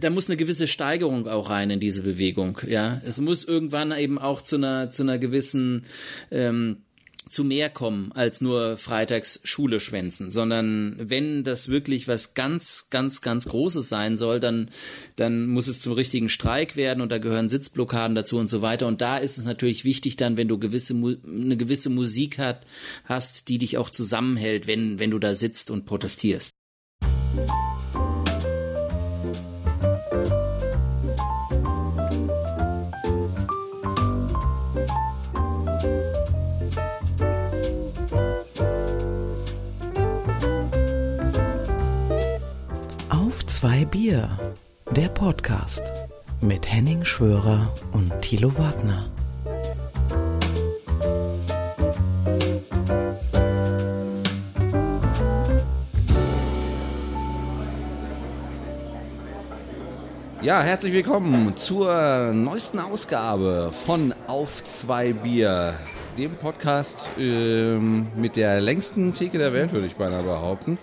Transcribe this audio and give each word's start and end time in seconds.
da 0.00 0.10
muss 0.10 0.28
eine 0.28 0.36
gewisse 0.36 0.66
Steigerung 0.66 1.26
auch 1.26 1.50
rein 1.50 1.70
in 1.70 1.80
diese 1.80 2.02
Bewegung. 2.02 2.58
Ja, 2.66 3.00
es 3.04 3.20
muss 3.20 3.44
irgendwann 3.44 3.92
eben 3.92 4.18
auch 4.18 4.42
zu 4.42 4.56
einer 4.56 4.90
zu 4.90 5.02
einer 5.02 5.18
gewissen 5.18 5.84
ähm, 6.30 6.78
zu 7.28 7.44
mehr 7.44 7.70
kommen 7.70 8.10
als 8.12 8.40
nur 8.40 8.76
freitags 8.76 9.40
Schule 9.44 9.80
schwänzen, 9.80 10.30
sondern 10.30 10.96
wenn 10.98 11.44
das 11.44 11.68
wirklich 11.68 12.08
was 12.08 12.34
ganz, 12.34 12.88
ganz, 12.90 13.20
ganz 13.20 13.46
Großes 13.46 13.88
sein 13.88 14.16
soll, 14.16 14.40
dann, 14.40 14.70
dann 15.16 15.46
muss 15.46 15.68
es 15.68 15.80
zum 15.80 15.92
richtigen 15.92 16.28
Streik 16.28 16.76
werden 16.76 17.00
und 17.00 17.12
da 17.12 17.18
gehören 17.18 17.48
Sitzblockaden 17.48 18.14
dazu 18.14 18.38
und 18.38 18.48
so 18.48 18.62
weiter. 18.62 18.86
Und 18.86 19.00
da 19.00 19.18
ist 19.18 19.38
es 19.38 19.44
natürlich 19.44 19.84
wichtig 19.84 20.16
dann, 20.16 20.36
wenn 20.36 20.48
du 20.48 20.58
gewisse, 20.58 20.94
eine 20.94 21.56
gewisse 21.56 21.90
Musik 21.90 22.38
hat, 22.38 22.66
hast, 23.04 23.48
die 23.48 23.58
dich 23.58 23.78
auch 23.78 23.90
zusammenhält, 23.90 24.66
wenn, 24.66 24.98
wenn 24.98 25.10
du 25.10 25.18
da 25.18 25.34
sitzt 25.34 25.70
und 25.70 25.84
protestierst. 25.84 26.52
Bier, 43.90 44.38
der 44.90 45.08
Podcast 45.08 45.82
mit 46.42 46.70
Henning 46.70 47.06
Schwörer 47.06 47.72
und 47.92 48.12
Thilo 48.20 48.52
Wagner. 48.58 49.08
Ja, 60.42 60.60
herzlich 60.60 60.92
willkommen 60.92 61.56
zur 61.56 62.32
neuesten 62.34 62.80
Ausgabe 62.80 63.72
von 63.72 64.14
Auf 64.26 64.64
zwei 64.66 65.14
Bier, 65.14 65.72
dem 66.18 66.36
Podcast 66.36 67.08
ähm, 67.18 68.08
mit 68.16 68.36
der 68.36 68.60
längsten 68.60 69.14
Theke 69.14 69.38
der 69.38 69.54
Welt, 69.54 69.72
würde 69.72 69.86
ich 69.86 69.96
beinahe 69.96 70.24
behaupten. 70.24 70.76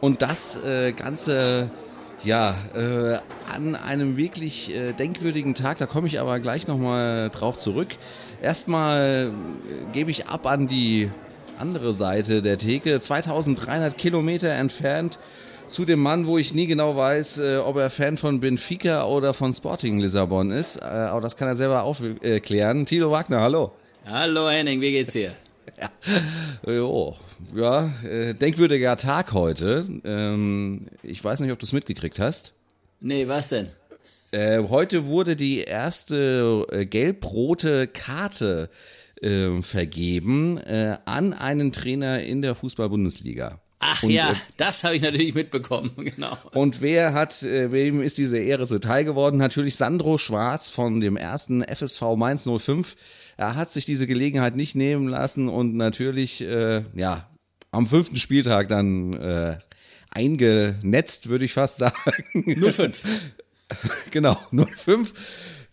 Und 0.00 0.22
das 0.22 0.62
äh, 0.64 0.92
Ganze 0.92 1.70
ja, 2.24 2.54
äh, 2.74 3.18
an 3.54 3.74
einem 3.74 4.16
wirklich 4.16 4.74
äh, 4.74 4.92
denkwürdigen 4.92 5.54
Tag, 5.54 5.78
da 5.78 5.86
komme 5.86 6.06
ich 6.08 6.20
aber 6.20 6.40
gleich 6.40 6.66
nochmal 6.66 7.30
drauf 7.30 7.58
zurück. 7.58 7.88
Erstmal 8.42 9.32
äh, 9.32 9.92
gebe 9.92 10.10
ich 10.10 10.26
ab 10.26 10.46
an 10.46 10.68
die 10.68 11.10
andere 11.58 11.92
Seite 11.92 12.42
der 12.42 12.58
Theke, 12.58 13.00
2300 13.00 13.96
Kilometer 13.98 14.50
entfernt 14.50 15.18
zu 15.68 15.84
dem 15.84 16.00
Mann, 16.00 16.26
wo 16.26 16.38
ich 16.38 16.54
nie 16.54 16.66
genau 16.66 16.96
weiß, 16.96 17.38
äh, 17.38 17.56
ob 17.58 17.76
er 17.76 17.90
Fan 17.90 18.16
von 18.16 18.40
Benfica 18.40 19.04
oder 19.04 19.34
von 19.34 19.52
Sporting 19.52 19.98
Lissabon 19.98 20.50
ist. 20.50 20.76
Äh, 20.76 20.84
aber 20.84 21.20
das 21.20 21.36
kann 21.36 21.48
er 21.48 21.56
selber 21.56 21.82
aufklären. 21.82 22.86
Tilo 22.86 23.10
Wagner, 23.10 23.40
hallo. 23.40 23.72
Hallo 24.10 24.48
Henning, 24.48 24.80
wie 24.80 24.92
geht's 24.92 25.12
dir? 25.12 25.34
Ja. 25.80 25.90
Jo, 26.72 27.16
ja, 27.54 27.92
äh, 28.04 28.34
denkwürdiger 28.34 28.96
Tag 28.96 29.32
heute. 29.32 29.86
Ähm, 30.04 30.86
ich 31.02 31.22
weiß 31.22 31.40
nicht, 31.40 31.52
ob 31.52 31.58
du 31.58 31.66
es 31.66 31.72
mitgekriegt 31.72 32.18
hast. 32.18 32.54
Nee, 33.00 33.28
was 33.28 33.48
denn? 33.48 33.68
Äh, 34.30 34.62
heute 34.68 35.06
wurde 35.06 35.36
die 35.36 35.60
erste 35.60 36.66
äh, 36.70 36.84
gelb-rote 36.84 37.86
Karte 37.86 38.68
äh, 39.22 39.62
vergeben 39.62 40.58
äh, 40.58 40.98
an 41.06 41.32
einen 41.32 41.72
Trainer 41.72 42.22
in 42.22 42.42
der 42.42 42.54
Fußball-Bundesliga. 42.54 43.60
Ach 43.80 44.02
und, 44.02 44.10
ja, 44.10 44.30
äh, 44.30 44.34
das 44.56 44.84
habe 44.84 44.96
ich 44.96 45.02
natürlich 45.02 45.34
mitbekommen, 45.34 45.92
genau. 45.96 46.36
Und 46.52 46.80
wer 46.82 47.14
hat, 47.14 47.42
wem 47.42 48.02
ist 48.02 48.18
diese 48.18 48.38
Ehre 48.38 48.66
zuteil 48.66 49.04
geworden? 49.04 49.38
Natürlich 49.38 49.76
Sandro 49.76 50.18
Schwarz 50.18 50.68
von 50.68 51.00
dem 51.00 51.16
ersten 51.16 51.62
FSV 51.62 52.02
Mainz 52.16 52.46
05 52.46 52.96
er 53.38 53.54
hat 53.54 53.70
sich 53.70 53.86
diese 53.86 54.06
Gelegenheit 54.06 54.56
nicht 54.56 54.74
nehmen 54.74 55.08
lassen 55.08 55.48
und 55.48 55.76
natürlich, 55.76 56.40
äh, 56.42 56.82
ja, 56.94 57.30
am 57.70 57.86
fünften 57.86 58.16
Spieltag 58.16 58.68
dann 58.68 59.12
äh, 59.14 59.58
eingenetzt, 60.10 61.28
würde 61.28 61.44
ich 61.44 61.52
fast 61.52 61.78
sagen. 61.78 61.94
05. 62.44 63.04
genau, 64.10 64.36
05. 64.50 65.14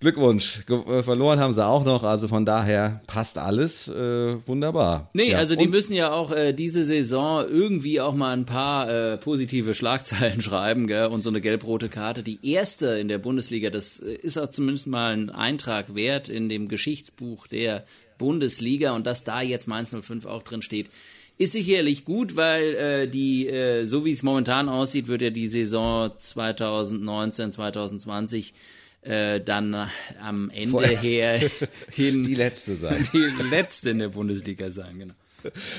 Glückwunsch. 0.02 0.66
Ge 0.68 0.82
äh, 0.88 1.04
verloren 1.04 1.40
haben 1.40 1.54
sie 1.54 1.66
auch 1.66 1.86
noch, 1.86 2.04
also 2.04 2.28
von 2.28 2.46
daher 2.46 3.02
passt 3.08 3.38
alles 3.38 3.88
äh, 3.88 4.36
wunderbar. 4.46 5.10
Nee, 5.14 5.32
ja. 5.32 5.38
also 5.38 5.56
die 5.56 5.66
Und 5.66 5.72
müssen 5.72 5.94
ja 5.94 6.12
auch 6.12 6.32
äh, 6.32 6.54
diese 6.54 6.84
Saison 6.84 7.46
irgendwie 7.48 8.02
auch 8.02 8.14
mal 8.14 8.34
ein 8.34 8.46
paar 8.46 8.90
äh, 8.90 9.18
positive 9.18 9.74
Schlagzeilen 9.74 10.42
schreiben, 10.44 10.88
gell? 10.88 11.08
Und 11.08 11.24
so 11.24 11.30
eine 11.30 11.40
gelb-rote 11.40 11.90
Karte, 11.90 12.24
die 12.24 12.40
erste 12.48 12.88
in 13.00 13.08
der 13.08 13.20
Bundesliga, 13.20 13.70
das 13.70 14.00
äh, 14.00 14.14
ist 14.16 14.38
auch 14.38 14.50
zumindest 14.50 14.88
mal 14.88 15.14
ein 15.14 15.30
Eintrag 15.30 15.96
wert 15.96 16.28
in 16.30 16.50
dem 16.50 16.68
Geschichtsbuch 16.68 17.48
der 17.48 17.86
Bundesliga 18.18 18.96
und 18.96 19.08
dass 19.08 19.24
da 19.24 19.42
jetzt 19.42 19.68
Mainz 19.68 19.96
05 19.98 20.26
auch 20.26 20.44
drin 20.44 20.62
steht. 20.62 20.90
Ist 21.38 21.52
sicherlich 21.52 22.06
gut, 22.06 22.36
weil 22.38 22.76
äh, 22.76 23.08
die, 23.08 23.48
äh, 23.48 23.86
so 23.88 24.06
wie 24.06 24.12
es 24.12 24.24
momentan 24.24 24.70
aussieht, 24.70 25.08
wird 25.08 25.22
ja 25.22 25.32
die 25.32 25.50
Saison 25.50 26.12
2019, 26.18 27.52
2020 27.52 28.54
äh, 29.06 29.40
dann 29.40 29.90
am 30.22 30.50
Ende 30.50 30.72
Vorerst 30.72 31.04
her 31.04 31.40
hin 31.92 32.24
die 32.24 32.36
letzte 32.36 32.76
sein. 32.76 33.08
Die 33.14 33.32
letzte 33.50 33.92
in 33.92 34.00
der 34.00 34.10
Bundesliga 34.10 34.72
sein, 34.72 35.00
genau. 35.00 35.14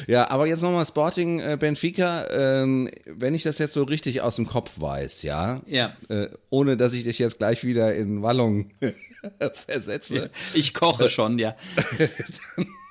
Ja, 0.06 0.31
aber 0.31 0.47
jetzt 0.47 0.62
nochmal 0.62 0.87
Sporting 0.87 1.41
äh, 1.41 1.56
Benfica, 1.59 2.28
ähm, 2.31 2.88
wenn 3.04 3.34
ich 3.34 3.42
das 3.42 3.59
jetzt 3.59 3.72
so 3.72 3.82
richtig 3.82 4.20
aus 4.20 4.37
dem 4.37 4.47
Kopf 4.47 4.70
weiß, 4.76 5.22
ja, 5.22 5.60
ja. 5.66 5.97
Äh, 6.09 6.28
ohne 6.50 6.76
dass 6.76 6.92
ich 6.92 7.03
dich 7.03 7.19
jetzt 7.19 7.38
gleich 7.38 7.64
wieder 7.64 7.92
in 7.97 8.22
Wallung 8.22 8.70
versetze. 9.66 10.31
Ich 10.54 10.72
koche 10.72 11.08
schon, 11.08 11.41
ja. 11.41 11.56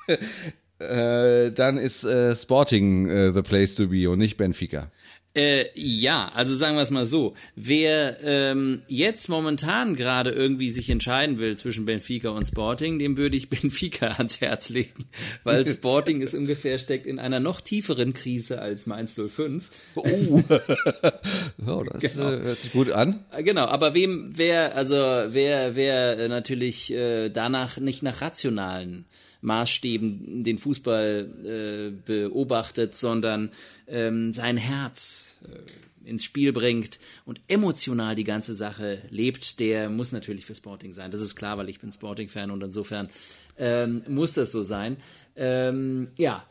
dann, 0.06 0.18
äh, 0.80 1.52
dann 1.52 1.78
ist 1.78 2.04
äh, 2.04 2.36
Sporting 2.36 3.08
äh, 3.08 3.32
the 3.32 3.42
place 3.42 3.76
to 3.76 3.88
be 3.88 4.10
und 4.10 4.20
nicht 4.20 4.36
Benfica. 4.36 4.92
Äh, 5.36 5.66
ja, 5.76 6.32
also 6.34 6.56
sagen 6.56 6.78
wir 6.78 6.82
es 6.82 6.92
mal 6.92 7.06
so. 7.06 7.34
Wer 7.58 8.20
ähm, 8.24 8.84
jetzt 8.88 9.28
momentan 9.28 9.96
gerade 9.96 10.32
irgendwie 10.32 10.70
sich 10.70 10.90
entscheiden 10.90 11.40
will 11.40 11.58
zwischen 11.58 11.86
Benfica 11.86 12.30
und 12.30 12.46
Sporting, 12.46 13.00
dem 13.00 13.18
würde 13.18 13.36
ich 13.36 13.50
Benfica 13.56 14.08
ans 14.08 14.40
Herz 14.40 14.70
legen, 14.70 15.06
weil 15.44 15.68
Sporting 15.68 16.22
ist 16.22 16.36
ungefähr 16.36 16.80
steckt 16.80 17.06
in 17.06 17.20
einer 17.20 17.42
noch 17.42 17.60
tieferen 17.60 18.14
Krise 18.14 18.62
als 18.62 18.86
Mainz 18.86 19.16
05. 19.16 19.70
Oh, 19.96 20.04
oh 21.68 21.84
das 21.84 22.14
genau. 22.14 22.32
äh, 22.32 22.42
hört 22.42 22.58
sich 22.58 22.72
gut 22.72 22.92
an. 22.92 23.26
Äh, 23.36 23.44
genau, 23.44 23.66
aber 23.66 23.94
wem, 23.94 24.30
wer, 24.36 24.76
also 24.78 24.96
wer, 24.96 25.76
wer 25.76 26.18
äh, 26.18 26.28
natürlich 26.30 26.94
äh, 26.94 27.30
danach 27.30 27.78
nicht 27.78 28.04
nach 28.04 28.22
rationalen 28.22 29.04
Maßstäben 29.46 30.44
den 30.44 30.58
Fußball 30.58 31.30
äh, 31.44 31.92
beobachtet, 32.06 32.96
sondern 32.96 33.52
ähm, 33.88 34.34
sein 34.34 34.58
Herz 34.58 35.38
äh, 35.44 36.10
ins 36.10 36.24
Spiel 36.24 36.52
bringt 36.52 37.00
und 37.26 37.42
emotional 37.48 38.16
die 38.16 38.24
ganze 38.24 38.54
Sache 38.54 39.02
lebt, 39.10 39.60
der 39.60 39.90
muss 39.90 40.12
natürlich 40.12 40.46
für 40.46 40.56
Sporting 40.56 40.94
sein. 40.94 41.12
Das 41.12 41.22
ist 41.22 41.36
klar, 41.36 41.58
weil 41.58 41.70
ich 41.70 41.80
bin 41.80 41.92
Sporting-Fan 41.92 42.52
und 42.52 42.64
insofern 42.64 43.10
ähm, 43.58 44.04
muss 44.08 44.34
das 44.34 44.52
so 44.52 44.64
sein. 44.64 44.98
Ähm, 45.36 46.10
ja, 46.18 46.46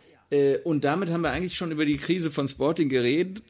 und 0.64 0.84
damit 0.84 1.10
haben 1.10 1.22
wir 1.22 1.30
eigentlich 1.30 1.56
schon 1.56 1.70
über 1.72 1.84
die 1.84 1.96
Krise 1.96 2.30
von 2.30 2.48
Sporting 2.48 2.88
geredet 2.88 3.42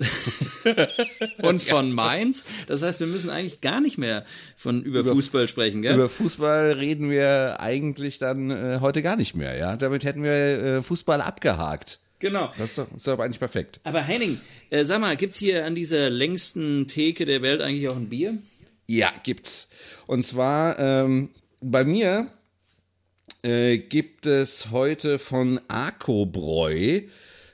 und 1.43 1.63
von 1.63 1.93
Mainz. 1.93 2.45
Das 2.67 2.83
heißt, 2.83 3.01
wir 3.01 3.07
müssen 3.07 3.31
eigentlich 3.31 3.61
gar 3.61 3.81
nicht 3.81 3.99
mehr 3.99 4.25
von 4.57 4.83
über, 4.83 5.01
über 5.01 5.13
Fußball 5.13 5.49
sprechen, 5.49 5.83
gell? 5.83 5.95
Über 5.95 6.09
Fußball 6.09 6.73
reden 6.73 7.11
wir 7.11 7.61
eigentlich 7.61 8.19
dann 8.19 8.51
äh, 8.51 8.79
heute 8.81 9.03
gar 9.03 9.17
nicht 9.17 9.35
mehr, 9.35 9.57
ja. 9.57 9.77
Damit 9.77 10.05
hätten 10.05 10.23
wir 10.23 10.33
äh, 10.33 10.83
Fußball 10.83 11.21
abgehakt. 11.21 12.01
Genau. 12.19 12.51
Das 12.57 12.71
ist 12.71 12.79
doch, 12.79 12.87
ist 12.97 13.07
doch 13.07 13.19
eigentlich 13.19 13.39
perfekt. 13.39 13.81
Aber 13.85 14.01
Henning, 14.01 14.41
äh, 14.71 14.85
sag 14.85 15.01
mal, 15.01 15.17
gibt's 15.17 15.37
hier 15.37 15.67
an 15.67 15.75
dieser 15.75 16.09
längsten 16.11 16.87
Theke 16.87 17.25
der 17.25 17.43
Welt 17.43 17.61
eigentlich 17.61 17.89
auch 17.89 17.97
ein 17.97 18.09
Bier? 18.09 18.39
Ja, 18.87 19.13
gibt's. 19.23 19.69
Und 20.07 20.25
zwar 20.25 20.79
ähm, 20.79 21.31
bei 21.61 21.85
mir 21.85 22.29
äh, 23.45 23.79
gibt 23.79 24.27
es 24.27 24.71
heute 24.71 25.19
von 25.19 25.61
Akobräu, 25.69 27.03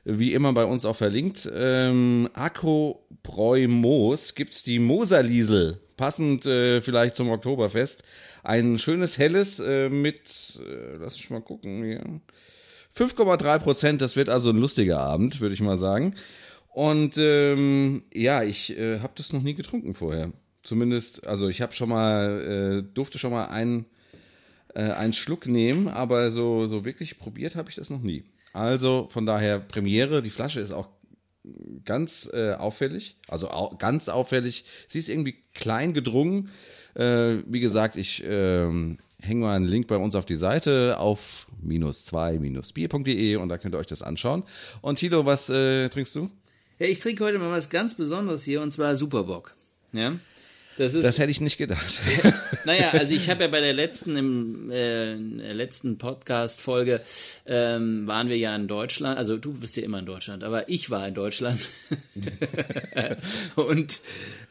wie 0.04 0.32
immer 0.32 0.52
bei 0.52 0.64
uns 0.64 0.84
auch 0.84 0.96
verlinkt, 0.96 1.50
ähm, 1.52 2.28
Akobräu 2.32 3.66
Moos, 3.68 4.34
gibt 4.34 4.52
es 4.52 4.62
die 4.62 4.78
Moserliesel, 4.78 5.80
passend 5.96 6.46
äh, 6.46 6.80
vielleicht 6.80 7.16
zum 7.16 7.28
Oktoberfest. 7.30 8.04
Ein 8.42 8.78
schönes 8.78 9.18
helles 9.18 9.58
äh, 9.58 9.88
mit, 9.88 10.60
äh, 10.64 10.96
lass 10.98 11.16
mich 11.16 11.30
mal 11.30 11.42
gucken 11.42 11.84
hier, 11.84 12.02
5,3 12.96 13.58
Prozent, 13.58 14.02
das 14.02 14.16
wird 14.16 14.28
also 14.28 14.50
ein 14.50 14.56
lustiger 14.56 15.00
Abend, 15.00 15.40
würde 15.40 15.54
ich 15.54 15.60
mal 15.60 15.76
sagen. 15.76 16.14
Und 16.68 17.16
ähm, 17.18 18.04
ja, 18.14 18.42
ich 18.44 18.78
äh, 18.78 19.00
habe 19.00 19.12
das 19.16 19.32
noch 19.32 19.42
nie 19.42 19.54
getrunken 19.54 19.94
vorher. 19.94 20.32
Zumindest, 20.62 21.26
also 21.26 21.48
ich 21.48 21.62
habe 21.62 21.72
schon 21.72 21.88
mal, 21.88 22.82
durfte 22.94 23.18
schon 23.18 23.32
mal 23.32 23.46
einen 23.46 23.86
äh, 24.74 24.92
einen 24.92 25.12
Schluck 25.12 25.46
nehmen, 25.46 25.88
aber 25.88 26.30
so, 26.30 26.66
so 26.66 26.84
wirklich 26.84 27.18
probiert 27.18 27.56
habe 27.56 27.70
ich 27.70 27.76
das 27.76 27.90
noch 27.90 28.02
nie. 28.02 28.24
Also 28.52 29.08
von 29.10 29.26
daher 29.26 29.60
Premiere, 29.60 30.22
die 30.22 30.30
Flasche 30.30 30.60
ist 30.60 30.72
auch 30.72 30.88
ganz 31.84 32.30
äh, 32.32 32.52
auffällig. 32.52 33.16
Also 33.28 33.50
au 33.50 33.76
ganz 33.76 34.08
auffällig. 34.08 34.64
Sie 34.88 34.98
ist 34.98 35.08
irgendwie 35.08 35.36
klein 35.54 35.94
gedrungen. 35.94 36.50
Äh, 36.94 37.38
wie 37.46 37.60
gesagt, 37.60 37.96
ich 37.96 38.22
ähm, 38.26 38.96
hänge 39.20 39.40
mal 39.42 39.56
einen 39.56 39.66
Link 39.66 39.86
bei 39.86 39.96
uns 39.96 40.14
auf 40.14 40.26
die 40.26 40.36
Seite 40.36 40.98
auf 40.98 41.46
minus 41.62 42.04
zwei 42.04 42.38
minus 42.38 42.72
bier.de 42.72 43.36
und 43.36 43.48
da 43.48 43.58
könnt 43.58 43.74
ihr 43.74 43.78
euch 43.78 43.86
das 43.86 44.02
anschauen. 44.02 44.42
Und 44.80 44.98
Tilo, 44.98 45.26
was 45.26 45.48
äh, 45.48 45.88
trinkst 45.88 46.14
du? 46.16 46.30
Ja, 46.78 46.86
ich 46.86 46.98
trinke 46.98 47.24
heute 47.24 47.38
mal 47.38 47.50
was 47.50 47.70
ganz 47.70 47.94
Besonderes 47.94 48.42
hier 48.42 48.62
und 48.62 48.72
zwar 48.72 48.96
Superbock. 48.96 49.54
Ja. 49.92 50.14
Das, 50.80 50.94
ist, 50.94 51.04
das 51.04 51.18
hätte 51.18 51.30
ich 51.30 51.42
nicht 51.42 51.58
gedacht. 51.58 52.00
naja, 52.64 52.92
also 52.92 53.12
ich 53.12 53.28
habe 53.28 53.44
ja 53.44 53.48
bei 53.50 53.60
der 53.60 53.74
letzten 53.74 54.16
im 54.16 54.70
äh, 54.70 55.12
letzten 55.52 55.98
Podcast-Folge 55.98 57.02
ähm, 57.44 58.06
waren 58.06 58.30
wir 58.30 58.38
ja 58.38 58.56
in 58.56 58.66
Deutschland. 58.66 59.18
Also 59.18 59.36
du 59.36 59.52
bist 59.52 59.76
ja 59.76 59.82
immer 59.82 59.98
in 59.98 60.06
Deutschland, 60.06 60.42
aber 60.42 60.70
ich 60.70 60.88
war 60.88 61.06
in 61.06 61.12
Deutschland 61.12 61.68
und 63.56 64.00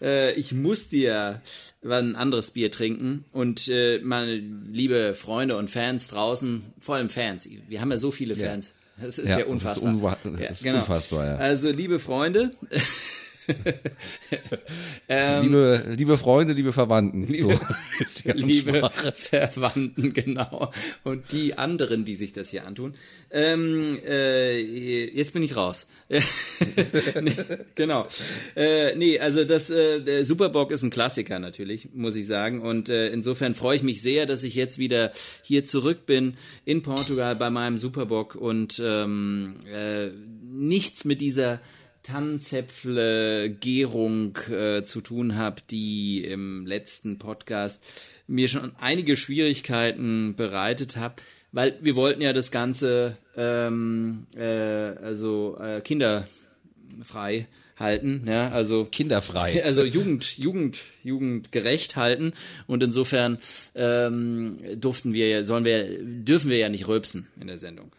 äh, 0.03 0.33
ich 0.33 0.51
musste 0.53 0.97
ja 0.97 1.41
ein 1.83 2.15
anderes 2.15 2.51
Bier 2.51 2.69
trinken 2.69 3.25
und 3.31 3.67
äh, 3.67 3.99
meine 4.03 4.35
liebe 4.35 5.15
Freunde 5.15 5.57
und 5.57 5.71
Fans 5.71 6.09
draußen, 6.09 6.61
vor 6.79 6.93
allem 6.93 7.09
Fans, 7.09 7.49
wir 7.67 7.81
haben 7.81 7.89
ja 7.89 7.97
so 7.97 8.11
viele 8.11 8.35
Fans. 8.35 8.75
Ja. 8.99 9.05
Das 9.07 9.17
ist 9.17 9.29
ja, 9.29 9.39
ja 9.39 9.45
unfassbar. 9.45 9.93
Das 9.93 9.99
ist, 9.99 10.25
unwa 10.25 10.37
das 10.37 10.57
ist 10.59 10.63
genau. 10.63 10.79
unfassbar, 10.79 11.25
ja. 11.25 11.35
Also 11.37 11.71
liebe 11.71 11.97
Freunde, 11.97 12.51
ähm, 15.09 15.43
liebe, 15.43 15.83
liebe 15.95 16.17
Freunde, 16.17 16.53
liebe 16.53 16.73
Verwandten. 16.73 17.27
Liebe, 17.27 17.59
so 18.07 18.31
liebe 18.33 18.89
Verwandten, 19.13 20.13
genau. 20.13 20.71
Und 21.03 21.31
die 21.31 21.57
anderen, 21.57 22.05
die 22.05 22.15
sich 22.15 22.33
das 22.33 22.49
hier 22.49 22.65
antun. 22.65 22.95
Ähm, 23.31 23.99
äh, 24.05 24.59
jetzt 24.59 25.33
bin 25.33 25.43
ich 25.43 25.55
raus. 25.55 25.87
nee, 26.09 27.35
genau. 27.75 28.07
Äh, 28.55 28.95
nee, 28.95 29.19
also 29.19 29.43
das 29.43 29.69
äh, 29.69 30.23
Superbock 30.23 30.71
ist 30.71 30.83
ein 30.83 30.89
Klassiker 30.89 31.39
natürlich, 31.39 31.89
muss 31.93 32.15
ich 32.15 32.27
sagen. 32.27 32.61
Und 32.61 32.89
äh, 32.89 33.09
insofern 33.09 33.55
freue 33.55 33.77
ich 33.77 33.83
mich 33.83 34.01
sehr, 34.01 34.25
dass 34.25 34.43
ich 34.43 34.55
jetzt 34.55 34.79
wieder 34.79 35.11
hier 35.43 35.65
zurück 35.65 36.05
bin 36.05 36.35
in 36.65 36.81
Portugal 36.81 37.35
bei 37.35 37.49
meinem 37.49 37.77
Superbock 37.77 38.35
und 38.35 38.81
ähm, 38.83 39.55
äh, 39.71 40.09
nichts 40.51 41.05
mit 41.05 41.21
dieser 41.21 41.59
Tannenzäpfle-Gärung 42.03 44.37
äh, 44.49 44.83
zu 44.83 45.01
tun 45.01 45.35
habe, 45.35 45.61
die 45.69 46.23
im 46.23 46.65
letzten 46.65 47.17
Podcast 47.17 47.83
mir 48.27 48.47
schon 48.47 48.71
einige 48.79 49.17
Schwierigkeiten 49.17 50.35
bereitet 50.35 50.95
hat, 50.95 51.21
weil 51.51 51.77
wir 51.81 51.95
wollten 51.95 52.21
ja 52.21 52.33
das 52.33 52.51
Ganze 52.51 53.17
ähm, 53.35 54.27
äh, 54.35 54.43
also 54.43 55.57
äh, 55.59 55.81
kinderfrei 55.81 57.47
halten, 57.77 58.25
ja, 58.27 58.49
also 58.49 58.85
kinderfrei, 58.91 59.63
also 59.65 59.83
Jugend, 59.83 60.37
Jugend, 60.37 60.79
Jugendgerecht 61.03 61.95
halten 61.95 62.33
und 62.67 62.83
insofern 62.83 63.39
ähm, 63.75 64.59
durften 64.75 65.13
wir, 65.13 65.45
sollen 65.45 65.65
wir, 65.65 66.03
dürfen 66.03 66.49
wir 66.49 66.57
ja 66.57 66.69
nicht 66.69 66.87
röpsen 66.87 67.27
in 67.39 67.47
der 67.47 67.57
Sendung. 67.57 67.91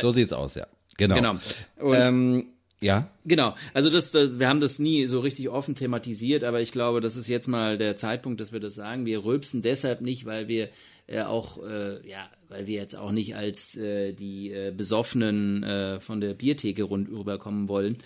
so 0.00 0.10
sieht's 0.10 0.32
aus, 0.32 0.54
ja, 0.54 0.66
genau. 0.96 1.16
Genau. 1.16 1.38
Und, 1.78 1.94
ähm, 1.94 2.46
ja. 2.80 3.10
Genau. 3.24 3.54
Also 3.72 3.90
das, 3.90 4.12
wir 4.12 4.48
haben 4.48 4.60
das 4.60 4.78
nie 4.78 5.06
so 5.06 5.20
richtig 5.20 5.48
offen 5.48 5.74
thematisiert, 5.74 6.44
aber 6.44 6.60
ich 6.60 6.72
glaube, 6.72 7.00
das 7.00 7.16
ist 7.16 7.28
jetzt 7.28 7.48
mal 7.48 7.78
der 7.78 7.96
Zeitpunkt, 7.96 8.40
dass 8.40 8.52
wir 8.52 8.60
das 8.60 8.74
sagen. 8.74 9.06
Wir 9.06 9.24
rülpsen 9.24 9.62
deshalb 9.62 10.02
nicht, 10.02 10.26
weil 10.26 10.46
wir 10.48 10.68
äh, 11.06 11.22
auch, 11.22 11.62
äh, 11.64 12.06
ja, 12.08 12.28
weil 12.48 12.66
wir 12.66 12.76
jetzt 12.76 12.96
auch 12.96 13.12
nicht 13.12 13.34
als 13.36 13.76
äh, 13.76 14.12
die 14.12 14.50
äh, 14.50 14.72
Besoffenen 14.76 15.62
äh, 15.62 16.00
von 16.00 16.20
der 16.20 16.34
Biertheke 16.34 16.82
rund 16.82 17.08
rüberkommen 17.08 17.68
wollen, 17.68 17.96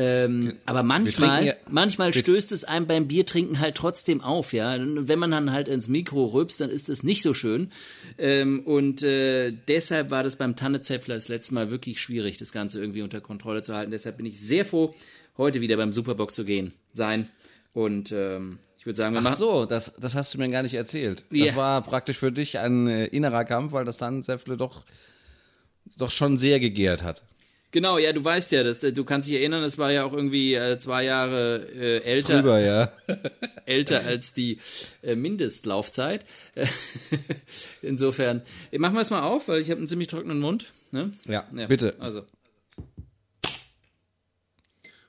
ähm, 0.00 0.54
aber 0.64 0.84
manchmal, 0.84 1.44
ja, 1.44 1.54
manchmal 1.68 2.14
stößt 2.14 2.52
es 2.52 2.62
einem 2.62 2.86
beim 2.86 3.08
Biertrinken 3.08 3.58
halt 3.58 3.74
trotzdem 3.74 4.20
auf, 4.20 4.52
ja. 4.52 4.78
Wenn 4.78 5.18
man 5.18 5.32
dann 5.32 5.50
halt 5.50 5.66
ins 5.66 5.88
Mikro 5.88 6.26
rülpst, 6.26 6.60
dann 6.60 6.70
ist 6.70 6.88
es 6.88 7.02
nicht 7.02 7.20
so 7.20 7.34
schön. 7.34 7.72
Ähm, 8.16 8.60
und 8.60 9.02
äh, 9.02 9.52
deshalb 9.66 10.12
war 10.12 10.22
das 10.22 10.36
beim 10.36 10.54
Tannezäpfler 10.54 11.16
das 11.16 11.26
letzte 11.26 11.54
Mal 11.54 11.72
wirklich 11.72 12.00
schwierig, 12.00 12.38
das 12.38 12.52
Ganze 12.52 12.80
irgendwie 12.80 13.02
unter 13.02 13.20
Kontrolle 13.20 13.60
zu 13.62 13.74
halten. 13.74 13.90
Deshalb 13.90 14.18
bin 14.18 14.26
ich 14.26 14.40
sehr 14.40 14.64
froh, 14.64 14.94
heute 15.36 15.60
wieder 15.60 15.76
beim 15.76 15.92
Superbock 15.92 16.32
zu 16.32 16.44
gehen, 16.44 16.74
sein. 16.92 17.28
Und 17.72 18.12
ähm, 18.12 18.60
ich 18.78 18.86
würde 18.86 18.98
sagen, 18.98 19.14
wir 19.14 19.18
Ach 19.18 19.24
machen. 19.24 19.36
so, 19.36 19.66
das, 19.66 19.94
das 19.98 20.14
hast 20.14 20.32
du 20.32 20.38
mir 20.38 20.48
gar 20.48 20.62
nicht 20.62 20.74
erzählt. 20.74 21.24
Das 21.30 21.38
yeah. 21.40 21.56
war 21.56 21.82
praktisch 21.82 22.18
für 22.18 22.30
dich 22.30 22.60
ein 22.60 22.86
äh, 22.86 23.06
innerer 23.06 23.44
Kampf, 23.44 23.72
weil 23.72 23.84
das 23.84 23.98
Tannenzäpfle 23.98 24.56
doch, 24.56 24.84
doch 25.96 26.12
schon 26.12 26.38
sehr 26.38 26.60
gegärt 26.60 27.02
hat. 27.02 27.24
Genau, 27.70 27.98
ja, 27.98 28.14
du 28.14 28.24
weißt 28.24 28.52
ja, 28.52 28.62
dass, 28.62 28.80
du 28.80 29.04
kannst 29.04 29.28
dich 29.28 29.36
erinnern, 29.36 29.62
es 29.62 29.76
war 29.76 29.92
ja 29.92 30.04
auch 30.04 30.14
irgendwie 30.14 30.54
äh, 30.54 30.78
zwei 30.78 31.04
Jahre 31.04 31.68
äh, 31.74 32.02
älter. 32.02 32.36
Drüber, 32.36 32.60
ja. 32.60 32.90
älter 33.66 34.06
als 34.06 34.32
die 34.32 34.58
äh, 35.02 35.14
Mindestlaufzeit. 35.14 36.24
Insofern, 37.82 38.42
machen 38.78 38.94
wir 38.94 39.02
es 39.02 39.10
mal 39.10 39.22
auf, 39.22 39.48
weil 39.48 39.60
ich 39.60 39.70
habe 39.70 39.78
einen 39.78 39.88
ziemlich 39.88 40.08
trockenen 40.08 40.38
Mund. 40.38 40.66
Ne? 40.92 41.12
Ja, 41.26 41.46
ja, 41.54 41.66
bitte. 41.66 41.94
Also. 41.98 42.24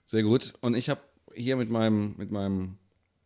Sehr 0.04 0.24
gut. 0.24 0.54
Und 0.60 0.76
ich 0.76 0.90
habe 0.90 1.02
hier 1.34 1.56
mit 1.56 1.70
meinem, 1.70 2.16
mit 2.18 2.30
meinem, 2.30 2.78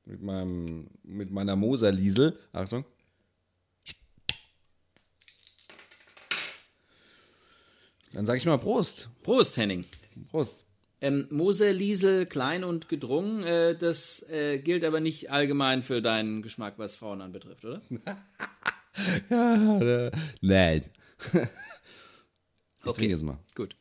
mit 0.06 0.22
meinem, 0.22 0.90
mit 1.02 1.32
meiner 1.32 1.56
Moser-Liesel, 1.56 2.38
Achtung, 2.52 2.86
Dann 8.14 8.26
sage 8.26 8.38
ich 8.38 8.46
mal 8.46 8.58
Prost. 8.58 9.10
Prost, 9.24 9.58
Henning. 9.58 9.86
Prost. 10.30 10.66
Ähm, 11.02 11.28
Moser, 11.32 11.74
Liesel, 11.74 12.26
klein 12.26 12.64
und 12.64 12.88
gedrungen, 12.88 13.44
äh, 13.44 13.76
das 13.76 14.24
äh, 14.30 14.60
gilt 14.60 14.86
aber 14.86 15.02
nicht 15.02 15.32
allgemein 15.32 15.84
für 15.84 16.02
deinen 16.02 16.42
Geschmack, 16.42 16.76
was 16.78 16.96
Frauen 16.96 17.20
anbetrifft, 17.22 17.66
oder? 17.66 17.82
ja, 19.30 20.12
nein. 20.40 20.86
ich 21.34 22.88
okay, 22.88 23.10
jetzt 23.10 23.24
mal. 23.24 23.38
Gut. 23.54 23.76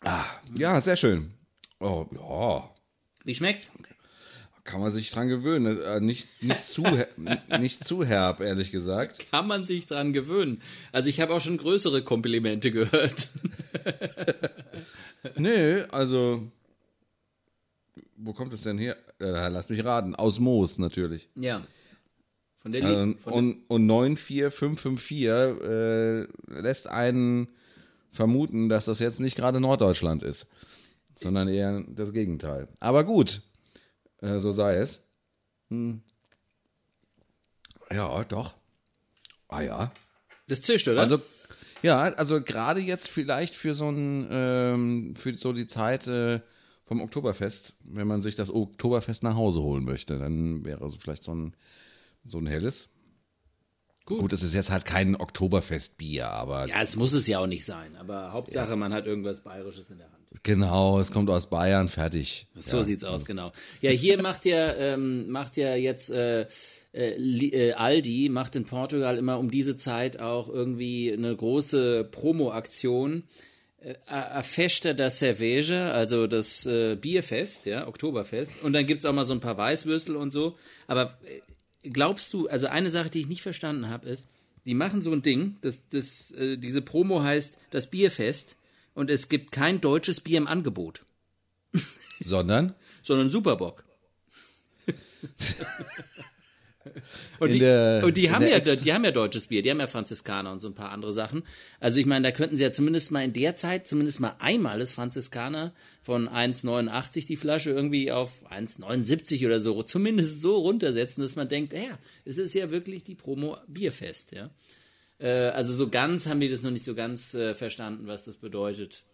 Ah, 0.00 0.24
ja, 0.58 0.80
sehr 0.80 0.96
schön. 0.96 1.34
Oh, 1.78 2.06
ja. 2.10 2.74
Wie 3.24 3.34
schmeckt's? 3.36 3.70
Kann 4.64 4.80
man 4.80 4.92
sich 4.92 5.10
dran 5.10 5.28
gewöhnen. 5.28 5.80
Äh, 5.82 6.00
nicht, 6.00 6.42
nicht, 6.42 6.66
zu, 6.66 6.84
nicht 7.60 7.84
zu 7.84 8.04
herb, 8.04 8.40
ehrlich 8.40 8.70
gesagt. 8.70 9.30
Kann 9.30 9.46
man 9.48 9.64
sich 9.64 9.86
dran 9.86 10.12
gewöhnen. 10.12 10.62
Also 10.92 11.08
ich 11.08 11.20
habe 11.20 11.34
auch 11.34 11.40
schon 11.40 11.56
größere 11.56 12.02
Komplimente 12.02 12.70
gehört. 12.70 13.30
nee, 15.36 15.82
also. 15.90 16.46
Wo 18.16 18.32
kommt 18.32 18.52
es 18.52 18.62
denn 18.62 18.78
her? 18.78 18.96
Äh, 19.20 19.48
lass 19.48 19.68
mich 19.68 19.84
raten. 19.84 20.14
Aus 20.14 20.38
Moos 20.38 20.78
natürlich. 20.78 21.28
Ja. 21.34 21.66
Von 22.58 22.70
der 22.70 22.84
ähm, 22.84 23.18
von 23.18 23.32
und, 23.32 23.64
und 23.66 23.86
94554 23.86 25.26
äh, 25.68 26.60
lässt 26.60 26.86
einen 26.86 27.48
vermuten, 28.12 28.68
dass 28.68 28.84
das 28.84 29.00
jetzt 29.00 29.18
nicht 29.18 29.34
gerade 29.34 29.60
Norddeutschland 29.60 30.22
ist, 30.22 30.46
sondern 31.16 31.48
eher 31.48 31.82
das 31.88 32.12
Gegenteil. 32.12 32.68
Aber 32.78 33.02
gut, 33.02 33.42
äh, 34.22 34.38
so 34.38 34.52
sei 34.52 34.76
es. 34.76 35.00
Hm. 35.68 36.02
Ja, 37.90 38.24
doch. 38.24 38.54
Ah 39.48 39.60
ja. 39.60 39.92
Das 40.48 40.62
zischt, 40.62 40.88
oder? 40.88 41.00
Also, 41.00 41.20
ja, 41.82 42.00
also 42.00 42.40
gerade 42.40 42.80
jetzt 42.80 43.08
vielleicht 43.08 43.54
für 43.54 43.74
so 43.74 43.90
ein, 43.90 44.28
ähm, 44.30 45.14
für 45.16 45.36
so 45.36 45.52
die 45.52 45.66
Zeit 45.66 46.06
äh, 46.06 46.40
vom 46.84 47.00
Oktoberfest, 47.00 47.74
wenn 47.84 48.06
man 48.06 48.22
sich 48.22 48.34
das 48.34 48.52
Oktoberfest 48.52 49.22
nach 49.22 49.34
Hause 49.34 49.62
holen 49.62 49.84
möchte, 49.84 50.18
dann 50.18 50.64
wäre 50.64 50.88
so 50.88 50.98
vielleicht 50.98 51.24
so 51.24 51.34
ein, 51.34 51.54
so 52.24 52.38
ein 52.38 52.46
helles. 52.46 52.90
Gut. 54.04 54.20
Gut, 54.20 54.32
es 54.32 54.42
ist 54.42 54.54
jetzt 54.54 54.70
halt 54.70 54.84
kein 54.84 55.14
Oktoberfestbier, 55.14 56.28
aber. 56.28 56.66
Ja, 56.66 56.82
es 56.82 56.96
muss 56.96 57.12
es 57.12 57.26
ja 57.26 57.38
auch 57.38 57.46
nicht 57.46 57.64
sein, 57.64 57.96
aber 57.96 58.32
Hauptsache, 58.32 58.70
ja. 58.70 58.76
man 58.76 58.92
hat 58.92 59.06
irgendwas 59.06 59.42
Bayerisches 59.42 59.90
in 59.90 59.98
der 59.98 60.10
Hand. 60.10 60.21
Genau, 60.42 60.98
es 61.00 61.10
kommt 61.10 61.30
aus 61.30 61.48
Bayern, 61.48 61.88
fertig. 61.88 62.46
So 62.54 62.78
ja. 62.78 62.82
sieht's 62.82 63.04
aus, 63.04 63.24
genau. 63.24 63.52
Ja, 63.80 63.90
hier 63.90 64.20
macht 64.20 64.44
ja, 64.44 64.74
ähm, 64.74 65.30
macht 65.30 65.56
ja 65.56 65.74
jetzt 65.74 66.10
äh, 66.10 66.46
äh, 66.94 67.10
äh, 67.16 67.72
Aldi, 67.72 68.28
macht 68.28 68.56
in 68.56 68.64
Portugal 68.64 69.18
immer 69.18 69.38
um 69.38 69.50
diese 69.50 69.76
Zeit 69.76 70.20
auch 70.20 70.48
irgendwie 70.48 71.12
eine 71.12 71.34
große 71.34 72.04
Promo-Aktion. 72.10 73.24
Äh, 73.80 73.94
A 74.06 74.42
Festa 74.42 74.92
da 74.92 75.10
Cerveja, 75.10 75.92
also 75.92 76.26
das 76.26 76.66
äh, 76.66 76.96
Bierfest, 76.96 77.66
ja, 77.66 77.86
Oktoberfest. 77.86 78.62
Und 78.62 78.72
dann 78.72 78.86
gibt's 78.86 79.04
auch 79.04 79.12
mal 79.12 79.24
so 79.24 79.34
ein 79.34 79.40
paar 79.40 79.58
Weißwürstel 79.58 80.16
und 80.16 80.32
so. 80.32 80.56
Aber 80.86 81.18
äh, 81.24 81.88
glaubst 81.88 82.32
du, 82.32 82.48
also 82.48 82.66
eine 82.66 82.90
Sache, 82.90 83.10
die 83.10 83.20
ich 83.20 83.28
nicht 83.28 83.42
verstanden 83.42 83.88
habe, 83.88 84.08
ist, 84.08 84.28
die 84.66 84.74
machen 84.74 85.02
so 85.02 85.12
ein 85.12 85.22
Ding, 85.22 85.56
das, 85.60 85.88
das, 85.88 86.30
äh, 86.32 86.56
diese 86.56 86.82
Promo 86.82 87.22
heißt 87.22 87.58
das 87.70 87.88
Bierfest 87.88 88.56
und 88.94 89.10
es 89.10 89.28
gibt 89.28 89.52
kein 89.52 89.80
deutsches 89.80 90.20
Bier 90.20 90.38
im 90.38 90.46
Angebot. 90.46 91.04
Sondern? 92.20 92.74
Sondern 93.02 93.30
Superbock. 93.30 93.84
Und 97.38 97.54
die, 97.54 97.58
der, 97.58 98.02
und 98.04 98.16
die 98.16 98.30
haben 98.30 98.46
ja, 98.46 98.58
die 98.60 98.92
haben 98.92 99.04
ja 99.04 99.10
deutsches 99.10 99.48
Bier, 99.48 99.62
die 99.62 99.70
haben 99.70 99.80
ja 99.80 99.86
Franziskaner 99.86 100.52
und 100.52 100.60
so 100.60 100.68
ein 100.68 100.74
paar 100.74 100.90
andere 100.90 101.12
Sachen. 101.12 101.42
Also 101.80 102.00
ich 102.00 102.06
meine, 102.06 102.28
da 102.28 102.32
könnten 102.32 102.56
sie 102.56 102.62
ja 102.62 102.72
zumindest 102.72 103.10
mal 103.10 103.24
in 103.24 103.32
der 103.32 103.54
Zeit, 103.54 103.88
zumindest 103.88 104.20
mal 104.20 104.36
einmal 104.38 104.78
das 104.78 104.92
Franziskaner 104.92 105.72
von 106.02 106.28
1,89 106.28 107.26
die 107.26 107.36
Flasche 107.36 107.70
irgendwie 107.70 108.12
auf 108.12 108.50
1,79 108.50 109.46
oder 109.46 109.60
so, 109.60 109.82
zumindest 109.82 110.40
so 110.40 110.56
runtersetzen, 110.56 111.22
dass 111.22 111.36
man 111.36 111.48
denkt, 111.48 111.72
ja, 111.72 111.98
es 112.24 112.38
ist 112.38 112.54
ja 112.54 112.70
wirklich 112.70 113.04
die 113.04 113.14
Promo 113.14 113.56
Bierfest, 113.66 114.32
ja. 114.32 114.50
Äh, 115.22 115.50
also 115.50 115.72
so 115.72 115.88
ganz 115.88 116.26
haben 116.26 116.40
die 116.40 116.48
das 116.48 116.62
noch 116.62 116.72
nicht 116.72 116.84
so 116.84 116.94
ganz 116.94 117.34
äh, 117.34 117.54
verstanden, 117.54 118.06
was 118.06 118.24
das 118.24 118.36
bedeutet. 118.36 119.04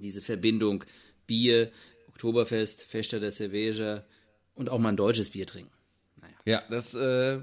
Diese 0.00 0.20
Verbindung 0.20 0.84
Bier, 1.26 1.70
Oktoberfest, 2.08 2.82
Festa 2.82 3.18
der 3.18 3.32
Cerveja 3.32 4.04
und 4.54 4.68
auch 4.68 4.78
mal 4.78 4.90
ein 4.90 4.96
deutsches 4.96 5.30
Bier 5.30 5.46
trinken. 5.46 5.72
Ja, 6.44 6.62
das, 6.70 6.94
äh, 6.94 7.38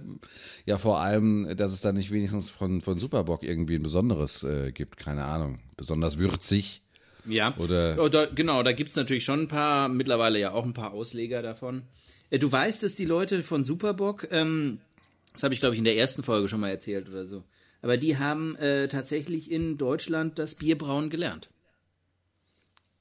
ja, 0.65 0.77
vor 0.77 0.99
allem, 0.99 1.55
dass 1.55 1.71
es 1.71 1.81
da 1.81 1.91
nicht 1.91 2.11
wenigstens 2.11 2.49
von, 2.49 2.81
von 2.81 2.99
Superbock 2.99 3.43
irgendwie 3.43 3.75
ein 3.75 3.83
besonderes 3.83 4.43
äh, 4.43 4.71
gibt, 4.71 4.97
keine 4.97 5.25
Ahnung, 5.25 5.59
besonders 5.77 6.17
würzig. 6.17 6.81
Ja, 7.25 7.55
oder, 7.57 8.01
oder 8.03 8.27
genau, 8.27 8.63
da 8.63 8.71
gibt 8.71 8.89
es 8.89 8.95
natürlich 8.95 9.25
schon 9.25 9.41
ein 9.41 9.47
paar, 9.47 9.89
mittlerweile 9.89 10.39
ja 10.39 10.51
auch 10.51 10.63
ein 10.63 10.73
paar 10.73 10.93
Ausleger 10.93 11.41
davon. 11.41 11.83
Äh, 12.29 12.39
du 12.39 12.51
weißt, 12.51 12.83
dass 12.83 12.95
die 12.95 13.05
Leute 13.05 13.43
von 13.43 13.63
Superbock, 13.63 14.27
ähm, 14.31 14.79
das 15.33 15.43
habe 15.43 15.53
ich 15.53 15.59
glaube 15.59 15.73
ich 15.73 15.79
in 15.79 15.85
der 15.85 15.97
ersten 15.97 16.23
Folge 16.23 16.47
schon 16.47 16.59
mal 16.59 16.69
erzählt 16.69 17.07
oder 17.09 17.25
so, 17.25 17.43
aber 17.81 17.97
die 17.97 18.17
haben 18.17 18.55
äh, 18.57 18.87
tatsächlich 18.87 19.51
in 19.51 19.77
Deutschland 19.77 20.39
das 20.39 20.55
Bierbrauen 20.55 21.09
gelernt. 21.09 21.49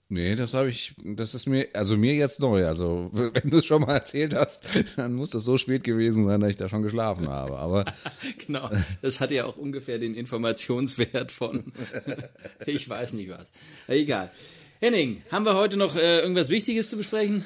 Nee, 0.09 0.37
das 0.37 0.55
habe 0.55 0.69
ich, 0.69 0.95
das 1.03 1.35
ist 1.35 1.49
mir, 1.49 1.67
also 1.73 1.97
mir 1.97 2.15
jetzt 2.15 2.39
neu. 2.39 2.65
Also, 2.65 3.11
wenn 3.13 3.51
du 3.51 3.57
es 3.57 3.65
schon 3.65 3.83
mal 3.83 3.95
erzählt 3.95 4.35
hast, 4.35 4.63
dann 4.97 5.15
muss 5.15 5.31
das 5.31 5.45
so 5.45 5.57
spät 5.57 5.83
gewesen 5.83 6.27
sein, 6.27 6.41
dass 6.41 6.51
ich 6.51 6.57
da 6.57 6.69
schon 6.69 6.83
geschlafen 6.83 7.29
habe. 7.29 7.59
Aber 7.59 7.85
genau, 8.47 8.71
das 9.03 9.19
hat 9.19 9.33
ja 9.33 9.47
auch 9.47 9.57
ungefähr 9.57 9.99
den 9.99 10.15
Informationswert 10.15 11.33
von, 11.33 11.65
ich 12.67 12.89
weiß 12.89 13.15
nicht 13.15 13.31
was. 13.31 13.51
Egal. 13.89 14.31
Henning, 14.79 15.23
haben 15.33 15.45
wir 15.45 15.57
heute 15.57 15.77
noch 15.77 15.97
äh, 15.97 16.21
irgendwas 16.21 16.51
Wichtiges 16.51 16.89
zu 16.89 16.97
besprechen? 16.97 17.45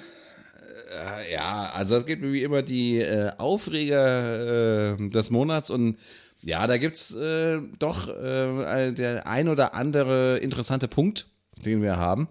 Äh, 0.90 1.32
ja, 1.32 1.70
also 1.74 1.96
es 1.96 2.04
gibt 2.04 2.22
wie 2.22 2.42
immer 2.42 2.60
die 2.60 2.98
äh, 2.98 3.30
Aufreger 3.38 4.96
äh, 4.98 5.08
des 5.08 5.30
Monats 5.30 5.70
und 5.70 5.96
ja, 6.42 6.66
da 6.66 6.78
gibt's 6.78 7.14
äh, 7.14 7.60
doch 7.78 8.08
äh, 8.08 8.92
der 8.92 9.26
ein 9.26 9.48
oder 9.48 9.74
andere 9.74 10.38
interessante 10.38 10.88
Punkt, 10.88 11.26
den 11.64 11.82
wir 11.82 11.96
haben. 11.96 12.28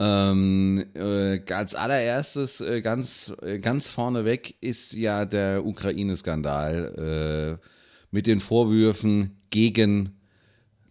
Ähm, 0.00 0.84
äh, 0.94 1.40
als 1.52 1.74
allererstes 1.74 2.60
äh, 2.60 2.82
ganz, 2.82 3.32
äh, 3.42 3.58
ganz 3.58 3.88
vorneweg 3.88 4.56
ist 4.60 4.92
ja 4.92 5.24
der 5.24 5.64
Ukraine-Skandal 5.64 7.60
äh, 7.60 7.66
mit 8.10 8.26
den 8.26 8.40
Vorwürfen 8.40 9.40
gegen 9.50 10.20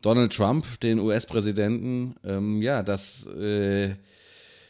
Donald 0.01 0.33
Trump, 0.33 0.79
den 0.81 0.99
US-Präsidenten. 0.99 2.15
Ähm, 2.23 2.61
ja, 2.61 2.81
das, 2.81 3.27
äh, 3.27 3.95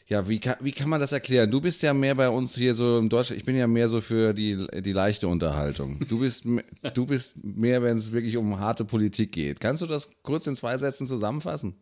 ja, 0.08 0.28
wie 0.28 0.40
kann, 0.40 0.58
wie 0.60 0.74
kann 0.74 0.90
man 0.90 1.00
das 1.00 1.14
erklären? 1.14 1.50
Du 1.50 1.62
bist 1.62 1.82
ja 1.82 1.94
mehr 1.94 2.16
bei 2.16 2.30
uns 2.30 2.56
hier 2.56 2.76
so 2.76 2.98
im 2.98 3.10
Deutschland. 3.10 3.40
Ich 3.40 3.46
bin 3.46 3.56
ja 3.56 3.68
mehr 3.68 3.88
so 3.88 4.02
für 4.02 4.34
die, 4.34 4.68
die 4.82 4.92
leichte 4.92 5.28
Unterhaltung. 5.28 6.00
Du 6.10 6.20
bist, 6.20 6.46
du 6.94 7.06
bist 7.06 7.44
mehr, 7.44 7.82
wenn 7.84 7.98
es 7.98 8.12
wirklich 8.12 8.36
um 8.36 8.60
harte 8.60 8.84
Politik 8.84 9.32
geht. 9.32 9.62
Kannst 9.62 9.82
du 9.82 9.86
das 9.86 10.10
kurz 10.22 10.48
in 10.48 10.56
zwei 10.56 10.78
Sätzen 10.78 11.08
zusammenfassen? 11.08 11.76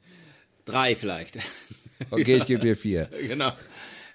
Drei 0.66 0.96
vielleicht. 0.96 1.40
Okay, 2.10 2.38
ich 2.38 2.48
gebe 2.48 2.60
dir 2.60 2.76
vier. 2.76 3.10
genau. 3.28 3.52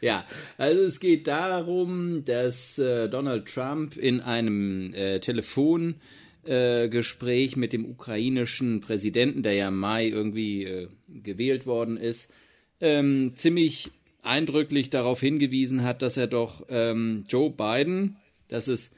Ja, 0.01 0.25
also 0.59 0.83
es 0.83 0.99
geht 0.99 1.29
darum, 1.29 2.25
dass 2.25 2.81
äh, 2.81 3.09
Donald 3.09 3.47
Trump 3.47 3.97
in 3.97 4.21
einem 4.21 4.93
äh, 4.93 5.21
Telefongespräch 5.21 7.53
äh, 7.55 7.59
mit 7.59 7.73
dem 7.73 7.89
ukrainischen 7.89 8.81
Präsidenten, 8.81 9.45
der 9.45 9.53
ja 9.53 9.69
im 9.69 9.79
Mai 9.79 10.09
irgendwie 10.09 10.65
äh, 10.65 10.89
gewählt 11.07 11.65
worden 11.65 11.97
ist, 11.97 12.33
ähm, 12.81 13.33
ziemlich 13.35 13.91
eindrücklich 14.23 14.91
darauf 14.91 15.21
hingewiesen 15.21 15.83
hat, 15.83 16.03
dass 16.03 16.17
er 16.17 16.27
doch 16.27 16.67
ähm, 16.69 17.25
Joe 17.29 17.51
Biden, 17.51 18.17
das 18.49 18.69
ist 18.69 18.95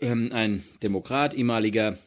ähm, 0.00 0.30
ein 0.32 0.62
Demokrat, 0.82 1.34
ehemaliger 1.34 1.98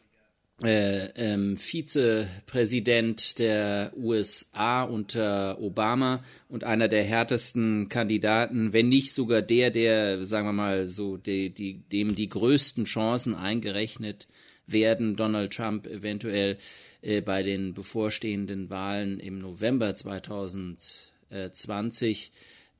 äh, 0.64 1.10
ähm, 1.16 1.56
Vizepräsident 1.58 3.38
der 3.38 3.94
USA 3.96 4.84
unter 4.84 5.62
Obama 5.62 6.24
und 6.50 6.64
einer 6.64 6.88
der 6.88 7.04
härtesten 7.04 7.90
Kandidaten, 7.90 8.74
wenn 8.74 8.90
nicht 8.90 9.14
sogar 9.14 9.44
der, 9.44 9.70
der, 9.70 10.26
sagen 10.26 10.48
wir 10.48 10.54
mal, 10.54 10.88
so 10.88 11.18
die, 11.18 11.52
die, 11.52 11.76
dem 11.92 12.16
die 12.16 12.30
größten 12.30 12.86
Chancen 12.86 13.36
eingerechnet 13.36 14.28
werden, 14.66 15.16
Donald 15.16 15.54
Trump 15.54 15.86
eventuell 15.86 16.58
äh, 17.02 17.22
bei 17.22 17.44
den 17.44 17.74
bevorstehenden 17.74 18.70
Wahlen 18.70 19.20
im 19.20 19.40
November 19.40 19.96
2020 19.96 22.32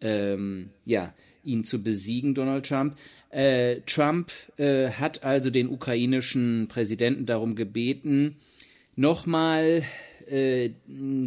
ähm, 0.02 0.70
ja, 0.86 1.14
ihn 1.44 1.64
zu 1.64 1.82
besiegen, 1.82 2.36
Donald 2.36 2.66
Trump. 2.66 2.98
Äh, 3.30 3.82
Trump 3.86 4.32
äh, 4.58 4.90
hat 4.90 5.24
also 5.24 5.50
den 5.50 5.70
ukrainischen 5.70 6.68
Präsidenten 6.68 7.26
darum 7.26 7.56
gebeten, 7.56 8.36
nochmal 8.96 9.84
äh, 10.28 10.72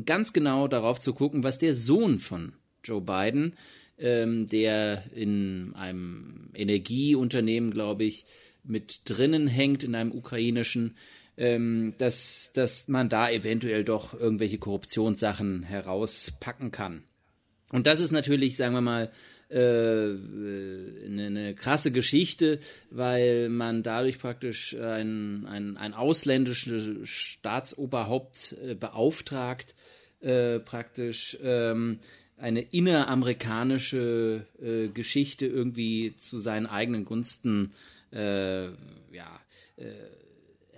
ganz 0.04 0.32
genau 0.32 0.68
darauf 0.68 1.00
zu 1.00 1.14
gucken, 1.14 1.42
was 1.42 1.58
der 1.58 1.74
Sohn 1.74 2.18
von 2.18 2.52
Joe 2.84 3.00
Biden, 3.00 3.54
ähm, 3.98 4.46
der 4.46 5.04
in 5.14 5.72
einem 5.74 6.50
Energieunternehmen, 6.54 7.70
glaube 7.70 8.04
ich, 8.04 8.26
mit 8.62 9.02
drinnen 9.06 9.46
hängt, 9.46 9.84
in 9.84 9.94
einem 9.94 10.12
ukrainischen, 10.12 10.96
ähm, 11.40 11.94
dass, 11.96 12.52
dass 12.52 12.88
man 12.88 13.08
da 13.08 13.30
eventuell 13.30 13.82
doch 13.82 14.12
irgendwelche 14.12 14.58
Korruptionssachen 14.58 15.62
herauspacken 15.62 16.70
kann. 16.70 17.02
Und 17.70 17.86
das 17.86 18.00
ist 18.00 18.12
natürlich, 18.12 18.56
sagen 18.56 18.74
wir 18.74 18.82
mal, 18.82 19.10
äh, 19.48 19.56
eine, 19.56 21.26
eine 21.26 21.54
krasse 21.54 21.92
Geschichte, 21.92 22.60
weil 22.90 23.48
man 23.48 23.82
dadurch 23.82 24.18
praktisch 24.18 24.76
ein, 24.76 25.46
ein, 25.46 25.78
ein 25.78 25.94
ausländisches 25.94 27.08
Staatsoberhaupt 27.08 28.56
äh, 28.62 28.74
beauftragt, 28.74 29.74
äh, 30.20 30.58
praktisch 30.58 31.38
ähm, 31.42 32.00
eine 32.36 32.60
inneramerikanische 32.60 34.46
äh, 34.62 34.88
Geschichte 34.88 35.46
irgendwie 35.46 36.16
zu 36.16 36.38
seinen 36.38 36.66
eigenen 36.66 37.06
Gunsten 37.06 37.72
äh, 38.12 38.66
ja, 38.66 39.40
äh, 39.76 39.84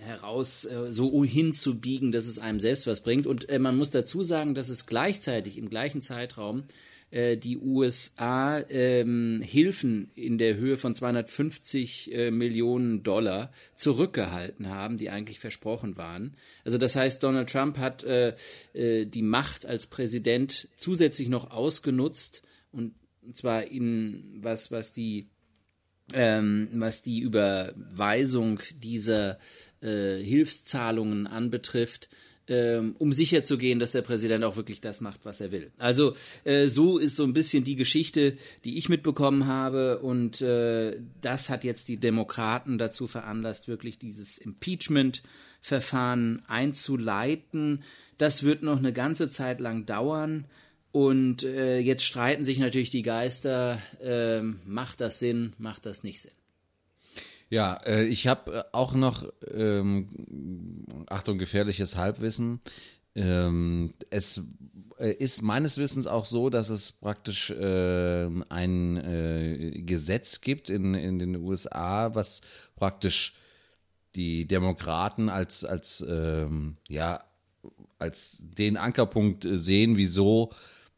heraus 0.03 0.65
äh, 0.65 0.91
so 0.91 1.23
hinzubiegen, 1.23 2.11
dass 2.11 2.27
es 2.27 2.39
einem 2.39 2.59
selbst 2.59 2.87
was 2.87 3.01
bringt. 3.01 3.27
Und 3.27 3.49
äh, 3.49 3.59
man 3.59 3.77
muss 3.77 3.89
dazu 3.89 4.23
sagen, 4.23 4.55
dass 4.55 4.69
es 4.69 4.85
gleichzeitig 4.85 5.57
im 5.57 5.69
gleichen 5.69 6.01
Zeitraum 6.01 6.63
äh, 7.11 7.37
die 7.37 7.57
USA 7.57 8.59
ähm, 8.69 9.41
Hilfen 9.43 10.11
in 10.15 10.37
der 10.37 10.55
Höhe 10.55 10.77
von 10.77 10.95
250 10.95 12.13
äh, 12.13 12.31
Millionen 12.31 13.03
Dollar 13.03 13.51
zurückgehalten 13.75 14.69
haben, 14.69 14.97
die 14.97 15.09
eigentlich 15.09 15.39
versprochen 15.39 15.95
waren. 15.95 16.35
Also 16.65 16.77
das 16.77 16.95
heißt, 16.95 17.21
Donald 17.23 17.49
Trump 17.49 17.77
hat 17.77 18.05
die 18.05 19.21
Macht 19.21 19.65
als 19.65 19.87
Präsident 19.87 20.67
zusätzlich 20.75 21.29
noch 21.29 21.51
ausgenutzt 21.51 22.43
und 22.71 22.93
zwar 23.33 23.65
in 23.65 24.39
was 24.41 24.71
was 24.71 24.91
die 24.91 25.29
ähm, 26.13 26.67
was 26.73 27.01
die 27.01 27.19
Überweisung 27.19 28.59
dieser 28.75 29.39
äh, 29.83 30.23
Hilfszahlungen 30.23 31.27
anbetrifft, 31.27 32.09
ähm, 32.47 32.95
um 32.99 33.13
sicherzugehen, 33.13 33.79
dass 33.79 33.93
der 33.93 34.01
Präsident 34.01 34.43
auch 34.43 34.57
wirklich 34.57 34.81
das 34.81 34.99
macht, 34.99 35.21
was 35.23 35.39
er 35.39 35.51
will. 35.51 35.71
Also 35.77 36.13
äh, 36.43 36.67
so 36.67 36.97
ist 36.97 37.15
so 37.15 37.23
ein 37.23 37.33
bisschen 37.33 37.63
die 37.63 37.77
Geschichte, 37.77 38.35
die 38.65 38.77
ich 38.77 38.89
mitbekommen 38.89 39.47
habe 39.47 39.99
und 39.99 40.41
äh, 40.41 40.99
das 41.21 41.49
hat 41.49 41.63
jetzt 41.63 41.87
die 41.87 41.97
Demokraten 41.97 42.77
dazu 42.77 43.07
veranlasst, 43.07 43.69
wirklich 43.69 43.97
dieses 43.97 44.37
Impeachment-Verfahren 44.37 46.43
einzuleiten. 46.47 47.83
Das 48.17 48.43
wird 48.43 48.61
noch 48.61 48.79
eine 48.79 48.91
ganze 48.91 49.29
Zeit 49.29 49.61
lang 49.61 49.85
dauern. 49.85 50.45
Und 50.91 51.43
äh, 51.43 51.79
jetzt 51.79 52.03
streiten 52.03 52.43
sich 52.43 52.59
natürlich 52.59 52.91
die 52.91 53.01
Geister, 53.01 53.81
äh, 53.99 54.41
macht 54.41 55.01
das 55.01 55.17
Sinn, 55.17 55.53
macht 55.57 55.87
das 55.87 56.03
nicht 56.03 56.21
Sinn. 56.21 56.31
Ja, 57.53 57.75
äh, 57.85 58.05
ich 58.05 58.25
habe 58.25 58.51
äh, 58.51 58.63
auch 58.71 58.95
noch, 58.95 59.31
ähm, 59.53 60.07
Achtung, 61.07 61.37
gefährliches 61.37 61.95
Halbwissen. 61.95 62.61
Ähm, 63.13 63.93
es 64.09 64.41
äh, 64.97 65.11
ist 65.11 65.43
meines 65.43 65.77
Wissens 65.77 66.07
auch 66.07 66.25
so, 66.25 66.49
dass 66.49 66.71
es 66.71 66.91
praktisch 66.93 67.51
äh, 67.51 68.27
ein 68.49 68.97
äh, 68.97 69.83
Gesetz 69.85 70.41
gibt 70.41 70.71
in, 70.71 70.95
in 70.95 71.19
den 71.19 71.35
USA, 71.35 72.15
was 72.15 72.41
praktisch 72.75 73.35
die 74.15 74.47
Demokraten 74.47 75.29
als, 75.29 75.63
als, 75.63 76.03
ähm, 76.09 76.77
ja, 76.89 77.23
als 77.99 78.39
den 78.41 78.77
Ankerpunkt 78.77 79.45
sehen, 79.47 79.95
wieso, 79.95 80.53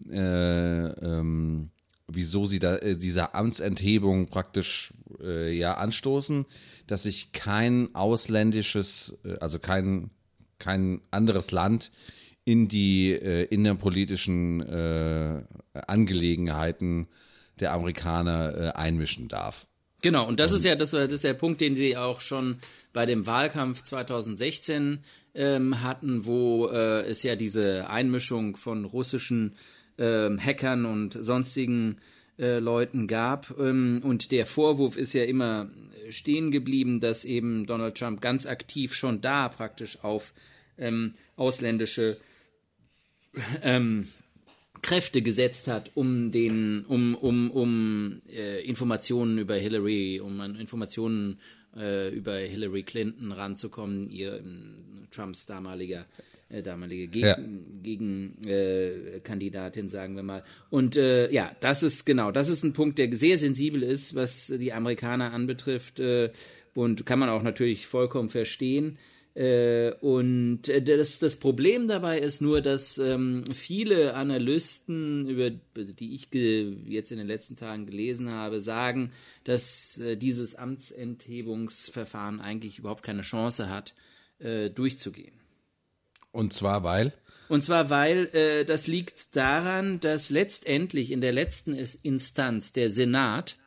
äh, 0.10 0.88
ähm, 0.88 1.72
wieso 2.08 2.46
sie 2.46 2.60
da, 2.60 2.78
äh, 2.78 2.98
dieser 2.98 3.36
Amtsenthebung 3.36 4.28
praktisch 4.28 4.94
äh, 5.22 5.56
ja 5.56 5.76
anstoßen, 5.76 6.46
dass 6.88 7.04
sich 7.04 7.32
kein 7.32 7.94
ausländisches, 7.96 9.18
äh, 9.24 9.38
also 9.40 9.60
kein, 9.60 10.12
kein 10.60 11.02
anderes 11.12 11.52
Land 11.52 11.92
in 12.46 12.68
die 12.68 13.12
äh, 13.12 13.46
innerpolitischen 13.46 14.62
äh, 14.62 15.42
Angelegenheiten 15.88 17.08
der 17.60 17.74
Amerikaner 17.74 18.56
äh, 18.56 18.70
einmischen 18.78 19.28
darf. 19.28 19.68
Genau, 20.02 20.28
und 20.28 20.40
das 20.40 20.52
ist 20.52 20.64
ja 20.64 20.76
das, 20.76 20.92
das 20.92 21.12
ist 21.12 21.24
der 21.24 21.34
Punkt, 21.34 21.62
den 21.62 21.76
Sie 21.76 21.98
auch 21.98 22.22
schon 22.22 22.60
bei 22.94 23.08
dem 23.08 23.26
Wahlkampf 23.26 23.82
2016 23.82 25.00
ähm, 25.34 25.82
hatten, 25.82 26.26
wo 26.26 26.68
äh, 26.68 27.02
es 27.08 27.24
ja 27.24 27.36
diese 27.36 27.90
Einmischung 27.90 28.56
von 28.56 28.86
russischen 28.86 29.56
ähm, 29.98 30.40
Hackern 30.40 30.86
und 30.86 31.18
sonstigen 31.20 31.98
äh, 32.38 32.60
Leuten 32.60 33.08
gab. 33.08 33.58
Ähm, 33.60 34.02
und 34.04 34.32
der 34.32 34.46
Vorwurf 34.46 34.98
ist 34.98 35.14
ja 35.14 35.24
immer 35.24 35.70
stehen 36.10 36.52
geblieben, 36.52 37.00
dass 37.00 37.26
eben 37.26 37.66
Donald 37.66 37.98
Trump 37.98 38.22
ganz 38.22 38.46
aktiv 38.46 38.94
schon 38.94 39.22
da 39.22 39.50
praktisch 39.50 40.04
auf 40.04 40.34
ähm, 40.78 41.14
ausländische 41.36 42.18
ähm, 43.62 44.08
Kräfte 44.82 45.22
gesetzt 45.22 45.68
hat, 45.68 45.92
um 45.96 46.32
den, 46.32 46.86
um, 46.86 47.16
um, 47.16 47.50
um 47.52 48.22
äh, 48.30 48.62
Informationen 48.64 49.38
über 49.38 49.56
Hillary, 49.56 50.20
um 50.20 50.40
an 50.42 50.56
Informationen 50.56 51.40
äh, 51.76 52.14
über 52.14 52.38
Hillary 52.38 52.84
Clinton 52.84 53.32
ranzukommen, 53.32 54.10
ihr 54.10 54.44
Trumps 55.12 55.46
damaliger 55.46 56.06
äh, 56.50 56.62
damalige 56.62 57.08
Geg 57.08 57.24
ja. 57.24 57.40
Gegenkandidatin, 57.82 59.86
äh, 59.86 59.90
sagen 59.90 60.16
wir 60.16 60.24
mal. 60.24 60.44
Und 60.70 60.96
äh, 60.96 61.32
ja, 61.32 61.52
das 61.60 61.84
ist 61.84 62.06
genau, 62.06 62.32
das 62.32 62.50
ist 62.50 62.64
ein 62.64 62.74
Punkt, 62.74 63.00
der 63.00 63.16
sehr 63.16 63.38
sensibel 63.38 63.84
ist, 63.84 64.16
was 64.16 64.48
die 64.48 64.74
Amerikaner 64.74 65.34
anbetrifft 65.34 66.00
äh, 66.00 66.32
und 66.74 67.06
kann 67.06 67.20
man 67.20 67.30
auch 67.30 67.44
natürlich 67.44 67.88
vollkommen 67.88 68.30
verstehen. 68.30 68.98
Äh, 69.36 69.92
und 70.00 70.62
das, 70.64 71.20
das 71.20 71.36
Problem 71.38 71.88
dabei 71.88 72.20
ist 72.20 72.42
nur, 72.42 72.62
dass 72.62 72.98
ähm, 72.98 73.44
viele 73.54 74.14
Analysten, 74.14 75.28
über 75.28 75.50
die 75.50 76.16
ich 76.16 76.30
jetzt 76.88 77.12
in 77.12 77.18
den 77.18 77.28
letzten 77.28 77.58
Tagen 77.58 77.86
gelesen 77.86 78.30
habe, 78.30 78.62
sagen, 78.62 79.12
dass 79.44 80.00
äh, 80.00 80.16
dieses 80.16 80.56
Amtsenthebungsverfahren 80.56 82.40
eigentlich 82.40 82.80
überhaupt 82.80 83.04
keine 83.04 83.24
Chance 83.24 83.70
hat, 83.70 83.94
äh, 84.40 84.70
durchzugehen. 84.70 85.34
Und 86.36 86.54
zwar 86.54 86.84
weil? 86.84 87.14
Und 87.48 87.64
zwar 87.64 87.90
weil 87.90 88.30
äh, 88.34 88.66
das 88.66 88.88
liegt 88.88 89.36
daran, 89.36 90.00
dass 90.00 90.30
letztendlich 90.30 91.12
in 91.12 91.22
der 91.22 91.32
letzten 91.32 91.74
Instanz 91.74 92.74
der 92.74 92.90
Senat, 92.90 93.58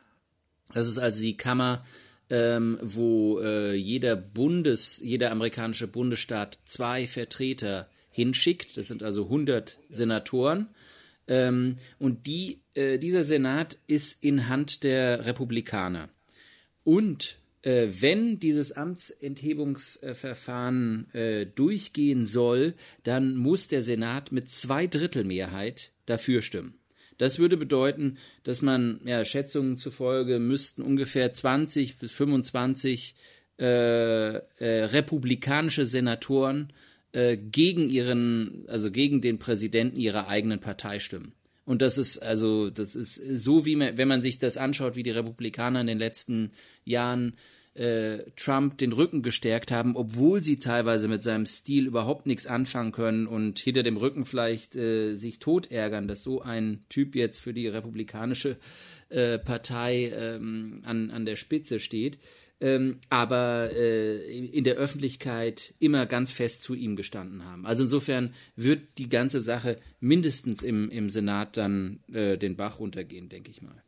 das 0.73 0.87
ist 0.87 0.97
also 0.97 1.21
die 1.21 1.37
Kammer 1.37 1.83
ähm, 2.29 2.77
wo 2.81 3.39
äh, 3.39 3.73
jeder 3.73 4.15
Bundes, 4.15 5.01
jeder 5.03 5.31
amerikanische 5.31 5.87
Bundesstaat 5.87 6.59
zwei 6.65 7.07
Vertreter 7.07 7.89
hinschickt. 8.11 8.77
Das 8.77 8.87
sind 8.87 9.03
also 9.03 9.25
100 9.25 9.77
Senatoren. 9.89 10.67
Ähm, 11.27 11.75
und 11.97 12.27
die, 12.27 12.61
äh, 12.75 12.99
dieser 12.99 13.23
Senat 13.23 13.77
ist 13.87 14.23
in 14.23 14.47
Hand 14.47 14.83
der 14.83 15.25
Republikaner. 15.25 16.09
Und 16.83 17.37
wenn 17.63 18.39
dieses 18.39 18.71
Amtsenthebungsverfahren 18.71 21.13
äh, 21.13 21.45
durchgehen 21.45 22.25
soll, 22.25 22.73
dann 23.03 23.35
muss 23.35 23.67
der 23.67 23.81
Senat 23.81 24.31
mit 24.31 24.49
zwei 24.49 24.87
Drittel 24.87 25.25
Mehrheit 25.25 25.91
dafür 26.05 26.41
stimmen. 26.41 26.75
Das 27.17 27.37
würde 27.37 27.57
bedeuten, 27.57 28.17
dass 28.43 28.61
man, 28.61 29.01
ja, 29.03 29.25
Schätzungen 29.25 29.75
zufolge 29.77 30.39
müssten 30.39 30.81
ungefähr 30.81 31.33
20 31.33 31.97
bis 31.97 32.13
25 32.13 33.15
äh, 33.59 34.35
äh, 34.35 34.41
republikanische 34.59 35.85
Senatoren 35.85 36.71
äh, 37.11 37.35
gegen 37.35 37.89
ihren, 37.89 38.63
also 38.67 38.89
gegen 38.89 39.19
den 39.19 39.37
Präsidenten 39.37 39.99
ihrer 39.99 40.29
eigenen 40.29 40.61
Partei 40.61 40.99
stimmen. 40.99 41.33
Und 41.69 41.83
das 41.83 41.99
ist 41.99 42.17
also, 42.17 42.71
das 42.71 42.95
ist 42.95 43.13
so, 43.13 43.63
wie 43.63 43.75
man, 43.75 43.95
wenn 43.95 44.07
man 44.07 44.23
sich 44.23 44.39
das 44.39 44.57
anschaut, 44.57 44.95
wie 44.95 45.03
die 45.03 45.11
Republikaner 45.11 45.81
in 45.81 45.85
den 45.85 45.99
letzten 45.99 46.49
Jahren 46.83 47.35
äh, 47.75 48.23
Trump 48.35 48.79
den 48.79 48.91
Rücken 48.91 49.21
gestärkt 49.21 49.71
haben, 49.71 49.95
obwohl 49.95 50.41
sie 50.41 50.57
teilweise 50.57 51.07
mit 51.07 51.21
seinem 51.21 51.45
Stil 51.45 51.85
überhaupt 51.85 52.25
nichts 52.25 52.47
anfangen 52.47 52.91
können 52.91 53.27
und 53.27 53.59
hinter 53.59 53.83
dem 53.83 53.97
Rücken 53.97 54.25
vielleicht 54.25 54.75
äh, 54.75 55.15
sich 55.15 55.37
tot 55.37 55.69
ärgern, 55.69 56.07
dass 56.07 56.23
so 56.23 56.41
ein 56.41 56.85
Typ 56.89 57.13
jetzt 57.13 57.37
für 57.37 57.53
die 57.53 57.67
republikanische 57.67 58.57
äh, 59.09 59.37
Partei 59.37 60.11
ähm, 60.11 60.81
an, 60.85 61.11
an 61.11 61.27
der 61.27 61.35
Spitze 61.35 61.79
steht. 61.79 62.17
Ähm, 62.61 62.97
aber 63.09 63.71
äh, 63.73 64.17
in 64.45 64.65
der 64.65 64.75
Öffentlichkeit 64.75 65.73
immer 65.79 66.05
ganz 66.05 66.33
fest 66.33 66.61
zu 66.61 66.75
ihm 66.75 66.97
gestanden 66.97 67.45
haben. 67.45 67.65
Also 67.65 67.83
insofern 67.83 68.33
wird 68.57 68.97
die 68.97 69.07
ganze 69.07 69.39
Sache 69.39 69.77
mindestens 70.01 70.61
im, 70.61 70.89
im 70.89 71.09
Senat 71.09 71.55
dann 71.55 71.99
äh, 72.11 72.37
den 72.37 72.57
Bach 72.57 72.79
runtergehen, 72.79 73.29
denke 73.29 73.49
ich 73.49 73.61
mal. 73.61 73.81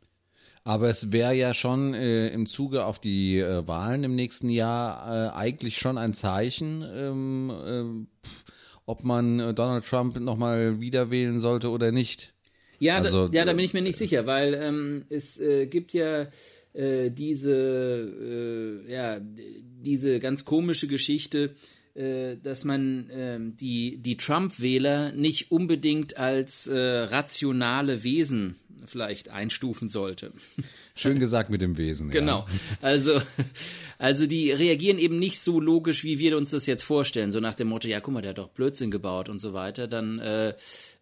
Aber 0.64 0.88
es 0.88 1.10
wäre 1.10 1.34
ja 1.34 1.54
schon 1.54 1.92
äh, 1.92 2.28
im 2.28 2.46
Zuge 2.46 2.84
auf 2.84 3.00
die 3.00 3.40
äh, 3.40 3.66
Wahlen 3.66 4.04
im 4.04 4.14
nächsten 4.14 4.48
Jahr 4.48 5.32
äh, 5.32 5.36
eigentlich 5.36 5.78
schon 5.78 5.98
ein 5.98 6.14
Zeichen, 6.14 6.84
ähm, 6.94 7.50
äh, 7.50 8.40
ob 8.86 9.04
man 9.04 9.40
äh, 9.40 9.54
Donald 9.54 9.84
Trump 9.84 10.18
nochmal 10.20 10.80
wieder 10.80 11.10
wählen 11.10 11.40
sollte 11.40 11.70
oder 11.70 11.90
nicht. 11.90 12.32
Ja, 12.78 12.96
also, 12.96 13.28
da, 13.28 13.38
ja, 13.38 13.44
da 13.44 13.52
bin 13.52 13.64
ich 13.64 13.74
mir 13.74 13.82
nicht 13.82 13.98
sicher, 13.98 14.26
weil 14.26 14.54
ähm, 14.54 15.04
es 15.08 15.38
äh, 15.40 15.66
gibt 15.66 15.92
ja 15.94 16.28
diese, 16.74 18.10
ja, 18.88 19.20
diese 19.20 20.20
ganz 20.20 20.44
komische 20.44 20.86
Geschichte, 20.88 21.54
dass 21.94 22.64
man 22.64 23.10
ähm, 23.12 23.56
die, 23.58 23.98
die 23.98 24.16
Trump-Wähler 24.16 25.12
nicht 25.12 25.50
unbedingt 25.50 26.16
als 26.16 26.70
rationale 26.72 28.02
Wesen 28.04 28.56
vielleicht 28.84 29.28
einstufen 29.30 29.88
sollte. 29.88 30.32
Schön 30.94 31.18
gesagt 31.18 31.50
mit 31.50 31.62
dem 31.62 31.76
Wesen. 31.76 32.10
Genau. 32.10 32.40
Ja. 32.40 32.46
Also, 32.80 33.20
also 33.98 34.26
die 34.26 34.50
reagieren 34.50 34.98
eben 34.98 35.18
nicht 35.18 35.40
so 35.40 35.60
logisch, 35.60 36.04
wie 36.04 36.18
wir 36.18 36.36
uns 36.36 36.50
das 36.50 36.66
jetzt 36.66 36.82
vorstellen. 36.82 37.30
So 37.30 37.40
nach 37.40 37.54
dem 37.54 37.68
Motto, 37.68 37.88
ja, 37.88 38.00
guck 38.00 38.14
mal, 38.14 38.22
der 38.22 38.30
hat 38.30 38.38
doch 38.38 38.48
Blödsinn 38.48 38.90
gebaut 38.90 39.28
und 39.28 39.40
so 39.40 39.52
weiter. 39.52 39.86
Dann, 39.88 40.18
äh, 40.18 40.54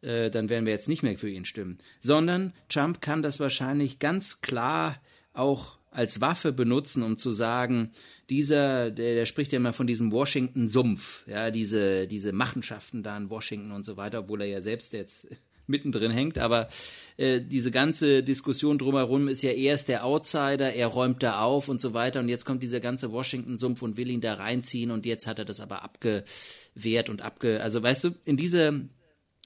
äh, 0.03 0.31
dann 0.31 0.49
werden 0.49 0.67
wir 0.67 0.73
jetzt 0.73 0.89
nicht 0.89 1.03
mehr 1.03 1.17
für 1.19 1.31
ihn 1.31 1.45
stimmen. 1.45 1.79
Sondern 2.01 2.53
Trump 2.69 3.01
kann 3.01 3.23
das 3.23 3.41
wahrscheinlich 3.41 3.99
ganz 3.99 4.41
klar 4.41 5.01
auch 5.33 5.79
als 5.91 6.21
Waffe 6.21 6.53
benutzen, 6.53 7.03
um 7.03 7.17
zu 7.19 7.31
sagen, 7.31 7.91
dieser, 8.31 8.91
der, 8.91 9.15
der 9.15 9.27
spricht 9.27 9.53
ja 9.53 9.57
immer 9.57 9.73
von 9.73 9.87
diesem 9.87 10.13
Washington-Sumpf, 10.13 11.27
ja, 11.27 11.51
diese, 11.51 12.07
diese 12.07 12.33
Machenschaften 12.33 13.03
da 13.03 13.17
in 13.17 13.29
Washington 13.29 13.73
und 13.73 13.85
so 13.85 13.97
weiter, 13.97 14.21
obwohl 14.21 14.43
er 14.43 14.47
ja 14.47 14.61
selbst 14.61 14.93
jetzt 14.93 15.27
mittendrin 15.67 16.11
hängt, 16.11 16.39
aber 16.39 16.69
äh, 17.17 17.41
diese 17.41 17.71
ganze 17.71 18.23
Diskussion 18.23 18.79
drumherum 18.79 19.29
ist 19.29 19.43
ja 19.43 19.51
erst 19.51 19.89
der 19.89 20.05
Outsider, 20.05 20.73
er 20.73 20.87
räumt 20.87 21.23
da 21.23 21.41
auf 21.43 21.69
und 21.69 21.81
so 21.81 21.95
weiter. 21.95 22.21
Und 22.21 22.29
jetzt 22.29 22.45
kommt 22.45 22.63
dieser 22.63 22.81
ganze 22.81 23.13
Washington-Sumpf 23.13 23.83
und 23.83 23.97
will 23.97 24.11
ihn 24.11 24.21
da 24.21 24.35
reinziehen. 24.35 24.91
Und 24.91 25.07
jetzt 25.07 25.29
hat 25.29 25.39
er 25.39 25.45
das 25.45 25.61
aber 25.61 25.85
abgewehrt 25.85 27.09
und 27.09 27.23
abge... 27.23 27.63
Also 27.63 27.81
weißt 27.81 28.05
du, 28.05 28.11
in 28.25 28.37
dieser 28.37 28.73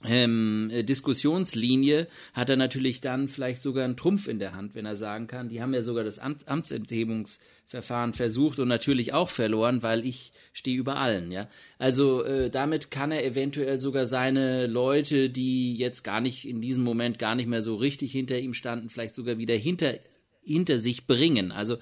ähm, 0.06 0.70
Diskussionslinie 0.72 2.08
hat 2.34 2.50
er 2.50 2.56
natürlich 2.56 3.00
dann 3.00 3.28
vielleicht 3.28 3.62
sogar 3.62 3.84
einen 3.84 3.96
Trumpf 3.96 4.28
in 4.28 4.38
der 4.38 4.54
Hand, 4.54 4.74
wenn 4.74 4.86
er 4.86 4.96
sagen 4.96 5.26
kann, 5.26 5.48
die 5.48 5.62
haben 5.62 5.72
ja 5.72 5.82
sogar 5.82 6.04
das 6.04 6.18
Amt 6.18 6.46
Amtsenthebungsverfahren 6.46 8.12
versucht 8.12 8.58
und 8.58 8.68
natürlich 8.68 9.14
auch 9.14 9.30
verloren, 9.30 9.82
weil 9.82 10.04
ich 10.04 10.32
stehe 10.52 10.76
über 10.76 10.96
allen, 10.96 11.32
ja. 11.32 11.48
Also 11.78 12.22
äh, 12.22 12.50
damit 12.50 12.90
kann 12.90 13.12
er 13.12 13.24
eventuell 13.24 13.80
sogar 13.80 14.06
seine 14.06 14.66
Leute, 14.66 15.30
die 15.30 15.76
jetzt 15.76 16.02
gar 16.02 16.20
nicht 16.20 16.46
in 16.46 16.60
diesem 16.60 16.82
Moment 16.82 17.18
gar 17.18 17.34
nicht 17.34 17.48
mehr 17.48 17.62
so 17.62 17.76
richtig 17.76 18.12
hinter 18.12 18.38
ihm 18.38 18.54
standen, 18.54 18.90
vielleicht 18.90 19.14
sogar 19.14 19.38
wieder 19.38 19.54
hinter 19.54 19.94
hinter 20.42 20.78
sich 20.78 21.06
bringen. 21.06 21.52
Also 21.52 21.78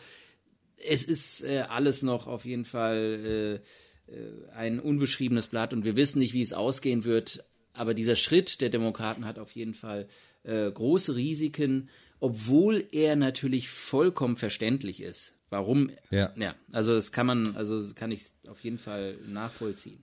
es 0.77 1.03
ist 1.03 1.43
äh, 1.43 1.65
alles 1.69 2.03
noch 2.03 2.29
auf 2.29 2.45
jeden 2.45 2.65
Fall 2.65 3.61
äh, 4.09 4.13
äh 4.13 4.53
ein 4.55 4.79
unbeschriebenes 4.79 5.49
Blatt 5.49 5.73
und 5.73 5.85
wir 5.85 5.97
wissen 5.97 6.21
nicht, 6.21 6.35
wie 6.35 6.43
es 6.43 6.53
ausgehen 6.53 7.05
wird 7.05 7.45
aber 7.75 7.95
dieser 7.95 8.17
Schritt 8.17 8.61
der 8.61 8.71
Demokraten 8.71 9.25
hat 9.25 9.39
auf 9.39 9.53
jeden 9.53 9.75
Fall 9.75 10.07
äh, 10.45 10.71
große 10.71 11.17
Risiken, 11.17 11.89
obwohl 12.21 12.85
er 12.93 13.17
natürlich 13.17 13.69
vollkommen 13.69 14.37
verständlich 14.37 15.03
ist. 15.03 15.35
Warum? 15.51 15.91
Ja. 16.11 16.33
ja. 16.37 16.55
Also 16.73 16.95
das 16.95 17.13
kann 17.13 17.27
man, 17.27 17.57
also 17.57 17.93
kann 17.95 18.11
ich 18.11 18.27
auf 18.49 18.61
jeden 18.61 18.79
Fall 18.79 19.19
nachvollziehen. 19.27 20.03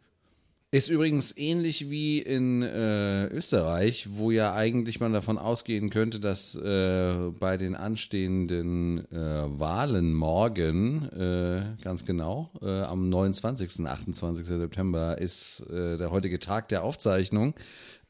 Ist 0.71 0.87
übrigens 0.87 1.35
ähnlich 1.35 1.89
wie 1.89 2.19
in 2.19 2.61
äh, 2.61 3.25
Österreich, 3.25 4.07
wo 4.11 4.29
ja 4.29 4.53
eigentlich 4.53 4.99
man 4.99 5.13
davon 5.13 5.39
ausgehen 5.39 5.89
könnte, 5.89 6.19
dass 6.19 6.53
äh, 6.53 7.31
bei 7.39 7.57
den 7.57 7.73
anstehenden 7.73 8.99
äh, 9.11 9.15
Wahlen 9.59 10.13
morgen, 10.13 11.09
äh, 11.09 11.83
ganz 11.83 12.05
genau, 12.05 12.51
äh, 12.61 12.81
am 12.81 13.09
29. 13.09 13.87
28. 13.87 14.45
September 14.45 15.17
ist 15.17 15.61
äh, 15.71 15.97
der 15.97 16.11
heutige 16.11 16.37
Tag 16.37 16.67
der 16.67 16.83
Aufzeichnung, 16.83 17.55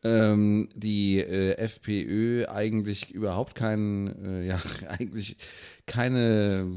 ähm, 0.04 0.70
die 0.76 1.20
äh, 1.20 1.58
FPÖ 1.58 2.46
eigentlich 2.48 3.12
überhaupt 3.12 3.56
keinen, 3.56 4.26
äh, 4.26 4.48
ja, 4.48 4.62
eigentlich 4.88 5.38
keine, 5.86 6.72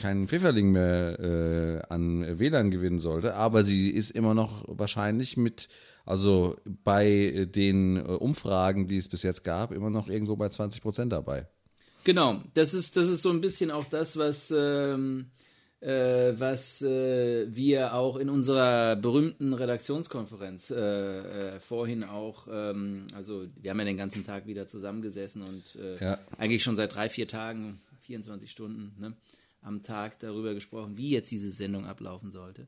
keinen 0.00 0.26
Pfifferling 0.26 0.72
mehr 0.72 1.18
äh, 1.20 1.92
an 1.92 2.38
Wählern 2.38 2.70
gewinnen 2.70 2.98
sollte, 2.98 3.34
aber 3.34 3.62
sie 3.62 3.90
ist 3.90 4.10
immer 4.10 4.34
noch 4.34 4.64
wahrscheinlich 4.66 5.36
mit, 5.36 5.68
also 6.04 6.56
bei 6.64 7.46
den 7.54 7.96
äh, 7.96 8.00
Umfragen, 8.00 8.88
die 8.88 8.96
es 8.96 9.08
bis 9.08 9.22
jetzt 9.22 9.44
gab, 9.44 9.72
immer 9.72 9.90
noch 9.90 10.08
irgendwo 10.08 10.36
bei 10.36 10.48
20 10.48 10.82
Prozent 10.82 11.12
dabei. 11.12 11.46
Genau, 12.02 12.42
das 12.54 12.74
ist, 12.74 12.96
das 12.96 13.08
ist 13.08 13.22
so 13.22 13.30
ein 13.30 13.40
bisschen 13.40 13.70
auch 13.70 13.86
das, 13.86 14.18
was, 14.18 14.52
ähm, 14.54 15.30
äh, 15.80 16.32
was 16.38 16.82
äh, 16.82 17.46
wir 17.54 17.94
auch 17.94 18.16
in 18.16 18.28
unserer 18.30 18.96
berühmten 18.96 19.52
Redaktionskonferenz 19.52 20.70
äh, 20.70 21.56
äh, 21.56 21.60
vorhin 21.60 22.04
auch, 22.04 22.46
ähm, 22.50 23.08
also 23.14 23.46
wir 23.60 23.70
haben 23.70 23.78
ja 23.80 23.84
den 23.84 23.96
ganzen 23.96 24.24
Tag 24.24 24.46
wieder 24.46 24.66
zusammengesessen 24.66 25.42
und 25.42 25.76
äh, 25.76 25.98
Ja. 26.02 26.18
eigentlich 26.38 26.62
schon 26.62 26.76
seit 26.76 26.94
drei, 26.94 27.08
vier 27.08 27.28
Tagen, 27.28 27.80
24 28.00 28.50
Stunden 28.50 28.94
ne, 28.98 29.14
am 29.62 29.82
Tag 29.82 30.18
darüber 30.20 30.54
gesprochen, 30.54 30.96
wie 30.96 31.10
jetzt 31.10 31.30
diese 31.30 31.50
Sendung 31.50 31.86
ablaufen 31.86 32.30
sollte. 32.30 32.66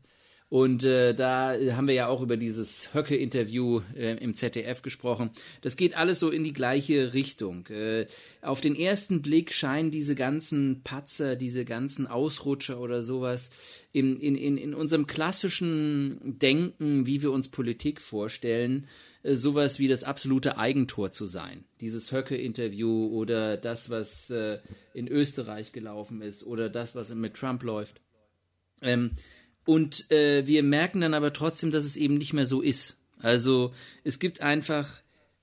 Und 0.48 0.84
äh, 0.84 1.12
da 1.12 1.56
haben 1.72 1.88
wir 1.88 1.94
ja 1.94 2.06
auch 2.06 2.22
über 2.22 2.36
dieses 2.36 2.94
Höcke-Interview 2.94 3.80
äh, 3.96 4.16
im 4.18 4.32
ZDF 4.32 4.80
gesprochen. 4.80 5.30
Das 5.60 5.76
geht 5.76 5.96
alles 5.96 6.20
so 6.20 6.30
in 6.30 6.44
die 6.44 6.52
gleiche 6.52 7.14
Richtung. 7.14 7.66
Äh, 7.66 8.06
auf 8.42 8.60
den 8.60 8.76
ersten 8.76 9.22
Blick 9.22 9.52
scheinen 9.52 9.90
diese 9.90 10.14
ganzen 10.14 10.82
Patzer, 10.84 11.34
diese 11.34 11.64
ganzen 11.64 12.06
Ausrutscher 12.06 12.78
oder 12.78 13.02
sowas 13.02 13.50
in, 13.92 14.20
in, 14.20 14.36
in, 14.36 14.56
in 14.56 14.72
unserem 14.72 15.08
klassischen 15.08 16.38
Denken, 16.38 17.06
wie 17.06 17.22
wir 17.22 17.32
uns 17.32 17.48
Politik 17.48 18.00
vorstellen, 18.00 18.86
äh, 19.24 19.34
sowas 19.34 19.80
wie 19.80 19.88
das 19.88 20.04
absolute 20.04 20.58
Eigentor 20.58 21.10
zu 21.10 21.26
sein. 21.26 21.64
Dieses 21.80 22.12
Höcke-Interview 22.12 23.08
oder 23.08 23.56
das, 23.56 23.90
was 23.90 24.30
äh, 24.30 24.60
in 24.94 25.08
Österreich 25.08 25.72
gelaufen 25.72 26.22
ist 26.22 26.44
oder 26.44 26.68
das, 26.68 26.94
was 26.94 27.12
mit 27.12 27.34
Trump 27.34 27.64
läuft. 27.64 28.00
Ähm, 28.82 29.10
und 29.66 30.10
äh, 30.10 30.46
wir 30.46 30.62
merken 30.62 31.02
dann 31.02 31.12
aber 31.12 31.32
trotzdem, 31.32 31.70
dass 31.70 31.84
es 31.84 31.96
eben 31.96 32.14
nicht 32.14 32.32
mehr 32.32 32.46
so 32.46 32.62
ist. 32.62 32.96
Also 33.18 33.74
es 34.04 34.18
gibt 34.18 34.40
einfach, 34.40 34.88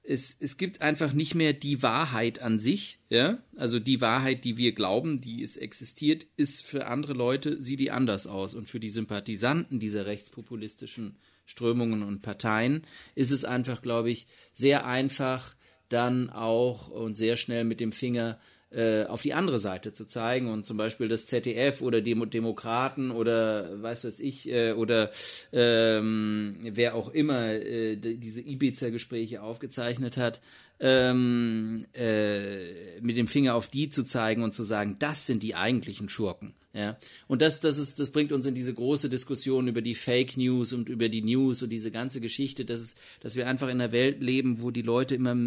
es, 0.02 0.36
es 0.40 0.58
gibt 0.58 0.82
einfach 0.82 1.14
nicht 1.14 1.36
mehr 1.36 1.54
die 1.54 1.84
Wahrheit 1.84 2.42
an 2.42 2.58
sich, 2.58 3.00
ja. 3.10 3.38
Also 3.58 3.80
die 3.80 4.02
Wahrheit, 4.02 4.46
die 4.46 4.58
wir 4.58 4.74
glauben, 4.74 5.20
die 5.20 5.44
es 5.44 5.58
existiert, 5.58 6.26
ist 6.38 6.64
für 6.64 6.88
andere 6.88 7.14
Leute, 7.14 7.62
sieht 7.62 7.80
die 7.80 7.92
anders 7.92 8.26
aus. 8.26 8.56
Und 8.56 8.70
für 8.70 8.80
die 8.80 8.90
Sympathisanten 8.90 9.80
dieser 9.80 10.06
rechtspopulistischen 10.06 11.18
Strömungen 11.46 12.04
und 12.04 12.22
Parteien 12.22 12.84
ist 13.16 13.32
es 13.32 13.44
einfach, 13.44 13.82
glaube 13.82 14.10
ich, 14.10 14.28
sehr 14.54 14.86
einfach, 14.86 15.56
dann 15.90 16.30
auch 16.30 16.88
und 16.88 17.16
sehr 17.16 17.36
schnell 17.36 17.66
mit 17.66 17.80
dem 17.80 17.92
Finger 17.92 18.40
äh, 18.74 19.06
auf 19.06 19.22
die 19.22 19.34
andere 19.34 19.60
Seite 19.60 19.94
zu 19.94 20.06
zeigen 20.06 20.50
und 20.50 20.66
zum 20.66 20.78
Beispiel 20.78 21.08
das 21.08 21.28
ZDF 21.28 21.82
oder 21.82 22.02
die 22.02 22.16
Demokraten 22.30 23.12
oder 23.12 23.82
weiß 23.82 24.06
was 24.06 24.20
ich 24.20 24.50
äh, 24.50 24.74
oder 24.74 25.12
ähm, 25.52 26.58
wer 26.64 26.96
auch 26.96 27.10
immer 27.10 27.54
äh, 27.54 27.96
die, 27.96 28.18
diese 28.18 28.42
Ibiza-Gespräche 28.42 29.42
aufgezeichnet 29.42 30.18
hat, 30.18 30.42
ähm, 30.80 31.86
äh, 31.94 33.00
mit 33.02 33.18
dem 33.18 33.28
Finger 33.28 33.56
auf 33.56 33.70
die 33.70 33.90
zu 33.90 34.04
zeigen 34.04 34.44
und 34.44 34.54
zu 34.54 34.64
sagen, 34.64 34.98
das 35.00 35.26
sind 35.26 35.44
die 35.44 35.56
eigentlichen 35.56 36.10
Schurken. 36.10 36.54
Ja, 36.76 36.98
und 37.28 37.44
das, 37.44 37.62
das 37.62 37.78
ist, 37.78 38.00
das 38.00 38.10
bringt 38.10 38.32
uns 38.32 38.48
in 38.48 38.56
diese 38.56 38.74
große 38.74 39.08
Diskussion 39.08 39.68
über 39.68 39.84
die 39.84 39.94
Fake 39.94 40.38
News 40.38 40.74
und 40.74 40.90
über 40.90 41.08
die 41.08 41.22
News 41.22 41.62
und 41.62 41.70
diese 41.70 41.92
ganze 41.92 42.20
Geschichte, 42.20 42.66
dass 42.66 42.80
es, 42.80 42.96
dass 43.20 43.36
wir 43.36 43.48
einfach 43.48 43.68
in 43.68 43.80
einer 43.80 43.92
Welt 43.92 44.24
leben, 44.24 44.60
wo 44.60 44.72
die 44.72 44.82
Leute 44.82 45.14
immer, 45.14 45.38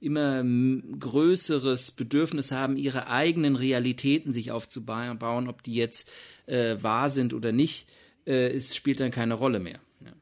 immer 0.00 0.44
größeres 0.44 1.92
Bedürfnis 1.92 2.52
haben, 2.52 2.76
ihre 2.76 3.08
eigenen 3.08 3.56
Realitäten 3.56 4.34
sich 4.34 4.50
aufzubauen, 4.50 5.48
ob 5.48 5.62
die 5.62 5.74
jetzt 5.74 6.10
äh, 6.44 6.76
wahr 6.82 7.08
sind 7.08 7.32
oder 7.32 7.52
nicht, 7.52 7.88
äh, 8.26 8.48
es 8.48 8.76
spielt 8.76 9.00
dann 9.00 9.10
keine 9.10 9.32
Rolle 9.32 9.60
mehr. 9.60 9.80
Ja. 10.04 10.12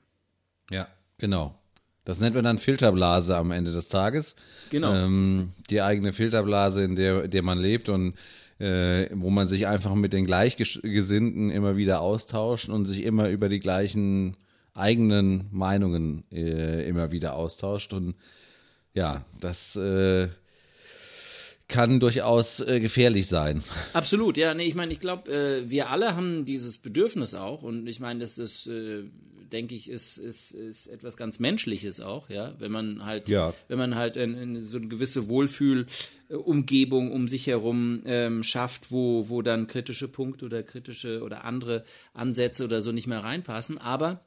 Ja, 0.70 0.88
genau. 1.18 1.58
Das 2.04 2.20
nennt 2.20 2.36
man 2.36 2.44
dann 2.44 2.58
Filterblase 2.58 3.36
am 3.36 3.50
Ende 3.50 3.72
des 3.72 3.88
Tages. 3.88 4.36
Genau. 4.70 4.94
Ähm, 4.94 5.52
die 5.70 5.80
eigene 5.80 6.12
Filterblase, 6.12 6.84
in 6.84 6.94
der, 6.94 7.24
in 7.24 7.30
der 7.30 7.42
man 7.42 7.58
lebt 7.58 7.88
und 7.88 8.14
äh, 8.58 9.08
wo 9.12 9.30
man 9.30 9.46
sich 9.46 9.66
einfach 9.66 9.94
mit 9.94 10.12
den 10.12 10.26
Gleichgesinnten 10.26 11.50
immer 11.50 11.76
wieder 11.76 12.00
austauscht 12.00 12.68
und 12.68 12.84
sich 12.84 13.02
immer 13.02 13.28
über 13.28 13.48
die 13.48 13.60
gleichen 13.60 14.36
eigenen 14.74 15.48
Meinungen 15.52 16.24
äh, 16.32 16.88
immer 16.88 17.12
wieder 17.12 17.34
austauscht. 17.34 17.92
Und 17.92 18.14
ja, 18.92 19.24
das 19.40 19.76
äh, 19.76 20.28
kann 21.68 22.00
durchaus 22.00 22.60
äh, 22.60 22.80
gefährlich 22.80 23.26
sein. 23.26 23.62
Absolut, 23.92 24.36
ja. 24.36 24.54
Nee, 24.54 24.64
ich 24.64 24.74
meine, 24.74 24.92
ich 24.92 25.00
glaube, 25.00 25.32
äh, 25.32 25.70
wir 25.70 25.90
alle 25.90 26.16
haben 26.16 26.44
dieses 26.44 26.78
Bedürfnis 26.78 27.34
auch 27.34 27.62
und 27.62 27.86
ich 27.86 28.00
meine, 28.00 28.20
das 28.20 28.38
ist, 28.38 28.66
äh, 28.66 29.04
denke 29.54 29.74
ich, 29.74 29.88
ist, 29.88 30.18
ist, 30.18 30.50
ist 30.50 30.88
etwas 30.88 31.16
ganz 31.16 31.38
Menschliches 31.38 32.00
auch, 32.00 32.28
ja. 32.28 32.54
Wenn 32.58 32.72
man 32.72 33.04
halt, 33.06 33.28
Ja. 33.28 33.54
wenn 33.68 33.78
man 33.78 33.94
halt 33.94 34.16
in, 34.16 34.34
in 34.34 34.62
so 34.64 34.76
eine 34.76 34.88
gewisse 34.88 35.28
Wohlfühlumgebung 35.28 37.12
um 37.12 37.28
sich 37.28 37.46
herum 37.46 38.02
ähm, 38.04 38.42
schafft, 38.42 38.90
wo, 38.90 39.28
wo 39.28 39.40
dann 39.40 39.66
kritische 39.66 40.08
Punkte 40.08 40.44
oder 40.44 40.62
kritische 40.62 41.22
oder 41.22 41.44
andere 41.44 41.84
Ansätze 42.12 42.64
oder 42.64 42.82
so 42.82 42.92
nicht 42.92 43.06
mehr 43.06 43.24
reinpassen. 43.24 43.78
Aber 43.78 44.24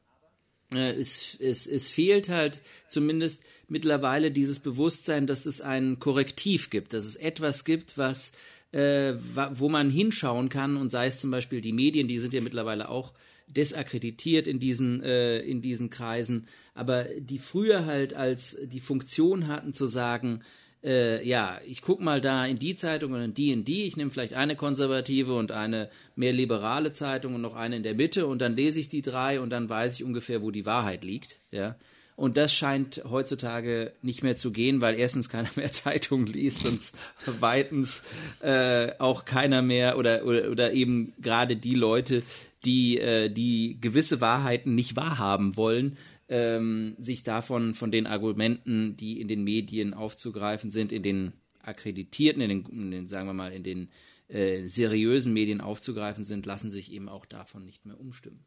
äh, 0.73 0.93
es, 0.93 1.37
es, 1.39 1.67
es 1.67 1.89
fehlt 1.89 2.29
halt 2.29 2.61
zumindest 2.89 3.43
mittlerweile 3.67 4.31
dieses 4.31 4.59
Bewusstsein, 4.59 5.27
dass 5.27 5.45
es 5.45 5.61
ein 5.61 5.99
Korrektiv 5.99 6.69
gibt, 6.69 6.93
dass 6.93 7.05
es 7.05 7.17
etwas 7.17 7.65
gibt, 7.65 7.97
was 7.97 8.31
äh, 8.71 9.13
wo 9.53 9.69
man 9.69 9.89
hinschauen 9.89 10.49
kann 10.49 10.75
und 10.75 10.91
sei 10.91 11.07
es 11.07 11.21
zum 11.21 11.31
Beispiel 11.31 11.61
die 11.61 11.71
Medien, 11.71 12.07
die 12.07 12.19
sind 12.19 12.33
ja 12.33 12.41
mittlerweile 12.41 12.89
auch 12.89 13.13
desakkreditiert 13.47 14.47
in 14.47 14.59
diesen, 14.59 15.01
äh, 15.01 15.39
in 15.39 15.61
diesen 15.61 15.89
Kreisen, 15.89 16.45
aber 16.73 17.05
die 17.19 17.39
früher 17.39 17.85
halt 17.85 18.13
als 18.13 18.57
die 18.63 18.79
Funktion 18.79 19.47
hatten 19.47 19.73
zu 19.73 19.85
sagen, 19.85 20.41
äh, 20.83 21.27
ja, 21.27 21.59
ich 21.65 21.81
guck 21.81 21.99
mal 21.99 22.21
da 22.21 22.45
in 22.45 22.59
die 22.59 22.75
Zeitung 22.75 23.13
und 23.13 23.21
in 23.21 23.33
die 23.33 23.51
in 23.51 23.65
die, 23.65 23.83
ich 23.83 23.97
nehme 23.97 24.11
vielleicht 24.11 24.33
eine 24.33 24.55
konservative 24.55 25.33
und 25.33 25.51
eine 25.51 25.89
mehr 26.15 26.33
liberale 26.33 26.93
Zeitung 26.93 27.35
und 27.35 27.41
noch 27.41 27.55
eine 27.55 27.77
in 27.77 27.83
der 27.83 27.95
Mitte 27.95 28.27
und 28.27 28.39
dann 28.39 28.55
lese 28.55 28.79
ich 28.79 28.89
die 28.89 29.01
drei 29.01 29.39
und 29.39 29.49
dann 29.49 29.69
weiß 29.69 29.95
ich 29.95 30.03
ungefähr, 30.03 30.41
wo 30.41 30.51
die 30.51 30.65
Wahrheit 30.65 31.03
liegt, 31.03 31.39
ja. 31.51 31.75
Und 32.15 32.35
das 32.35 32.51
scheint 32.51 33.03
heutzutage 33.07 33.93
nicht 34.01 34.23
mehr 34.23 34.35
zu 34.35 34.51
gehen, 34.51 34.81
weil 34.81 34.95
erstens 34.95 35.29
keiner 35.29 35.49
mehr 35.55 35.71
Zeitungen 35.71 36.25
liest 36.25 36.65
und 36.65 36.79
zweitens 37.19 38.01
äh, 38.41 38.91
auch 38.97 39.23
keiner 39.25 39.61
mehr 39.61 39.99
oder, 39.99 40.25
oder, 40.25 40.49
oder 40.49 40.73
eben 40.73 41.13
gerade 41.21 41.55
die 41.55 41.75
Leute, 41.75 42.23
die, 42.65 42.99
äh, 42.99 43.29
die 43.29 43.79
gewisse 43.79 44.21
Wahrheiten 44.21 44.75
nicht 44.75 44.95
wahrhaben 44.95 45.55
wollen, 45.55 45.97
ähm, 46.27 46.95
sich 46.99 47.23
davon, 47.23 47.75
von 47.75 47.91
den 47.91 48.07
Argumenten, 48.07 48.97
die 48.97 49.21
in 49.21 49.27
den 49.27 49.43
Medien 49.43 49.93
aufzugreifen 49.93 50.71
sind, 50.71 50.91
in 50.91 51.03
den 51.03 51.33
akkreditierten, 51.61 52.41
in 52.41 52.49
den, 52.49 52.65
in 52.65 52.91
den 52.91 53.07
sagen 53.07 53.27
wir 53.27 53.33
mal, 53.33 53.51
in 53.51 53.63
den 53.63 53.89
äh, 54.27 54.67
seriösen 54.67 55.33
Medien 55.33 55.61
aufzugreifen 55.61 56.23
sind, 56.23 56.45
lassen 56.45 56.71
sich 56.71 56.91
eben 56.91 57.09
auch 57.09 57.25
davon 57.25 57.65
nicht 57.65 57.85
mehr 57.85 57.99
umstimmen. 57.99 58.45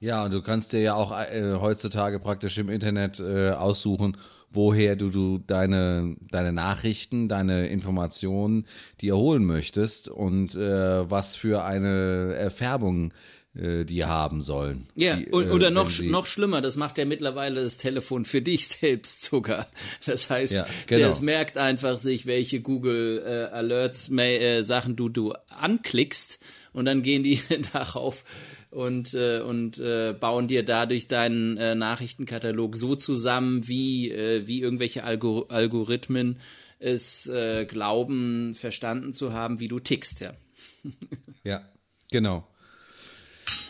Ja, 0.00 0.24
und 0.24 0.32
du 0.32 0.42
kannst 0.42 0.72
dir 0.72 0.80
ja 0.80 0.94
auch 0.94 1.12
äh, 1.12 1.54
heutzutage 1.60 2.20
praktisch 2.20 2.58
im 2.58 2.68
Internet 2.68 3.20
äh, 3.20 3.50
aussuchen, 3.50 4.16
woher 4.50 4.96
du, 4.96 5.10
du 5.10 5.38
deine, 5.38 6.16
deine 6.30 6.52
Nachrichten, 6.52 7.28
deine 7.28 7.68
Informationen 7.68 8.66
dir 9.00 9.16
holen 9.16 9.44
möchtest 9.44 10.08
und 10.08 10.54
äh, 10.54 11.10
was 11.10 11.36
für 11.36 11.64
eine 11.64 12.34
Erfärbung 12.34 13.12
äh, 13.56 13.84
die 13.84 14.04
haben 14.04 14.42
sollen. 14.42 14.88
Ja, 14.96 15.16
die, 15.16 15.28
äh, 15.28 15.30
oder 15.32 15.70
noch, 15.70 15.90
noch 16.02 16.26
schlimmer, 16.26 16.60
das 16.60 16.76
macht 16.76 16.98
ja 16.98 17.04
mittlerweile 17.04 17.62
das 17.62 17.78
Telefon 17.78 18.24
für 18.24 18.42
dich 18.42 18.68
selbst 18.68 19.22
sogar. 19.22 19.66
Das 20.04 20.28
heißt, 20.28 20.54
Ja, 20.54 20.66
genau. 20.86 21.08
das 21.08 21.22
merkt 21.22 21.56
einfach 21.56 21.98
sich, 21.98 22.26
welche 22.26 22.60
Google 22.60 23.22
äh, 23.26 23.54
Alerts 23.54 24.10
äh, 24.10 24.62
Sachen 24.62 24.96
du 24.96 25.08
du 25.08 25.32
anklickst 25.48 26.38
und 26.72 26.84
dann 26.84 27.02
gehen 27.02 27.22
die 27.22 27.40
darauf 27.72 28.24
und 28.76 29.14
äh, 29.14 29.40
und 29.40 29.78
äh, 29.78 30.12
bauen 30.12 30.48
dir 30.48 30.62
dadurch 30.62 31.08
deinen 31.08 31.56
äh, 31.56 31.74
Nachrichtenkatalog 31.74 32.76
so 32.76 32.94
zusammen, 32.94 33.66
wie 33.66 34.10
äh, 34.10 34.46
wie 34.46 34.60
irgendwelche 34.60 35.02
Algor 35.02 35.50
Algorithmen 35.50 36.38
es 36.78 37.26
äh, 37.26 37.64
glauben 37.64 38.52
verstanden 38.52 39.14
zu 39.14 39.32
haben, 39.32 39.60
wie 39.60 39.68
du 39.68 39.78
tickst, 39.78 40.20
ja. 40.20 40.34
Ja, 41.42 41.62
genau. 42.10 42.46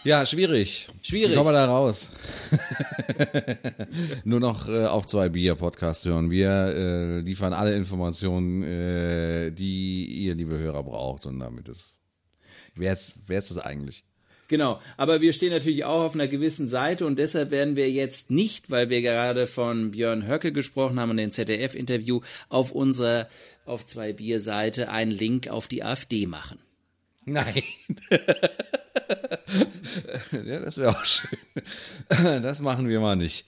Ja, 0.02 0.26
schwierig. 0.26 0.88
Schwierig. 1.02 1.30
Wie 1.30 1.34
kommen 1.36 1.50
wir 1.50 1.52
da 1.52 1.66
raus? 1.66 2.10
Nur 4.24 4.40
noch 4.40 4.68
äh, 4.68 4.86
auf 4.86 5.06
zwei 5.06 5.28
Bier 5.28 5.54
Podcast 5.54 6.04
hören. 6.04 6.30
Wir 6.30 6.50
äh, 6.50 7.20
liefern 7.20 7.52
alle 7.52 7.76
Informationen, 7.76 8.62
äh, 8.64 9.50
die 9.52 10.04
ihr, 10.06 10.34
liebe 10.34 10.58
Hörer, 10.58 10.82
braucht. 10.82 11.26
Und 11.26 11.38
damit 11.38 11.68
ist. 11.68 11.96
Wer 12.74 12.92
ist, 12.92 13.12
wer 13.26 13.38
ist 13.38 13.50
das 13.50 13.58
eigentlich? 13.58 14.04
Genau, 14.48 14.80
aber 14.96 15.20
wir 15.20 15.32
stehen 15.32 15.50
natürlich 15.50 15.85
auch 15.85 16.02
auf 16.02 16.14
einer 16.14 16.28
gewissen 16.28 16.68
Seite 16.68 17.04
und 17.04 17.18
deshalb 17.18 17.50
werden 17.50 17.74
wir 17.74 17.90
jetzt 17.90 18.30
nicht, 18.30 18.70
weil 18.70 18.90
wir 18.90 19.02
gerade 19.02 19.46
von 19.46 19.90
Björn 19.90 20.28
Höcke 20.28 20.52
gesprochen 20.52 21.00
haben 21.00 21.11
und 21.11 21.16
den 21.16 21.32
ZDF-Interview, 21.32 22.20
auf 22.48 22.70
unserer 22.70 23.28
auf 23.64 23.85
zwei 23.85 24.12
Bier-Seite 24.12 24.88
einen 24.90 25.11
Link 25.11 25.48
auf 25.48 25.66
die 25.66 25.82
AfD 25.82 26.26
machen. 26.26 26.59
Nein. 27.24 27.62
ja, 30.44 30.61
das 30.61 30.78
wäre 30.78 30.90
auch 30.90 31.04
schön. 31.04 31.38
Das 32.42 32.61
machen 32.61 32.88
wir 32.88 33.00
mal 33.00 33.16
nicht. 33.16 33.46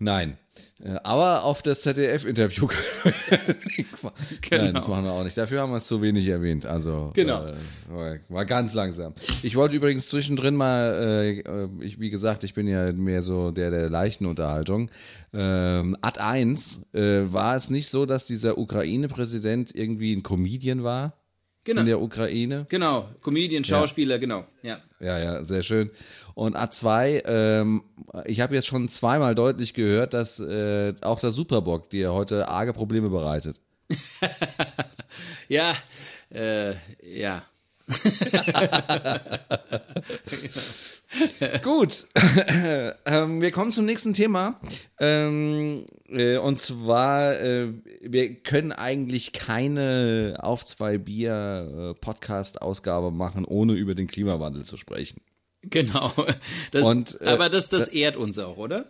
Nein. 0.00 0.36
Äh, 0.82 0.96
aber 1.02 1.44
auf 1.44 1.62
das 1.62 1.82
ZDF-Interview 1.82 2.66
genau. 2.66 4.12
Nein, 4.50 4.74
das 4.74 4.88
machen 4.88 5.04
wir 5.04 5.12
auch 5.12 5.24
nicht. 5.24 5.36
Dafür 5.36 5.60
haben 5.60 5.70
wir 5.72 5.76
es 5.76 5.86
zu 5.86 6.00
wenig 6.00 6.26
erwähnt. 6.26 6.64
Also 6.64 7.10
genau. 7.14 7.44
Äh, 7.44 7.54
war, 7.88 8.16
war, 8.28 8.44
ganz 8.46 8.72
langsam. 8.72 9.12
Ich 9.42 9.56
wollte 9.56 9.76
übrigens 9.76 10.08
zwischendrin 10.08 10.56
mal, 10.56 11.42
äh, 11.44 11.84
ich, 11.84 12.00
wie 12.00 12.10
gesagt, 12.10 12.44
ich 12.44 12.54
bin 12.54 12.66
ja 12.66 12.92
mehr 12.92 13.22
so 13.22 13.50
der 13.50 13.70
der 13.70 13.90
leichten 13.90 14.24
Unterhaltung. 14.26 14.90
Ähm, 15.34 15.96
Ad 16.00 16.18
1 16.18 16.88
äh, 16.94 17.32
war 17.32 17.56
es 17.56 17.68
nicht 17.68 17.88
so, 17.88 18.06
dass 18.06 18.24
dieser 18.24 18.56
Ukraine-Präsident 18.56 19.74
irgendwie 19.74 20.14
ein 20.14 20.22
Comedian 20.22 20.82
war? 20.82 21.14
Genau. 21.64 21.80
In 21.80 21.86
der 21.86 22.00
Ukraine? 22.00 22.66
Genau, 22.70 23.08
Comedian, 23.20 23.64
Schauspieler, 23.64 24.14
ja. 24.14 24.18
genau. 24.18 24.44
Ja. 24.62 24.78
ja, 24.98 25.18
ja, 25.18 25.44
sehr 25.44 25.62
schön. 25.62 25.90
Und 26.34 26.56
A2, 26.56 27.22
ähm, 27.26 27.82
ich 28.24 28.40
habe 28.40 28.54
jetzt 28.54 28.66
schon 28.66 28.88
zweimal 28.88 29.34
deutlich 29.34 29.74
gehört, 29.74 30.14
dass 30.14 30.40
äh, 30.40 30.94
auch 31.00 31.20
der 31.20 31.30
Superbock 31.30 31.90
dir 31.90 32.12
heute 32.12 32.48
arge 32.48 32.72
Probleme 32.72 33.10
bereitet. 33.10 33.60
ja, 35.48 35.72
äh, 36.32 36.74
ja. 37.02 37.42
Gut, 41.64 42.06
ähm, 43.04 43.40
wir 43.40 43.50
kommen 43.50 43.72
zum 43.72 43.84
nächsten 43.84 44.12
Thema. 44.12 44.60
Ähm, 44.98 45.86
äh, 46.08 46.36
und 46.36 46.60
zwar, 46.60 47.40
äh, 47.40 47.72
wir 48.00 48.34
können 48.34 48.70
eigentlich 48.70 49.32
keine 49.32 50.38
auf 50.40 50.64
zwei 50.64 50.98
Bier 50.98 51.94
äh, 51.96 52.00
Podcast-Ausgabe 52.00 53.10
machen, 53.10 53.44
ohne 53.44 53.72
über 53.72 53.96
den 53.96 54.06
Klimawandel 54.06 54.64
zu 54.64 54.76
sprechen. 54.76 55.20
Genau. 55.62 56.12
Das, 56.70 56.86
und, 56.86 57.20
äh, 57.20 57.26
aber 57.26 57.48
das, 57.48 57.68
das 57.68 57.88
ehrt 57.88 58.16
uns 58.16 58.38
auch, 58.38 58.56
oder? 58.56 58.86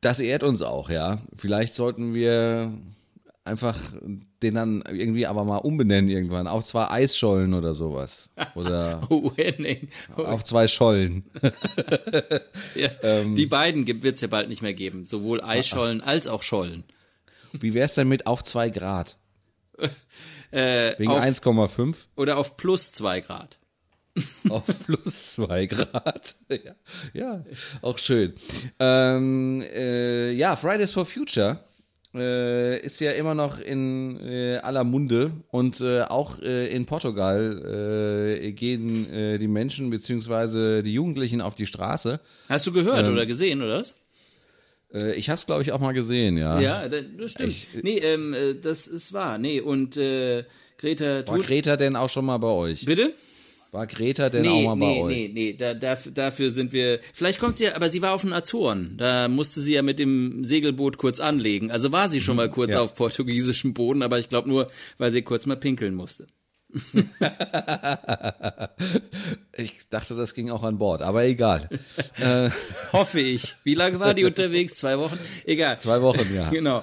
Das 0.00 0.20
ehrt 0.20 0.42
uns 0.42 0.62
auch, 0.62 0.90
ja. 0.90 1.18
Vielleicht 1.34 1.74
sollten 1.74 2.14
wir 2.14 2.72
einfach 3.44 3.78
den 4.42 4.54
dann 4.54 4.82
irgendwie 4.86 5.26
aber 5.26 5.44
mal 5.44 5.58
umbenennen 5.58 6.10
irgendwann. 6.10 6.46
Auf 6.46 6.64
zwei 6.64 6.90
Eisschollen 6.90 7.54
oder 7.54 7.74
sowas. 7.74 8.28
Oder 8.54 9.00
oh, 9.10 9.32
Henning. 9.36 9.88
Oh. 10.16 10.22
auf 10.24 10.44
zwei 10.44 10.68
Schollen. 10.68 11.24
ja, 12.74 12.90
ähm, 13.02 13.34
die 13.34 13.46
beiden 13.46 13.86
wird 13.86 14.16
es 14.16 14.20
ja 14.20 14.28
bald 14.28 14.48
nicht 14.48 14.62
mehr 14.62 14.74
geben. 14.74 15.04
Sowohl 15.04 15.40
Eisschollen 15.40 16.00
als 16.02 16.26
auch 16.26 16.42
Schollen. 16.42 16.84
Wie 17.52 17.72
wäre 17.72 17.86
es 17.86 17.94
denn 17.94 18.08
mit 18.08 18.26
auf 18.26 18.44
zwei 18.44 18.68
Grad? 18.68 19.16
Äh, 20.50 20.98
Wegen 20.98 21.12
1,5? 21.12 21.96
Oder 22.16 22.36
auf 22.36 22.56
plus 22.56 22.92
zwei 22.92 23.20
Grad. 23.20 23.58
auf 24.48 24.64
plus 24.84 25.32
zwei 25.32 25.66
Grad. 25.66 26.36
ja, 26.48 26.74
ja, 27.12 27.44
auch 27.82 27.98
schön. 27.98 28.32
Ähm, 28.78 29.62
äh, 29.74 30.32
ja, 30.32 30.56
Fridays 30.56 30.92
for 30.92 31.06
Future 31.06 31.60
äh, 32.14 32.80
ist 32.80 33.00
ja 33.00 33.12
immer 33.12 33.34
noch 33.34 33.58
in 33.58 34.18
äh, 34.20 34.56
aller 34.58 34.84
Munde 34.84 35.32
und 35.50 35.80
äh, 35.80 36.02
auch 36.02 36.38
äh, 36.40 36.68
in 36.68 36.86
Portugal 36.86 38.38
äh, 38.40 38.52
gehen 38.52 39.12
äh, 39.12 39.38
die 39.38 39.48
Menschen 39.48 39.90
bzw. 39.90 40.82
die 40.82 40.94
Jugendlichen 40.94 41.40
auf 41.40 41.54
die 41.54 41.66
Straße. 41.66 42.20
Hast 42.48 42.66
du 42.66 42.72
gehört 42.72 43.06
ähm, 43.06 43.12
oder 43.12 43.26
gesehen, 43.26 43.62
oder 43.62 43.80
was? 43.80 43.94
ich 45.16 45.28
habe 45.28 45.36
es, 45.36 45.44
glaube 45.44 45.60
ich, 45.60 45.72
auch 45.72 45.80
mal 45.80 45.92
gesehen, 45.92 46.38
ja. 46.38 46.58
Ja, 46.58 46.88
das 46.88 47.32
stimmt. 47.32 47.50
Ich, 47.50 47.68
nee, 47.82 47.98
ähm, 47.98 48.34
das 48.62 48.86
ist 48.86 49.12
wahr. 49.12 49.36
Nee, 49.36 49.60
und 49.60 49.96
Greta... 50.78 51.26
War 51.26 51.38
Greta 51.40 51.76
denn 51.76 51.96
auch 51.96 52.08
schon 52.08 52.24
mal 52.24 52.38
bei 52.38 52.48
euch? 52.48 52.86
Bitte? 52.86 53.12
War 53.76 53.86
Greta 53.86 54.30
denn 54.30 54.40
nee, 54.40 54.66
auch 54.66 54.74
mal 54.74 54.76
nee, 54.76 55.00
bei 55.02 55.04
euch? 55.04 55.14
Nee, 55.14 55.30
nee, 55.34 55.52
da, 55.52 55.74
da, 55.74 55.98
dafür 56.14 56.50
sind 56.50 56.72
wir. 56.72 56.98
Vielleicht 57.12 57.38
kommt 57.38 57.58
sie 57.58 57.64
ja, 57.64 57.76
aber 57.76 57.90
sie 57.90 58.00
war 58.00 58.14
auf 58.14 58.22
den 58.22 58.32
Azoren. 58.32 58.94
Da 58.96 59.28
musste 59.28 59.60
sie 59.60 59.74
ja 59.74 59.82
mit 59.82 59.98
dem 59.98 60.44
Segelboot 60.44 60.96
kurz 60.96 61.20
anlegen. 61.20 61.70
Also 61.70 61.92
war 61.92 62.08
sie 62.08 62.22
schon 62.22 62.36
mal 62.36 62.48
kurz 62.48 62.72
ja. 62.72 62.80
auf 62.80 62.94
portugiesischem 62.94 63.74
Boden, 63.74 64.02
aber 64.02 64.18
ich 64.18 64.30
glaube 64.30 64.48
nur, 64.48 64.68
weil 64.96 65.12
sie 65.12 65.20
kurz 65.20 65.44
mal 65.44 65.58
pinkeln 65.58 65.94
musste. 65.94 66.26
ich 69.58 69.74
dachte, 69.90 70.14
das 70.14 70.32
ging 70.32 70.48
auch 70.48 70.62
an 70.62 70.78
Bord, 70.78 71.02
aber 71.02 71.24
egal. 71.24 71.68
äh, 72.18 72.48
Hoffe 72.94 73.20
ich. 73.20 73.56
Wie 73.62 73.74
lange 73.74 74.00
war 74.00 74.14
die 74.14 74.24
unterwegs? 74.30 74.76
Zwei 74.76 74.98
Wochen? 74.98 75.18
Egal. 75.44 75.78
Zwei 75.80 76.00
Wochen, 76.00 76.34
ja. 76.34 76.48
genau. 76.48 76.82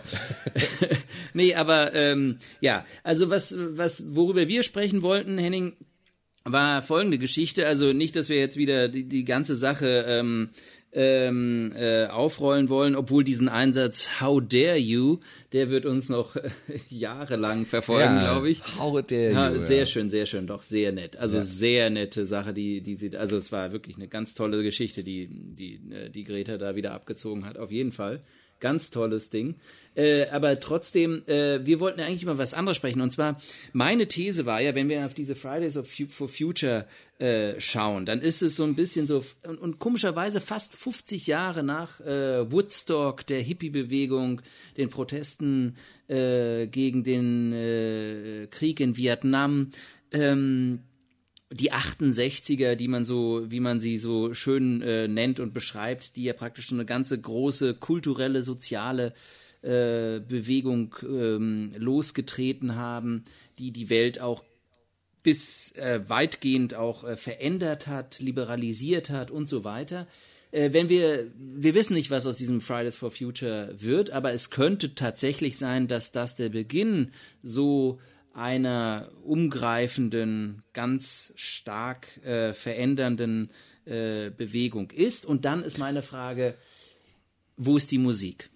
nee, 1.33 1.55
aber 1.55 1.95
ähm, 1.95 2.37
ja, 2.61 2.85
also 3.03 3.31
was, 3.31 3.55
was, 3.57 4.15
worüber 4.15 4.47
wir 4.47 4.61
sprechen 4.61 5.01
wollten, 5.01 5.39
Henning, 5.39 5.75
war 6.45 6.81
folgende 6.81 7.17
Geschichte, 7.17 7.67
also 7.67 7.93
nicht, 7.93 8.15
dass 8.15 8.29
wir 8.29 8.37
jetzt 8.37 8.57
wieder 8.57 8.89
die, 8.89 9.07
die 9.07 9.23
ganze 9.23 9.55
Sache 9.55 10.05
ähm, 10.07 10.49
ähm, 10.95 11.73
äh, 11.75 12.05
aufrollen 12.05 12.69
wollen, 12.69 12.95
obwohl 12.95 13.23
diesen 13.23 13.49
Einsatz 13.49 14.21
How 14.21 14.41
dare 14.41 14.77
you, 14.77 15.19
der 15.51 15.69
wird 15.69 15.85
uns 15.85 16.09
noch 16.09 16.35
äh, 16.35 16.49
jahrelang 16.89 17.65
verfolgen, 17.65 18.15
ja, 18.15 18.31
glaube 18.33 18.49
ich. 18.49 18.61
How 18.77 19.01
dare 19.01 19.29
you. 19.29 19.33
Ja, 19.33 19.55
sehr 19.55 19.79
ja. 19.79 19.85
schön, 19.85 20.09
sehr 20.09 20.25
schön, 20.25 20.45
doch 20.45 20.61
sehr 20.61 20.91
nett. 20.91 21.17
Also 21.17 21.41
sehr 21.41 21.89
nette 21.89 22.25
Sache, 22.25 22.53
die 22.53 22.81
die 22.81 22.95
sie, 22.95 23.15
also 23.17 23.37
es 23.37 23.51
war 23.51 23.71
wirklich 23.71 23.95
eine 23.95 24.07
ganz 24.07 24.35
tolle 24.35 24.61
Geschichte, 24.61 25.03
die 25.03 25.27
die 25.29 25.79
äh, 25.91 26.09
die 26.09 26.23
Greta 26.23 26.57
da 26.57 26.75
wieder 26.75 26.93
abgezogen 26.93 27.45
hat, 27.45 27.57
auf 27.57 27.71
jeden 27.71 27.91
Fall. 27.91 28.21
Ganz 28.59 28.91
tolles 28.91 29.29
Ding. 29.29 29.55
Äh, 29.95 30.27
aber 30.29 30.59
trotzdem, 30.59 31.23
äh, 31.27 31.65
wir 31.65 31.79
wollten 31.79 31.99
eigentlich 31.99 32.25
mal 32.25 32.37
was 32.37 32.53
anderes 32.53 32.77
sprechen. 32.77 33.01
Und 33.01 33.11
zwar, 33.11 33.39
meine 33.73 34.07
These 34.07 34.45
war 34.45 34.61
ja, 34.61 34.75
wenn 34.75 34.89
wir 34.89 35.05
auf 35.05 35.13
diese 35.13 35.35
Fridays 35.35 35.77
for 36.09 36.27
Future 36.27 36.87
äh, 37.19 37.59
schauen, 37.59 38.05
dann 38.05 38.21
ist 38.21 38.41
es 38.41 38.55
so 38.55 38.63
ein 38.63 38.75
bisschen 38.75 39.05
so, 39.07 39.23
und, 39.47 39.59
und 39.59 39.79
komischerweise 39.79 40.41
fast 40.41 40.75
50 40.75 41.27
Jahre 41.27 41.63
nach 41.63 41.99
äh, 42.01 42.51
Woodstock, 42.51 43.25
der 43.27 43.41
Hippie-Bewegung, 43.41 44.41
den 44.77 44.89
Protesten 44.89 45.75
äh, 46.07 46.67
gegen 46.67 47.03
den 47.03 47.53
äh, 47.53 48.47
Krieg 48.49 48.79
in 48.79 48.97
Vietnam, 48.97 49.71
ähm, 50.11 50.79
die 51.51 51.71
68er, 51.71 52.75
die 52.75 52.87
man 52.87 53.05
so, 53.05 53.43
wie 53.49 53.59
man 53.59 53.79
sie 53.79 53.97
so 53.97 54.33
schön 54.33 54.81
äh, 54.81 55.07
nennt 55.07 55.39
und 55.39 55.53
beschreibt, 55.53 56.15
die 56.15 56.23
ja 56.23 56.33
praktisch 56.33 56.67
so 56.67 56.75
eine 56.75 56.85
ganze 56.85 57.19
große 57.19 57.75
kulturelle, 57.75 58.41
soziale 58.41 59.13
äh, 59.63 60.19
Bewegung 60.19 60.95
ähm, 61.03 61.73
losgetreten 61.77 62.75
haben, 62.75 63.23
die 63.57 63.71
die 63.71 63.89
Welt 63.89 64.19
auch 64.19 64.43
bis 65.23 65.71
äh, 65.77 66.01
weitgehend 66.07 66.75
auch 66.75 67.03
äh, 67.03 67.15
verändert 67.15 67.87
hat, 67.87 68.19
liberalisiert 68.19 69.09
hat 69.09 69.31
und 69.31 69.47
so 69.47 69.63
weiter. 69.63 70.07
Äh, 70.51 70.73
wenn 70.73 70.89
wir, 70.89 71.31
wir 71.37 71.73
wissen 71.73 71.93
nicht, 71.93 72.11
was 72.11 72.25
aus 72.25 72.37
diesem 72.37 72.61
Fridays 72.61 72.97
for 72.97 73.09
Future 73.09 73.73
wird, 73.77 74.11
aber 74.11 74.33
es 74.33 74.49
könnte 74.49 74.95
tatsächlich 74.95 75.57
sein, 75.57 75.87
dass 75.87 76.11
das 76.11 76.35
der 76.35 76.49
Beginn 76.49 77.11
so 77.41 77.99
einer 78.33 79.09
umgreifenden, 79.23 80.63
ganz 80.73 81.33
stark 81.35 82.17
äh, 82.25 82.53
verändernden 82.53 83.49
äh, 83.85 84.31
Bewegung 84.31 84.91
ist. 84.91 85.25
Und 85.25 85.45
dann 85.45 85.63
ist 85.63 85.77
meine 85.77 86.01
Frage, 86.01 86.55
wo 87.55 87.77
ist 87.77 87.91
die 87.91 87.99
Musik? 87.99 88.49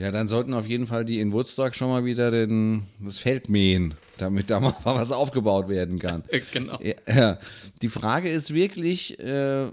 Ja, 0.00 0.12
dann 0.12 0.28
sollten 0.28 0.54
auf 0.54 0.66
jeden 0.66 0.86
Fall 0.86 1.04
die 1.04 1.18
in 1.18 1.32
Woodstock 1.32 1.74
schon 1.74 1.88
mal 1.88 2.04
wieder 2.04 2.30
den, 2.30 2.84
das 3.00 3.18
Feld 3.18 3.48
mähen, 3.48 3.94
damit 4.16 4.48
da 4.48 4.60
mal 4.60 4.74
was 4.84 5.10
aufgebaut 5.10 5.68
werden 5.68 5.98
kann. 5.98 6.22
genau. 6.52 6.78
Ja, 6.80 7.38
die 7.82 7.88
Frage 7.88 8.30
ist 8.30 8.54
wirklich, 8.54 9.18
äh, 9.18 9.66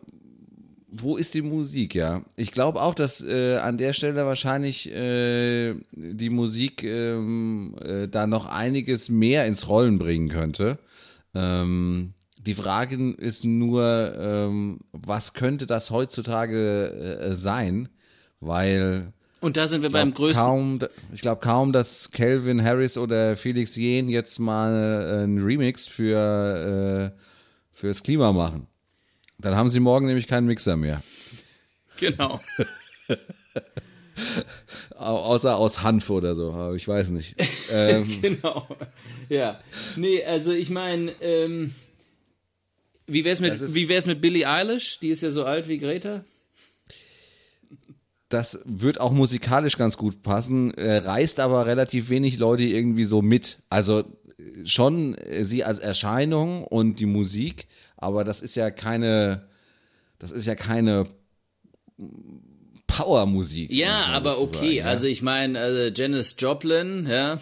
wo 0.90 1.18
ist 1.18 1.36
die 1.36 1.44
Musik, 1.44 1.94
ja? 1.94 2.24
Ich 2.38 2.52
glaube 2.52 2.82
auch, 2.82 2.96
dass 2.96 3.22
äh, 3.22 3.58
an 3.58 3.78
der 3.78 3.94
Stelle 3.94 4.26
wahrscheinlich 4.26 4.92
äh, 4.92 5.76
die 5.92 6.30
Musik 6.32 6.84
ähm, 6.84 7.76
äh, 7.84 8.08
da 8.08 8.26
noch 8.26 8.48
einiges 8.48 9.10
mehr 9.10 9.46
ins 9.46 9.68
Rollen 9.68 10.00
bringen 10.00 10.30
könnte. 10.30 10.80
Ähm, 11.36 12.14
die 12.40 12.54
Frage 12.56 13.12
ist 13.12 13.44
nur, 13.44 14.16
ähm, 14.18 14.80
was 14.92 15.34
könnte 15.34 15.68
das 15.68 15.92
heutzutage 15.92 17.20
äh, 17.22 17.36
sein? 17.36 17.90
Weil 18.40 19.14
und 19.42 19.58
da 19.58 19.68
sind 19.68 19.82
wir 19.84 19.90
beim 19.92 20.14
größten. 20.14 20.44
Kaum, 20.46 20.80
ich 21.14 21.22
glaube 21.22 21.42
kaum, 21.42 21.72
dass 21.72 22.10
Calvin 22.12 22.64
Harris 22.64 22.98
oder 22.98 23.36
Felix 23.38 23.76
Jen 23.76 24.10
jetzt 24.10 24.40
mal 24.40 24.72
äh, 24.72 25.24
einen 25.24 25.44
Remix 25.44 25.88
für 25.88 27.14
äh, 27.14 27.20
fürs 27.74 28.02
Klima 28.04 28.32
machen. 28.32 28.68
Dann 29.38 29.56
haben 29.56 29.70
sie 29.70 29.80
morgen 29.80 30.08
nämlich 30.08 30.28
keinen 30.28 30.48
Mixer 30.48 30.78
mehr. 30.78 31.02
Genau. 32.00 32.40
Außer 34.96 35.58
aus 35.58 35.82
Hanf 35.84 36.10
oder 36.10 36.36
so, 36.36 36.52
aber 36.54 36.76
ich 36.76 36.88
weiß 36.88 37.10
nicht. 37.10 37.36
Ähm. 37.72 38.08
genau. 38.22 38.68
Ja. 39.28 39.60
Nee, 39.96 40.24
also 40.24 40.52
ich 40.52 40.70
meine, 40.70 41.12
ähm, 41.20 41.74
Wie 43.08 43.26
wär's 43.26 43.40
mit, 43.40 43.74
wie 43.74 43.90
wär's 43.90 44.06
mit 44.06 44.22
Billie 44.22 44.48
Eilish? 44.48 45.00
Die 45.00 45.10
ist 45.10 45.24
ja 45.24 45.32
so 45.32 45.46
alt 45.46 45.68
wie 45.68 45.80
Greta. 45.80 46.24
Das 48.30 48.60
wird 48.66 49.00
auch 49.00 49.12
musikalisch 49.12 49.78
ganz 49.78 49.98
gut 49.98 50.24
passen, 50.24 50.74
äh, 50.74 50.98
reißt 50.98 51.40
aber 51.40 51.68
relativ 51.68 52.10
wenig 52.10 52.38
Leute 52.38 52.64
irgendwie 52.64 53.06
so 53.06 53.22
mit. 53.22 53.60
Also 53.70 54.00
äh, 54.00 54.66
schon 54.66 55.16
äh, 55.16 55.46
sie 55.46 55.64
als 55.64 55.80
Erscheinung 55.80 56.64
und 56.64 57.00
die 57.00 57.06
Musik, 57.06 57.68
aber 57.98 58.24
das 58.24 58.42
ist 58.42 58.56
ja 58.56 58.72
keine, 58.72 59.48
das 60.18 60.32
ist 60.32 60.48
ja 60.48 60.56
keine 60.56 61.06
Power-Musik. 62.88 63.72
Ja, 63.72 64.06
aber 64.08 64.40
okay. 64.40 64.78
ja. 64.78 64.86
Also 64.86 65.08
ich 65.08 65.22
meine, 65.22 65.60
also 65.60 65.92
Janis 65.94 66.36
Joplin, 66.38 67.08
ja, 67.10 67.40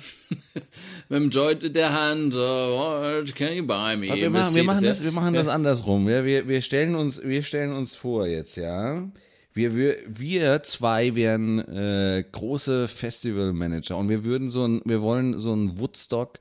mit 1.10 1.20
dem 1.20 1.30
Joint 1.30 1.64
in 1.64 1.74
der 1.74 1.94
Hand, 1.94 2.36
what 2.36 3.36
can 3.36 3.54
you 3.54 3.66
buy 3.66 3.96
me? 3.96 4.14
Wir 4.16 4.30
machen, 4.30 4.56
wir 4.56 4.64
machen 4.64 4.84
ja. 4.84 4.90
das, 4.90 5.04
wir 5.04 5.12
machen 5.12 5.34
das 5.34 5.48
andersrum. 5.60 6.10
Ja, 6.10 6.26
wir, 6.26 6.48
wir 6.48 6.62
stellen 6.62 6.96
uns, 6.96 7.22
wir 7.24 7.44
stellen 7.44 7.74
uns 7.74 7.96
vor 7.96 8.28
jetzt, 8.28 8.58
ja. 8.58 9.08
Wir, 9.54 9.76
wir, 9.76 9.98
wir 10.08 10.64
zwei 10.64 11.16
wären 11.16 11.60
äh, 11.60 12.24
große 12.32 12.88
Festivalmanager 12.88 13.98
und 13.98 14.10
wir 14.10 14.24
würden 14.24 14.50
so 14.50 14.68
ein, 14.68 14.82
wir 14.86 15.02
wollen 15.02 15.38
so 15.40 15.54
ein 15.54 15.78
Woodstock 15.78 16.40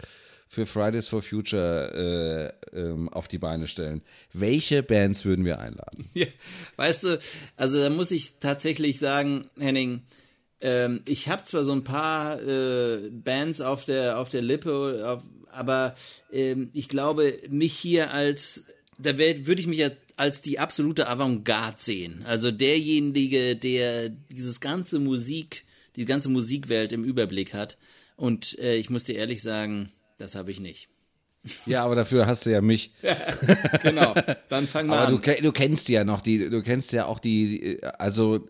für 0.48 0.66
Fridays 0.66 1.08
for 1.08 1.22
Future 1.22 2.52
äh, 2.72 2.78
ähm, 2.78 3.08
auf 3.10 3.28
die 3.28 3.38
Beine 3.38 3.66
stellen. 3.66 4.02
Welche 4.32 4.82
Bands 4.82 5.24
würden 5.24 5.44
wir 5.44 5.58
einladen? 5.58 6.08
Ja, 6.14 6.26
weißt 6.76 7.04
du, 7.04 7.18
also 7.56 7.80
da 7.80 7.90
muss 7.90 8.10
ich 8.10 8.38
tatsächlich 8.38 8.98
sagen, 8.98 9.50
Henning, 9.58 10.02
ähm, 10.60 11.02
ich 11.06 11.28
habe 11.28 11.44
zwar 11.44 11.64
so 11.64 11.72
ein 11.72 11.84
paar 11.84 12.40
äh, 12.42 13.10
Bands 13.10 13.60
auf 13.60 13.84
der 13.84 14.18
auf 14.18 14.28
der 14.28 14.42
Lippe, 14.42 15.02
auf, 15.06 15.22
aber 15.50 15.94
ähm, 16.30 16.70
ich 16.72 16.88
glaube, 16.88 17.38
mich 17.48 17.74
hier 17.74 18.12
als 18.12 18.66
da 18.98 19.18
würde 19.18 19.60
ich 19.60 19.66
mich 19.66 19.78
ja 19.78 19.90
als 20.22 20.40
die 20.40 20.58
absolute 20.58 21.08
Avantgarde 21.08 21.76
sehen. 21.78 22.22
Also 22.24 22.50
derjenige, 22.50 23.56
der 23.56 24.08
dieses 24.08 24.60
ganze 24.60 24.98
Musik, 25.00 25.64
die 25.96 26.04
ganze 26.04 26.28
Musikwelt 26.30 26.92
im 26.92 27.04
Überblick 27.04 27.52
hat. 27.54 27.76
Und 28.16 28.58
äh, 28.60 28.76
ich 28.76 28.88
muss 28.88 29.04
dir 29.04 29.16
ehrlich 29.16 29.42
sagen, 29.42 29.90
das 30.18 30.34
habe 30.36 30.50
ich 30.52 30.60
nicht. 30.60 30.88
Ja, 31.66 31.84
aber 31.84 31.96
dafür 31.96 32.26
hast 32.28 32.46
du 32.46 32.50
ja 32.50 32.60
mich. 32.60 32.92
Genau, 33.82 34.14
dann 34.48 34.68
fang 34.68 34.86
mal 34.86 34.98
Aber 35.00 35.10
du, 35.10 35.16
an. 35.16 35.22
ke- 35.22 35.42
du 35.42 35.50
kennst 35.50 35.88
ja 35.88 36.04
noch 36.04 36.20
die, 36.20 36.48
du 36.48 36.62
kennst 36.62 36.92
ja 36.92 37.06
auch 37.06 37.18
die, 37.18 37.78
äh, 37.78 37.86
also 37.98 38.36
äh, 38.36 38.40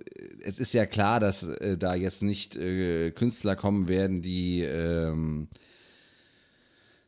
es 0.44 0.58
ist 0.58 0.74
ja 0.74 0.84
klar, 0.84 1.18
dass 1.20 1.42
äh, 1.44 1.78
da 1.78 1.94
jetzt 1.94 2.22
nicht 2.22 2.54
äh, 2.56 3.10
Künstler 3.12 3.56
kommen 3.56 3.88
werden, 3.88 4.20
die 4.20 4.60
ähm, 4.60 5.48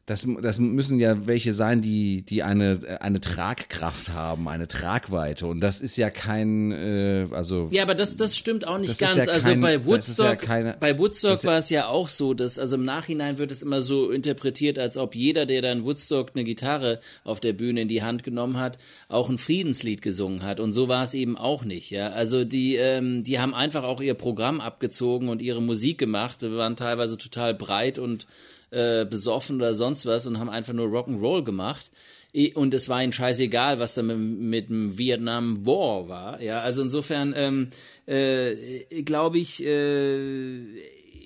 das, 0.07 0.27
das 0.43 0.59
müssen 0.59 1.01
ja 1.01 1.27
welche 1.27 1.55
sein, 1.55 1.81
die, 1.81 2.23
die 2.23 2.43
eine, 2.43 2.79
eine 3.01 3.23
Tragkraft 3.23 4.11
haben, 4.11 4.49
eine 4.49 4.69
Tragweite. 4.69 5.47
Und 5.47 5.61
das 5.61 5.81
ist 5.81 5.97
ja 5.97 6.11
kein, 6.11 6.73
äh, 6.73 7.27
also 7.31 7.69
Ja, 7.73 7.85
aber 7.85 7.95
das, 7.95 8.19
das 8.19 8.37
stimmt 8.37 8.67
auch 8.67 8.77
nicht 8.79 8.99
ganz. 8.99 9.17
ja 9.27 9.33
also 9.33 9.51
kein- 9.51 9.61
bei 9.63 9.85
Woodstock, 9.87 10.27
ja 10.27 10.37
keine- 10.37 10.77
bei 10.79 10.99
Woodstock 10.99 11.43
war 11.45 11.57
es 11.57 11.71
ja 11.71 11.87
auch 11.87 12.11
so, 12.11 12.35
dass 12.35 12.59
also 12.59 12.77
im 12.77 12.85
Nachhinein 12.85 13.39
wird 13.39 13.51
es 13.51 13.63
immer 13.63 13.81
so 13.81 14.11
interpretiert, 14.11 14.79
als 14.79 14.99
ob 14.99 15.15
jeder, 15.15 15.47
der 15.47 15.63
dann 15.63 15.85
Woodstock 15.85 16.33
eine 16.35 16.45
Gitarre 16.45 17.01
auf 17.25 17.41
der 17.41 17.55
Bühne 17.55 17.81
in 17.83 17.89
die 17.89 18.03
Hand 18.03 18.25
genommen 18.25 18.59
hat, 18.59 18.79
auch 19.09 19.31
ein 19.31 19.39
Friedenslied 19.39 20.03
gesungen 20.03 20.43
hat. 20.43 20.61
Und 20.61 20.75
so 20.75 20.89
war 20.89 21.05
es 21.05 21.15
eben 21.15 21.39
auch 21.39 21.65
nicht. 21.65 21.91
Ja, 21.91 22.11
also 22.11 22.45
die, 22.45 22.77
ähm, 22.77 23.25
die 23.25 23.41
haben 23.41 23.55
einfach 23.55 23.85
auch 23.85 24.03
ihr 24.03 24.15
Programm 24.15 24.61
abgezogen 24.61 25.31
und 25.31 25.41
ihre 25.41 25.63
Musik 25.63 25.97
gemacht, 25.97 26.43
Die 26.43 26.53
waren 26.53 26.77
teilweise 26.77 27.17
total 27.17 27.55
breit 27.55 27.99
und 27.99 28.27
äh, 28.75 29.07
besoffen 29.09 29.57
oder 29.57 29.75
sonst 29.75 30.07
was 30.07 30.27
und 30.27 30.39
haben 30.39 30.51
einfach 30.51 30.73
nur 30.73 30.87
Rock'n'Roll 30.89 31.45
gemacht. 31.45 31.91
Und 32.55 32.75
es 32.75 32.89
war 32.89 33.01
ihnen 33.01 33.13
scheißegal, 33.13 33.79
was 33.79 33.95
da 33.95 34.03
mit, 34.03 34.19
mit 34.19 34.69
dem 34.69 34.99
Vietnam 34.99 35.65
War 35.65 36.09
war. 36.09 36.43
Ja, 36.43 36.61
also 36.63 36.83
insofern 36.83 37.33
ähm, 37.37 37.69
äh, 38.07 39.03
glaube 39.05 39.39
ich, 39.39 39.65
äh, 39.65 40.59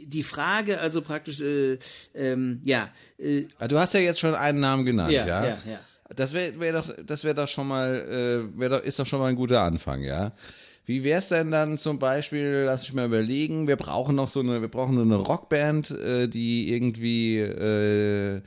die 0.04 0.22
Frage, 0.22 0.80
also 0.80 1.00
praktisch, 1.00 1.40
äh, 1.40 1.78
ähm, 2.14 2.61
ja, 2.64 2.90
äh, 3.18 3.44
Ah, 3.58 3.68
Du 3.68 3.78
hast 3.78 3.94
ja 3.94 4.00
jetzt 4.00 4.20
schon 4.20 4.34
einen 4.34 4.61
Namen 4.61 4.84
genannt, 4.84 5.12
Ja, 5.12 5.26
ja? 5.26 5.44
ja, 5.44 5.58
ja. 5.66 5.80
Das 6.14 6.32
wäre 6.32 6.58
wär 6.61 6.72
doch, 6.72 6.90
das 7.04 7.24
wäre 7.24 7.34
doch 7.34 7.48
schon 7.48 7.68
mal, 7.68 7.94
äh, 8.54 8.58
wär 8.61 8.68
doch, 8.70 8.82
ist 8.82 8.98
doch 8.98 9.06
schon 9.06 9.18
mal 9.20 9.26
ein 9.28 9.37
guter 9.37 9.62
Anfang, 9.62 10.02
ja? 10.02 10.32
Wie 10.88 11.05
wär's 11.05 11.29
denn 11.29 11.51
dann 11.51 11.77
zum 11.77 11.98
Beispiel, 11.98 12.62
lass 12.64 12.81
mich 12.81 12.94
mal 12.94 13.05
überlegen, 13.05 13.68
wir 13.68 13.77
brauchen 13.77 14.16
noch 14.16 14.29
so 14.29 14.40
eine, 14.40 14.62
wir 14.62 14.68
brauchen 14.68 14.98
eine 14.98 15.16
Rockband, 15.16 15.90
äh, 15.90 16.29
die 16.29 16.72
irgendwie 16.72 17.40
äh, 17.40 18.40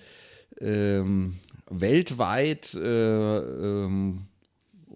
ähm, 0.60 1.36
weltweit 1.70 2.74
äh, 2.74 3.38
ähm, 3.38 4.26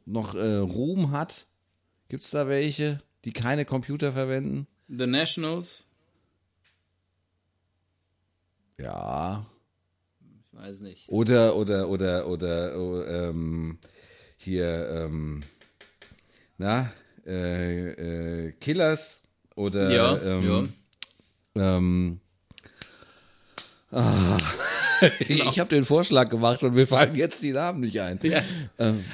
noch 0.08 0.34
äh, 0.34 0.56
Ruhm 0.56 1.12
hat. 1.12 1.46
Gibt's 2.10 2.32
da 2.32 2.48
welche, 2.48 2.98
die 3.26 3.32
keine 3.32 3.64
Computer 3.64 4.12
verwenden? 4.12 4.66
The 4.88 5.06
Nationals, 5.06 5.84
Ja, 8.80 9.46
ich 10.52 10.60
weiß 10.60 10.80
nicht. 10.80 11.10
Oder, 11.10 11.56
oder, 11.56 11.90
oder, 11.90 12.28
oder, 12.28 12.76
oh, 12.76 13.04
ähm, 13.04 13.78
hier, 14.38 14.90
ähm, 14.90 15.44
na, 16.58 16.92
äh, 17.26 18.48
äh, 18.48 18.52
Killers 18.60 19.24
oder, 19.56 19.92
Ja, 19.92 20.18
ähm, 20.22 20.70
ähm, 21.56 22.20
ah, 23.92 24.38
ich 25.20 25.60
habe 25.60 25.70
den 25.70 25.86
Vorschlag 25.86 26.30
gemacht 26.30 26.64
und 26.64 26.74
mir 26.74 26.88
fallen 26.88 27.16
jetzt 27.16 27.42
die 27.44 27.52
Namen 27.52 27.82
nicht 27.82 28.00
ein. 28.02 28.20
Ja. 28.24 28.42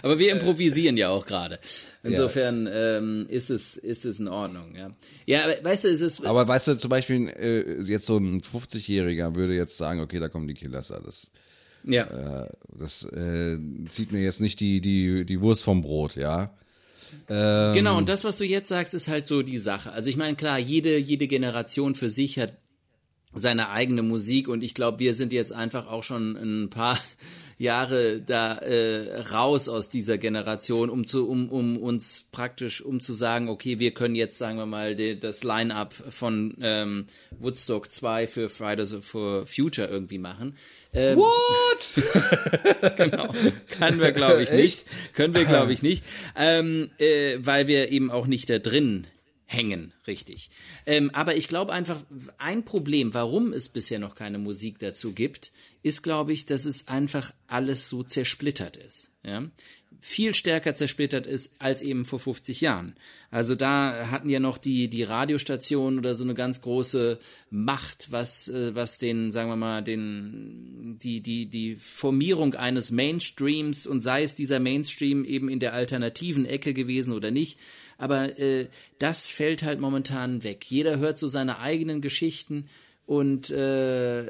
Aber 0.02 0.20
wir 0.20 0.32
improvisieren 0.32 0.98
ja 0.98 1.10
auch 1.10 1.26
gerade. 1.26 1.60
Insofern 2.04 2.68
ähm, 2.72 3.26
ist 3.30 3.50
es 3.50 3.78
ist 3.78 4.06
es 4.06 4.20
in 4.20 4.28
Ordnung. 4.28 4.76
Ja, 4.76 4.92
ja, 5.26 5.44
aber 5.44 5.64
weißt 5.64 5.86
du, 5.86 5.90
es 5.90 6.02
ist 6.02 6.26
Aber 6.26 6.48
weißt 6.48 6.70
du, 6.70 6.78
zum 6.78 6.90
Beispiel 6.90 7.30
äh, 7.30 7.82
jetzt 7.84 8.06
so 8.06 8.18
ein 8.18 8.42
50-Jähriger 8.42 9.36
würde 9.36 9.54
jetzt 9.56 9.78
sagen, 9.78 10.00
okay, 10.00 10.20
da 10.20 10.30
kommen 10.30 10.48
die 10.48 10.56
Killers, 10.56 10.88
das, 10.88 11.32
ja. 11.84 12.04
äh, 12.06 12.50
das 12.78 13.04
äh, 13.04 13.58
zieht 13.90 14.12
mir 14.12 14.22
jetzt 14.22 14.42
nicht 14.42 14.60
die, 14.60 14.82
die, 14.82 15.26
die 15.26 15.42
Wurst 15.42 15.64
vom 15.64 15.82
Brot, 15.82 16.16
ja. 16.16 16.54
Ähm, 17.30 17.74
Genau, 17.74 17.98
und 17.98 18.10
das, 18.10 18.24
was 18.24 18.38
du 18.38 18.46
jetzt 18.46 18.70
sagst, 18.70 18.94
ist 18.94 19.08
halt 19.08 19.28
so 19.28 19.42
die 19.42 19.58
Sache. 19.58 19.92
Also 19.92 20.10
ich 20.10 20.18
meine, 20.18 20.36
klar, 20.36 20.60
jede, 20.60 20.98
jede 20.98 21.28
Generation 21.28 21.96
für 21.96 22.10
sich 22.10 22.40
hat 22.40 22.54
seine 23.34 23.70
eigene 23.70 24.04
Musik 24.04 24.48
und 24.48 24.64
ich 24.64 24.74
glaube, 24.74 25.00
wir 25.00 25.14
sind 25.14 25.32
jetzt 25.32 25.54
einfach 25.54 25.88
auch 25.88 26.04
schon 26.04 26.36
ein 26.36 26.70
paar 26.70 26.98
Jahre 27.62 28.22
da 28.22 28.56
äh, 28.58 29.22
raus 29.32 29.70
aus 29.70 29.90
dieser 29.90 30.18
Generation, 30.18 30.90
um 30.90 31.06
zu, 31.06 31.30
um, 31.30 31.50
um 31.50 31.78
uns 31.78 32.28
praktisch, 32.32 32.82
um 32.82 33.02
zu 33.02 33.14
sagen, 33.14 33.50
okay, 33.50 33.80
wir 33.80 33.94
können 33.94 34.16
jetzt, 34.16 34.38
sagen 34.38 34.58
wir 34.58 34.66
mal, 34.66 34.96
die, 34.96 35.20
das 35.20 35.44
Line-up 35.44 35.94
von 35.94 36.58
ähm, 36.62 37.06
Woodstock 37.40 37.92
2 37.92 38.28
für 38.28 38.50
Fridays 38.50 38.96
for 39.02 39.46
Future 39.46 39.88
irgendwie 39.88 40.18
machen. 40.18 40.56
Ähm, 40.94 41.20
What? 41.20 42.98
genau. 42.98 43.34
Können 43.78 44.02
wir, 44.02 44.12
glaube 44.12 44.44
ich, 44.44 44.52
nicht. 44.52 44.86
Können 45.14 45.34
wir, 45.36 45.46
glaube 45.46 45.72
ich, 45.72 45.84
nicht. 45.84 46.04
Ähm, 46.36 46.90
äh, 46.98 47.38
weil 47.40 47.68
wir 47.68 47.90
eben 47.92 48.12
auch 48.12 48.28
nicht 48.28 48.50
da 48.50 48.60
drin 48.60 49.08
hängen, 49.52 49.94
richtig. 50.08 50.50
Ähm, 50.86 51.10
aber 51.12 51.36
ich 51.36 51.50
glaube 51.50 51.74
einfach, 51.74 52.02
ein 52.38 52.64
Problem, 52.64 53.14
warum 53.14 53.52
es 53.52 53.68
bisher 53.68 54.00
noch 54.00 54.16
keine 54.16 54.38
Musik 54.38 54.80
dazu 54.80 55.12
gibt, 55.12 55.52
ist, 55.84 56.04
glaube 56.04 56.32
ich, 56.32 56.46
dass 56.46 56.66
es 56.66 56.88
einfach 56.88 57.34
alles 57.48 57.90
so 57.90 58.04
zersplittert 58.04 58.78
ist. 58.78 59.12
Ja? 59.24 59.44
Viel 60.00 60.34
stärker 60.34 60.74
zersplittert 60.74 61.28
ist 61.28 61.62
als 61.62 61.82
eben 61.82 62.06
vor 62.06 62.20
50 62.20 62.62
Jahren. 62.62 62.96
Also 63.30 63.54
da 63.54 64.10
hatten 64.10 64.30
ja 64.30 64.40
noch 64.40 64.58
die, 64.58 64.88
die 64.88 65.04
Radiostationen 65.04 66.00
oder 66.00 66.16
so 66.16 66.24
eine 66.24 66.34
ganz 66.34 66.62
große 66.62 67.20
Macht, 67.50 68.12
was, 68.12 68.48
äh, 68.48 68.74
was 68.74 69.00
den, 69.00 69.32
sagen 69.32 69.50
wir 69.50 69.58
mal, 69.58 69.84
den, 69.84 70.98
die, 70.98 71.22
die, 71.22 71.48
die 71.48 71.76
Formierung 71.76 72.56
eines 72.56 72.92
Mainstreams 72.92 73.86
und 73.86 74.02
sei 74.02 74.24
es 74.24 74.34
dieser 74.34 74.60
Mainstream 74.60 75.26
eben 75.26 75.50
in 75.50 75.60
der 75.60 75.74
alternativen 75.74 76.46
Ecke 76.46 76.74
gewesen 76.74 77.12
oder 77.12 77.32
nicht. 77.32 77.60
Aber 78.02 78.40
äh, 78.40 78.68
das 78.98 79.30
fällt 79.30 79.62
halt 79.62 79.80
momentan 79.80 80.44
weg. 80.44 80.66
Jeder 80.66 80.98
hört 80.98 81.20
so 81.20 81.28
seine 81.28 81.60
eigenen 81.60 82.02
Geschichten 82.02 82.68
und 83.06 83.52
äh, 83.52 84.24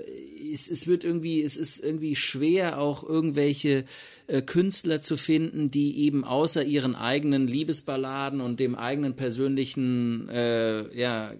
es, 0.51 0.69
es 0.69 0.88
wird 0.88 1.05
irgendwie, 1.05 1.41
es 1.41 1.55
ist 1.55 1.81
irgendwie 1.81 2.17
schwer, 2.17 2.79
auch 2.79 3.07
irgendwelche 3.07 3.86
äh, 4.27 4.41
Künstler 4.41 5.01
zu 5.01 5.15
finden, 5.15 5.71
die 5.71 5.99
eben 5.99 6.25
außer 6.25 6.65
ihren 6.65 6.95
eigenen 6.95 7.47
Liebesballaden 7.47 8.41
und 8.41 8.60
dem 8.60 8.75
eigenen 8.75 9.15
persönlichen 9.15 10.27
äh, 10.27 10.93
ja, 10.93 11.31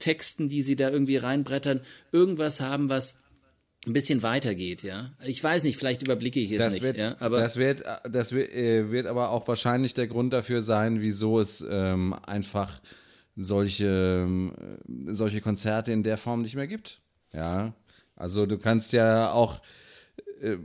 Texten, 0.00 0.48
die 0.48 0.62
sie 0.62 0.74
da 0.74 0.90
irgendwie 0.90 1.16
reinbrettern, 1.16 1.80
irgendwas 2.10 2.60
haben, 2.60 2.88
was 2.88 3.20
ein 3.86 3.92
bisschen 3.92 4.22
weitergeht, 4.22 4.82
ja. 4.82 5.12
Ich 5.24 5.42
weiß 5.42 5.64
nicht, 5.64 5.78
vielleicht 5.78 6.02
überblicke 6.02 6.40
ich 6.40 6.50
es 6.50 6.58
Das 6.58 6.74
nicht, 6.74 6.82
wird, 6.82 6.96
ja. 6.96 7.16
Aber 7.20 7.40
das 7.40 7.56
wird, 7.56 7.84
das 8.10 8.32
wird, 8.32 8.52
äh, 8.52 8.90
wird 8.90 9.06
aber 9.06 9.30
auch 9.30 9.46
wahrscheinlich 9.46 9.94
der 9.94 10.08
Grund 10.08 10.32
dafür 10.32 10.62
sein, 10.62 11.00
wieso 11.00 11.38
es 11.38 11.64
ähm, 11.68 12.14
einfach 12.26 12.80
solche, 13.36 14.24
ähm, 14.26 14.52
solche 15.06 15.40
Konzerte 15.40 15.92
in 15.92 16.02
der 16.02 16.16
Form 16.16 16.42
nicht 16.42 16.56
mehr 16.56 16.66
gibt. 16.66 17.00
Ja, 17.32 17.74
also 18.16 18.46
du 18.46 18.58
kannst 18.58 18.92
ja 18.92 19.30
auch, 19.30 19.60
äh, 20.40 20.56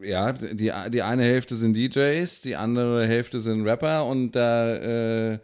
ja, 0.00 0.32
die, 0.32 0.72
die 0.90 1.02
eine 1.02 1.22
Hälfte 1.22 1.54
sind 1.54 1.76
DJs, 1.76 2.40
die 2.40 2.56
andere 2.56 3.06
Hälfte 3.06 3.40
sind 3.40 3.62
Rapper 3.62 4.06
und 4.06 4.32
da 4.32 4.74
äh, 5.32 5.38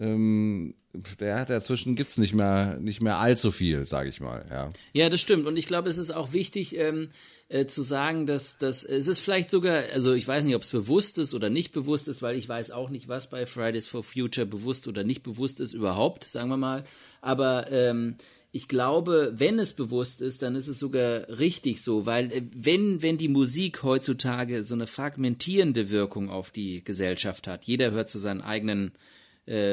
ähm, 0.00 0.74
der, 0.92 1.44
dazwischen 1.44 1.96
gibt 1.96 2.10
es 2.10 2.18
nicht 2.18 2.34
mehr, 2.34 2.78
nicht 2.80 3.00
mehr 3.00 3.18
allzu 3.18 3.52
viel, 3.52 3.86
sage 3.86 4.08
ich 4.08 4.20
mal. 4.20 4.44
Ja. 4.50 4.68
ja, 4.92 5.08
das 5.08 5.20
stimmt. 5.20 5.46
Und 5.46 5.58
ich 5.58 5.66
glaube, 5.66 5.88
es 5.88 5.98
ist 5.98 6.10
auch 6.10 6.32
wichtig 6.32 6.76
ähm, 6.76 7.10
äh, 7.48 7.66
zu 7.66 7.82
sagen, 7.82 8.26
dass, 8.26 8.58
dass 8.58 8.84
es 8.84 9.06
ist 9.06 9.20
vielleicht 9.20 9.50
sogar, 9.50 9.82
also 9.92 10.14
ich 10.14 10.26
weiß 10.26 10.44
nicht, 10.44 10.54
ob 10.54 10.62
es 10.62 10.70
bewusst 10.70 11.18
ist 11.18 11.34
oder 11.34 11.50
nicht 11.50 11.72
bewusst 11.72 12.08
ist, 12.08 12.22
weil 12.22 12.36
ich 12.36 12.48
weiß 12.48 12.70
auch 12.70 12.88
nicht, 12.88 13.08
was 13.08 13.28
bei 13.28 13.46
Fridays 13.46 13.86
for 13.86 14.02
Future 14.02 14.46
bewusst 14.46 14.88
oder 14.88 15.04
nicht 15.04 15.22
bewusst 15.22 15.60
ist 15.60 15.74
überhaupt, 15.74 16.24
sagen 16.24 16.48
wir 16.48 16.56
mal. 16.56 16.84
Aber 17.20 17.70
ähm, 17.70 18.16
ich 18.50 18.66
glaube, 18.66 19.32
wenn 19.36 19.58
es 19.58 19.74
bewusst 19.74 20.22
ist, 20.22 20.40
dann 20.40 20.56
ist 20.56 20.68
es 20.68 20.78
sogar 20.78 21.28
richtig 21.38 21.82
so, 21.82 22.06
weil 22.06 22.32
äh, 22.32 22.42
wenn, 22.54 23.02
wenn 23.02 23.18
die 23.18 23.28
Musik 23.28 23.82
heutzutage 23.82 24.64
so 24.64 24.74
eine 24.74 24.86
fragmentierende 24.86 25.90
Wirkung 25.90 26.30
auf 26.30 26.50
die 26.50 26.82
Gesellschaft 26.82 27.46
hat, 27.46 27.64
jeder 27.64 27.90
hört 27.90 28.08
zu 28.08 28.18
seinen 28.18 28.40
eigenen 28.40 28.92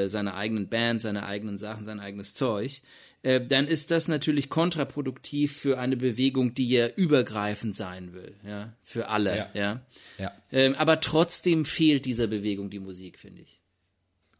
seine 0.07 0.36
eigenen 0.36 0.69
Bands, 0.69 1.03
seine 1.03 1.26
eigenen 1.26 1.57
Sachen, 1.57 1.84
sein 1.84 1.99
eigenes 1.99 2.34
Zeug, 2.34 2.82
äh, 3.26 3.41
dann 3.43 3.67
ist 3.67 3.89
das 3.89 4.07
natürlich 4.07 4.49
kontraproduktiv 4.49 5.57
für 5.57 5.80
eine 5.80 5.97
Bewegung, 5.97 6.53
die 6.53 6.69
ja 6.69 6.88
übergreifend 6.88 7.76
sein 7.76 8.13
will, 8.13 8.36
ja, 8.45 8.73
für 8.84 9.09
alle, 9.09 9.36
ja. 9.36 9.49
ja. 9.55 9.82
ja. 10.19 10.32
Ähm, 10.51 10.76
aber 10.76 10.99
trotzdem 10.99 11.65
fehlt 11.65 12.05
dieser 12.05 12.28
Bewegung 12.28 12.69
die 12.69 12.80
Musik, 12.80 13.17
finde 13.17 13.41
ich. 13.41 13.59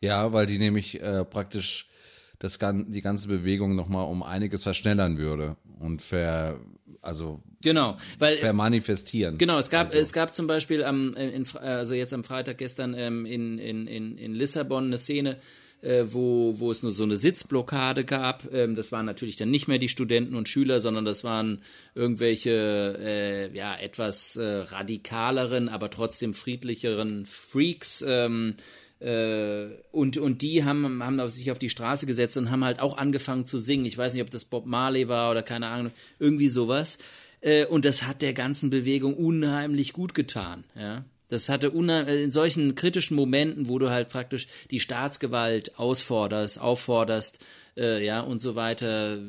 Ja, 0.02 0.34
weil 0.34 0.46
die 0.46 0.60
nämlich 0.60 1.02
äh, 1.02 1.26
praktisch 1.26 1.90
das, 2.38 2.60
die 2.60 3.02
ganze 3.02 3.28
Bewegung 3.28 3.76
nochmal 3.76 4.06
um 4.06 4.22
einiges 4.22 4.62
verschnellern 4.62 5.18
würde 5.18 5.58
und 5.80 6.04
ver, 6.04 6.60
also 7.06 7.42
genau, 7.62 7.98
weil 8.20 8.38
vermanifestieren. 8.38 9.38
Genau, 9.38 9.58
es 9.58 9.70
gab 9.70 9.88
also. 9.88 9.98
es 9.98 10.12
gab 10.14 10.34
zum 10.34 10.48
Beispiel 10.48 10.84
am 10.84 11.14
in, 11.14 11.46
also 11.58 11.94
jetzt 11.94 12.14
am 12.14 12.24
Freitag 12.24 12.58
gestern 12.58 12.94
ähm, 12.94 13.26
in, 13.26 13.60
in, 13.60 13.88
in, 13.88 14.18
in 14.18 14.34
Lissabon 14.34 14.86
eine 14.86 14.98
Szene, 14.98 15.38
äh, 15.82 16.04
wo, 16.08 16.60
wo 16.60 16.72
es 16.72 16.84
nur 16.84 16.92
so 16.92 17.04
eine 17.04 17.18
Sitzblockade 17.18 18.06
gab. 18.06 18.52
Ähm, 18.54 18.76
das 18.76 18.92
waren 18.92 19.06
natürlich 19.06 19.38
dann 19.38 19.52
nicht 19.52 19.68
mehr 19.68 19.78
die 19.78 19.90
Studenten 19.90 20.36
und 20.36 20.50
Schüler, 20.50 20.80
sondern 20.80 21.06
das 21.06 21.24
waren 21.24 21.62
irgendwelche 21.94 22.98
äh, 23.00 23.56
ja 23.56 23.76
etwas 23.76 24.36
äh, 24.36 24.44
radikaleren, 24.44 25.70
aber 25.70 25.90
trotzdem 25.90 26.34
friedlicheren 26.34 27.26
Freaks. 27.26 28.04
Ähm, 28.08 28.56
äh, 28.58 28.62
und, 29.00 30.18
und 30.18 30.42
die 30.42 30.64
haben, 30.64 31.04
haben 31.04 31.30
sich 31.30 31.52
auf 31.52 31.60
die 31.60 31.70
Straße 31.70 32.06
gesetzt 32.06 32.38
und 32.38 32.50
haben 32.50 32.64
halt 32.64 32.80
auch 32.80 32.98
angefangen 32.98 33.46
zu 33.46 33.60
singen. 33.60 33.86
Ich 33.86 33.98
weiß 33.98 34.14
nicht, 34.14 34.24
ob 34.24 34.32
das 34.32 34.46
Bob 34.46 34.66
Marley 34.66 35.10
war 35.10 35.32
oder 35.32 35.44
keine 35.44 35.68
Ahnung, 35.68 35.92
irgendwie 36.18 36.48
sowas. 36.48 36.98
Äh, 37.46 37.66
und 37.66 37.86
das 37.86 38.04
hat 38.04 38.22
der 38.22 38.34
ganzen 38.34 38.70
Bewegung 38.70 39.14
unheimlich 39.14 39.94
gut 39.94 40.16
getan. 40.16 40.64
Ja? 40.76 41.06
Das 41.28 41.48
hatte 41.50 41.68
äh, 41.68 42.24
in 42.24 42.32
solchen 42.32 42.76
kritischen 42.76 43.16
Momenten, 43.16 43.68
wo 43.68 43.78
du 43.78 43.92
halt 43.92 44.10
praktisch 44.10 44.48
die 44.72 44.80
Staatsgewalt 44.80 45.78
ausforderst, 45.78 46.60
aufforderst, 46.60 47.40
äh, 47.78 48.04
ja 48.04 48.22
und 48.22 48.40
so 48.40 48.56
weiter, 48.56 49.20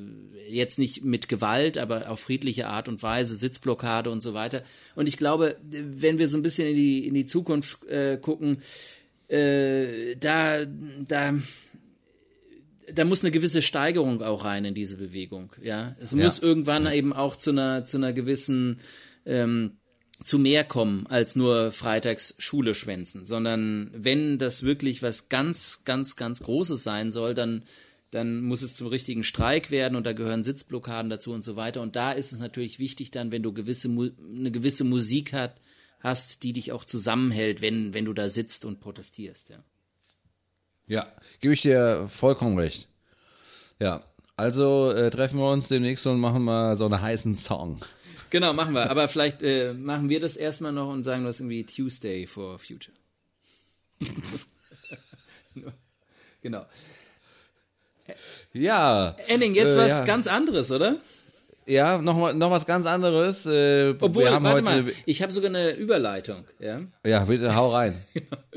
jetzt 0.49 0.79
nicht 0.79 1.05
mit 1.05 1.29
Gewalt, 1.29 1.79
aber 1.79 2.11
auf 2.11 2.21
friedliche 2.21 2.69
Art 2.69 2.89
und 2.89 3.03
Weise, 3.03 3.35
Sitzblockade 3.35 4.11
und 4.11 4.23
so 4.23 4.35
weiter. 4.35 4.63
Und 4.95 5.09
ich 5.09 5.17
glaube, 5.17 5.57
wenn 5.63 6.19
wir 6.19 6.29
so 6.29 6.39
ein 6.39 6.43
bisschen 6.43 6.69
in 6.69 6.77
die 6.77 7.07
in 7.07 7.15
die 7.15 7.27
Zukunft 7.27 7.85
äh, 7.87 8.17
gucken, 8.17 8.59
äh, 9.29 10.17
da, 10.17 10.65
da, 10.65 11.35
da 12.93 13.05
muss 13.05 13.23
eine 13.23 13.31
gewisse 13.31 13.63
Steigerung 13.63 14.23
auch 14.23 14.45
rein 14.45 14.65
in 14.65 14.75
diese 14.75 14.97
Bewegung. 14.97 15.53
Ja, 15.63 15.97
es 16.01 16.15
muss 16.15 16.39
ja. 16.39 16.45
irgendwann 16.45 16.85
ja. 16.85 16.93
eben 16.93 17.13
auch 17.13 17.37
zu 17.37 17.51
einer, 17.51 17.85
zu 17.85 17.97
einer 17.97 18.13
gewissen, 18.13 18.81
ähm, 19.25 19.79
zu 20.23 20.39
mehr 20.39 20.65
kommen 20.65 21.07
als 21.09 21.37
nur 21.37 21.73
freitags 21.73 22.35
Schule 22.39 22.75
schwänzen, 22.75 23.27
sondern 23.27 23.91
wenn 23.95 24.39
das 24.39 24.63
wirklich 24.63 25.03
was 25.03 25.29
ganz, 25.29 25.85
ganz, 25.85 26.17
ganz 26.17 26.41
Großes 26.41 26.83
sein 26.83 27.11
soll, 27.11 27.35
dann 27.35 27.65
dann 28.13 28.41
muss 28.41 28.63
es 28.63 28.75
zum 28.75 28.87
richtigen 28.87 29.25
Streik 29.25 29.71
werden 29.71 29.97
und 29.97 30.07
da 30.07 30.13
gehören 30.13 30.45
Sitzblockaden 30.45 31.11
dazu 31.11 31.33
und 31.33 31.43
so 31.43 31.57
weiter. 31.57 31.83
Und 31.83 31.97
da 31.97 32.13
ist 32.13 32.33
es 32.33 32.39
natürlich 32.39 32.79
wichtig 32.79 33.11
dann, 33.11 33.33
wenn 33.33 33.43
du 33.43 33.53
gewisse 33.53 33.89
eine 33.89 34.51
gewisse 34.51 34.85
Musik 34.85 35.33
hat, 35.33 35.61
hast, 36.07 36.43
die 36.43 36.55
dich 36.55 36.73
auch 36.73 36.85
zusammenhält, 36.85 37.61
wenn, 37.61 37.93
wenn 37.93 38.07
du 38.07 38.15
da 38.15 38.31
sitzt 38.31 38.65
und 38.65 38.81
protestierst. 38.81 39.51
Ja, 39.51 39.59
ja 40.87 41.07
gebe 41.41 41.53
ich 41.53 41.63
dir 41.63 42.09
vollkommen 42.09 42.59
recht. 42.59 42.89
Ja, 43.79 44.03
also 44.37 44.91
äh, 44.93 45.11
treffen 45.11 45.39
wir 45.39 45.51
uns 45.51 45.69
demnächst 45.69 46.07
und 46.07 46.19
machen 46.21 46.43
mal 46.43 46.77
so 46.77 46.87
einen 46.87 47.01
heißen 47.01 47.35
Song. 47.35 47.81
Genau, 48.31 48.53
machen 48.53 48.75
wir. 48.75 48.91
Aber 48.91 49.09
vielleicht 49.09 49.43
äh, 49.43 49.73
machen 49.75 50.09
wir 50.09 50.21
das 50.21 50.37
erstmal 50.37 50.73
noch 50.73 50.91
und 50.91 51.03
sagen 51.03 51.25
das 51.25 51.41
irgendwie 51.41 51.65
Tuesday 51.65 52.27
for 52.27 52.59
Future. 52.59 52.97
genau. 56.43 56.67
Ja. 58.53 59.17
Ending, 59.29 59.55
jetzt 59.55 59.75
äh, 59.75 59.79
was 59.79 60.01
ja. 60.01 60.05
ganz 60.05 60.27
anderes, 60.27 60.71
oder? 60.71 60.97
Ja, 61.69 61.99
noch, 61.99 62.33
noch 62.33 62.51
was 62.53 62.65
ganz 62.65 62.87
anderes. 62.87 63.45
Äh, 63.45 63.95
Obwohl, 63.99 64.25
warte 64.25 64.63
mal, 64.63 64.85
ich 65.05 65.21
habe 65.21 65.33
sogar 65.33 65.51
eine 65.51 65.73
Überleitung. 65.73 66.45
Ja, 66.61 66.83
ja 67.05 67.25
bitte 67.25 67.57
hau 67.57 67.73
rein. 67.73 68.01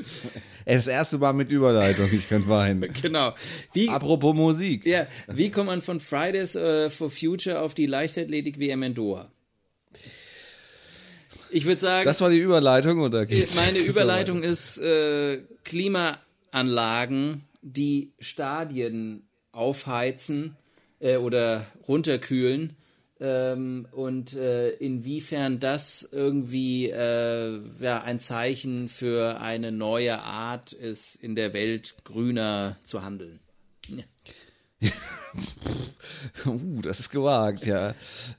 das 0.64 0.86
erste 0.86 1.18
Mal 1.18 1.32
mit 1.32 1.50
Überleitung, 1.50 2.08
ich 2.12 2.28
könnte 2.28 2.48
weinen. 2.48 2.88
Genau. 3.02 3.34
Wie, 3.72 3.88
Apropos 3.88 4.34
Musik. 4.34 4.86
Ja, 4.86 5.08
wie 5.26 5.50
kommt 5.50 5.66
man 5.66 5.82
von 5.82 5.98
Fridays 5.98 6.54
uh, 6.54 6.88
for 6.88 7.10
Future 7.10 7.60
auf 7.60 7.74
die 7.74 7.86
Leichtathletik-WM 7.86 8.82
in 8.84 8.94
Doha? 8.94 9.28
Ich 11.50 11.66
würde 11.66 11.80
sagen. 11.80 12.04
Das 12.04 12.20
war 12.20 12.30
die 12.30 12.38
Überleitung, 12.38 13.00
oder 13.00 13.26
geht's? 13.26 13.56
Meine 13.56 13.78
Überleitung 13.80 14.44
ist 14.44 14.78
äh, 14.78 15.40
Klimaanlagen, 15.64 17.42
die 17.62 18.12
Stadien 18.20 19.26
aufheizen 19.50 20.56
äh, 21.00 21.16
oder 21.16 21.66
runterkühlen 21.88 22.76
ähm, 23.20 23.86
und 23.92 24.34
äh, 24.34 24.70
inwiefern 24.70 25.60
das 25.60 26.08
irgendwie 26.10 26.88
äh, 26.90 27.60
ja, 27.78 28.02
ein 28.02 28.18
Zeichen 28.18 28.88
für 28.88 29.40
eine 29.40 29.72
neue 29.72 30.20
Art 30.20 30.72
ist, 30.72 31.16
in 31.16 31.34
der 31.34 31.52
Welt 31.52 31.96
grüner 32.04 32.76
zu 32.84 33.02
handeln. 33.02 33.40
Uh, 36.46 36.80
das 36.82 37.00
ist 37.00 37.10
gewagt, 37.10 37.64
ja. 37.64 37.94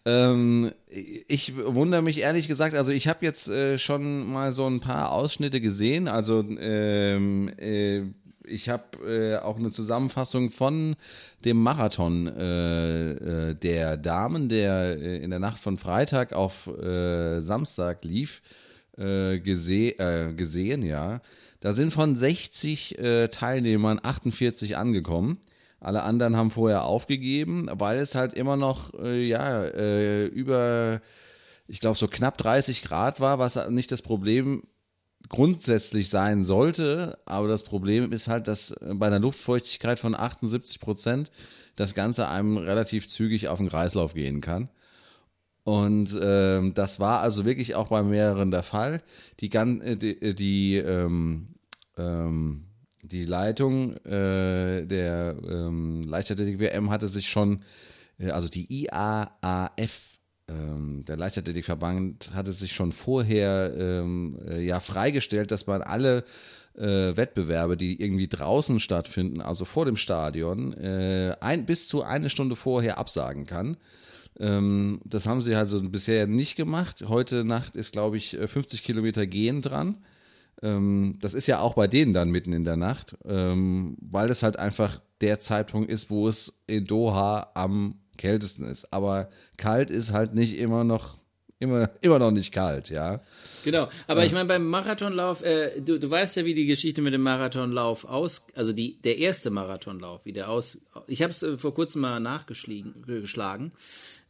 Ähm, 0.05 0.71
ich 0.87 1.55
wundere 1.55 2.01
mich 2.01 2.19
ehrlich 2.19 2.47
gesagt, 2.47 2.75
also 2.75 2.91
ich 2.91 3.07
habe 3.07 3.25
jetzt 3.25 3.47
äh, 3.47 3.77
schon 3.77 4.29
mal 4.31 4.51
so 4.51 4.67
ein 4.67 4.79
paar 4.79 5.11
Ausschnitte 5.11 5.61
gesehen, 5.61 6.07
also 6.07 6.43
ähm, 6.59 7.49
äh, 7.57 8.03
ich 8.45 8.69
habe 8.69 8.97
äh, 9.07 9.37
auch 9.37 9.57
eine 9.57 9.71
Zusammenfassung 9.71 10.51
von 10.51 10.95
dem 11.45 11.61
Marathon 11.61 12.27
äh, 12.27 13.49
äh, 13.49 13.53
der 13.55 13.97
Damen, 13.97 14.49
der 14.49 14.97
äh, 14.99 15.17
in 15.17 15.29
der 15.29 15.39
Nacht 15.39 15.59
von 15.59 15.77
Freitag 15.77 16.33
auf 16.33 16.67
äh, 16.67 17.39
Samstag 17.39 18.03
lief, 18.03 18.41
gese 18.97 19.93
gesehen, 20.35 20.83
ja. 20.83 21.21
Da 21.61 21.73
sind 21.73 21.93
von 21.93 22.15
60 22.15 22.97
Teilnehmern 23.31 23.99
48 24.03 24.77
angekommen. 24.77 25.39
Alle 25.79 26.03
anderen 26.03 26.35
haben 26.35 26.51
vorher 26.51 26.83
aufgegeben, 26.83 27.67
weil 27.71 27.99
es 27.99 28.15
halt 28.15 28.33
immer 28.33 28.57
noch, 28.57 28.93
ja, 29.01 29.65
über, 30.27 31.01
ich 31.67 31.79
glaube, 31.79 31.97
so 31.97 32.07
knapp 32.09 32.37
30 32.37 32.83
Grad 32.83 33.21
war, 33.21 33.39
was 33.39 33.69
nicht 33.69 33.91
das 33.91 34.01
Problem 34.01 34.63
grundsätzlich 35.31 36.09
sein 36.09 36.43
sollte. 36.43 37.17
Aber 37.25 37.47
das 37.47 37.63
Problem 37.63 38.11
ist 38.11 38.27
halt, 38.27 38.47
dass 38.47 38.75
bei 38.81 39.07
einer 39.07 39.19
Luftfeuchtigkeit 39.19 39.97
von 39.97 40.13
78 40.13 40.79
Prozent 40.79 41.31
das 41.75 41.95
Ganze 41.95 42.27
einem 42.27 42.57
relativ 42.57 43.07
zügig 43.07 43.47
auf 43.47 43.57
den 43.57 43.69
Kreislauf 43.69 44.13
gehen 44.13 44.41
kann. 44.41 44.69
Und 45.63 46.19
ähm, 46.21 46.73
das 46.73 46.99
war 46.99 47.21
also 47.21 47.45
wirklich 47.45 47.75
auch 47.75 47.87
bei 47.87 48.03
mehreren 48.03 48.51
der 48.51 48.63
Fall. 48.63 49.01
Die, 49.39 49.49
äh, 49.53 49.95
die, 49.95 50.21
äh, 50.21 50.33
die, 50.33 50.77
ähm, 50.77 51.55
ähm, 51.97 52.65
die 53.03 53.25
Leitung 53.25 53.95
äh, 54.05 54.85
der 54.85 55.37
ähm, 55.47 56.03
Leichtathletik-WM 56.03 56.89
hatte 56.89 57.07
sich 57.07 57.29
schon, 57.29 57.63
äh, 58.19 58.31
also 58.31 58.49
die 58.49 58.67
IAAF 58.83 60.10
ähm, 60.51 61.05
der 61.05 61.17
Leichtathletikverband 61.17 62.33
hatte 62.33 62.53
sich 62.53 62.73
schon 62.73 62.91
vorher 62.91 63.73
ähm, 63.77 64.39
äh, 64.47 64.61
ja 64.61 64.79
freigestellt, 64.79 65.51
dass 65.51 65.67
man 65.67 65.81
alle 65.81 66.23
äh, 66.75 67.15
Wettbewerbe, 67.15 67.77
die 67.77 68.01
irgendwie 68.01 68.27
draußen 68.27 68.79
stattfinden, 68.79 69.41
also 69.41 69.65
vor 69.65 69.85
dem 69.85 69.97
Stadion, 69.97 70.73
äh, 70.73 71.35
ein, 71.39 71.65
bis 71.65 71.87
zu 71.87 72.03
eine 72.03 72.29
Stunde 72.29 72.55
vorher 72.55 72.97
absagen 72.97 73.45
kann. 73.45 73.77
Ähm, 74.39 75.01
das 75.05 75.27
haben 75.27 75.41
sie 75.41 75.55
also 75.55 75.81
bisher 75.81 76.27
nicht 76.27 76.55
gemacht. 76.55 77.03
Heute 77.07 77.43
Nacht 77.43 77.75
ist, 77.75 77.91
glaube 77.91 78.17
ich, 78.17 78.37
50 78.43 78.83
Kilometer 78.83 79.27
Gehen 79.27 79.61
dran. 79.61 79.97
Ähm, 80.61 81.17
das 81.19 81.33
ist 81.33 81.47
ja 81.47 81.59
auch 81.59 81.73
bei 81.73 81.87
denen 81.87 82.13
dann 82.13 82.29
mitten 82.29 82.53
in 82.53 82.63
der 82.63 82.77
Nacht, 82.77 83.17
ähm, 83.25 83.97
weil 83.99 84.27
das 84.27 84.43
halt 84.43 84.57
einfach 84.57 85.01
der 85.21 85.39
Zeitpunkt 85.39 85.89
ist, 85.89 86.09
wo 86.09 86.27
es 86.27 86.61
in 86.67 86.85
Doha 86.85 87.51
am 87.53 88.00
kältesten 88.21 88.65
ist. 88.65 88.93
Aber 88.93 89.29
kalt 89.57 89.89
ist 89.89 90.13
halt 90.13 90.33
nicht 90.33 90.57
immer 90.57 90.83
noch 90.83 91.21
immer, 91.61 91.91
immer 92.01 92.19
noch 92.19 92.31
nicht 92.31 92.51
kalt, 92.51 92.89
ja. 92.89 93.21
Genau, 93.63 93.87
aber 94.07 94.25
ich 94.25 94.31
meine 94.31 94.47
beim 94.47 94.67
Marathonlauf, 94.67 95.43
äh, 95.43 95.79
du, 95.79 95.99
du 95.99 96.09
weißt 96.09 96.37
ja, 96.37 96.45
wie 96.45 96.55
die 96.55 96.65
Geschichte 96.65 97.01
mit 97.03 97.13
dem 97.13 97.21
Marathonlauf 97.21 98.05
aus, 98.05 98.47
also 98.55 98.73
die 98.73 98.99
der 99.01 99.19
erste 99.19 99.51
Marathonlauf, 99.51 100.25
wie 100.25 100.33
der 100.33 100.49
aus, 100.49 100.79
ich 101.05 101.21
habe 101.21 101.31
es 101.31 101.43
äh, 101.43 101.59
vor 101.59 101.75
kurzem 101.75 102.01
mal 102.01 102.19
nachgeschlagen. 102.19 103.71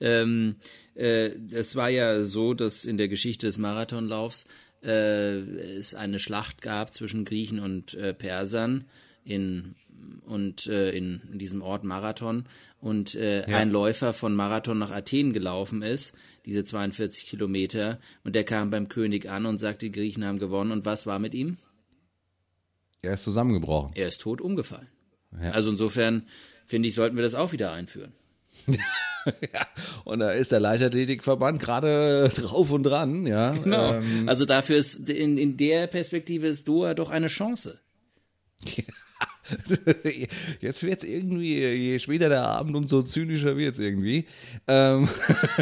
Ähm, 0.02 0.56
äh, 0.96 1.30
es 1.54 1.76
war 1.78 1.90
ja 1.90 2.24
so, 2.24 2.54
dass 2.54 2.84
in 2.84 2.98
der 2.98 3.08
Geschichte 3.08 3.48
des 3.48 3.58
Marathonlaufs 3.58 4.46
äh, 4.84 5.38
es 5.38 5.96
eine 5.96 6.20
Schlacht 6.20 6.62
gab 6.62 6.94
zwischen 6.94 7.24
Griechen 7.24 7.60
und 7.60 7.94
äh, 7.94 8.14
Persern 8.14 8.84
in 9.24 9.76
und 10.26 10.68
äh, 10.68 10.92
in, 10.92 11.22
in 11.32 11.40
diesem 11.40 11.62
Ort 11.62 11.84
Marathon 11.84 12.46
und 12.80 13.16
äh, 13.16 13.50
ja. 13.50 13.58
ein 13.58 13.70
Läufer 13.70 14.14
von 14.14 14.36
Marathon 14.36 14.80
nach 14.80 14.92
Athen 14.92 15.34
gelaufen 15.34 15.82
ist, 15.82 16.14
diese 16.46 16.64
42 16.64 17.28
Kilometer, 17.28 18.00
und 18.24 18.36
der 18.36 18.44
kam 18.44 18.70
beim 18.70 18.90
König 18.90 19.30
an 19.30 19.46
und 19.46 19.60
sagte, 19.60 19.86
die 19.86 19.92
Griechen 19.92 20.26
haben 20.26 20.40
gewonnen. 20.40 20.72
Und 20.72 20.86
was 20.86 21.06
war 21.06 21.20
mit 21.20 21.34
ihm? 21.34 21.58
Er 23.02 23.14
ist 23.14 23.24
zusammengebrochen. 23.24 23.92
Er 23.96 24.08
ist 24.08 24.22
tot 24.22 24.42
umgefallen. 24.42 24.88
Ja. 25.42 25.52
Also 25.52 25.72
insofern 25.72 26.28
finde 26.66 26.90
ich, 26.90 26.96
sollten 26.96 27.16
wir 27.16 27.24
das 27.24 27.36
auch 27.36 27.52
wieder 27.52 27.72
einführen. 27.72 28.14
ja, 29.28 29.68
und 30.04 30.20
da 30.20 30.32
ist 30.32 30.52
der 30.52 30.60
Leichtathletikverband 30.60 31.60
gerade 31.60 32.30
drauf 32.36 32.72
und 32.72 32.84
dran, 32.84 33.26
ja. 33.26 33.52
Genau. 33.52 33.96
Ähm, 33.96 34.28
also 34.28 34.46
dafür 34.46 34.78
ist 34.78 35.10
in, 35.10 35.38
in 35.38 35.58
der 35.58 35.88
Perspektive 35.88 36.48
ist 36.48 36.68
Doha 36.68 36.94
doch 36.94 37.10
eine 37.10 37.28
Chance. 37.28 37.80
Jetzt 40.60 40.84
wird 40.84 41.00
es 41.00 41.04
irgendwie, 41.04 41.60
je 41.60 42.00
später 42.00 42.30
der 42.30 42.44
Abend, 42.44 42.76
umso 42.76 43.02
zynischer 43.02 43.58
wird 43.58 43.74
es 43.74 43.80
irgendwie. 43.80 44.26
Ähm, 44.68 45.08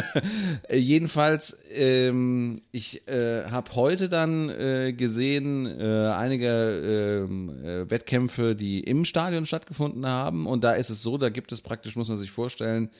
jedenfalls, 0.72 1.58
ähm, 1.74 2.60
ich 2.72 3.06
äh, 3.08 3.44
habe 3.44 3.74
heute 3.74 4.08
dann 4.08 4.50
äh, 4.50 4.92
gesehen, 4.92 5.66
äh, 5.66 6.08
einige 6.08 7.26
ähm, 7.26 7.64
äh, 7.64 7.90
Wettkämpfe, 7.90 8.54
die 8.54 8.80
im 8.80 9.04
Stadion 9.04 9.46
stattgefunden 9.46 10.06
haben. 10.06 10.46
Und 10.46 10.64
da 10.64 10.72
ist 10.72 10.90
es 10.90 11.02
so, 11.02 11.18
da 11.18 11.28
gibt 11.28 11.52
es 11.52 11.60
praktisch, 11.60 11.96
muss 11.96 12.08
man 12.08 12.16
sich 12.16 12.30
vorstellen, 12.30 12.90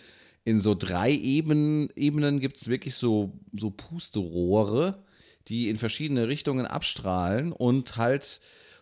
in 0.44 0.58
so 0.60 0.74
drei 0.74 1.12
Ebenen, 1.12 1.90
Ebenen 1.96 2.40
gibt 2.40 2.56
es 2.56 2.68
wirklich 2.68 2.94
so, 2.94 3.38
so 3.52 3.70
Pusterohre, 3.70 5.02
die 5.48 5.68
in 5.68 5.76
verschiedene 5.76 6.28
Richtungen 6.28 6.66
abstrahlen 6.66 7.52
und 7.52 7.96
halt 7.96 8.40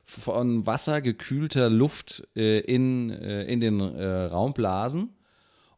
von 0.08 0.66
Wasser 0.66 1.02
gekühlter 1.02 1.68
Luft 1.68 2.26
äh, 2.34 2.60
in, 2.60 3.10
äh, 3.10 3.44
in 3.44 3.60
den 3.60 3.78
äh, 3.78 4.06
Raum 4.24 4.54
blasen 4.54 5.10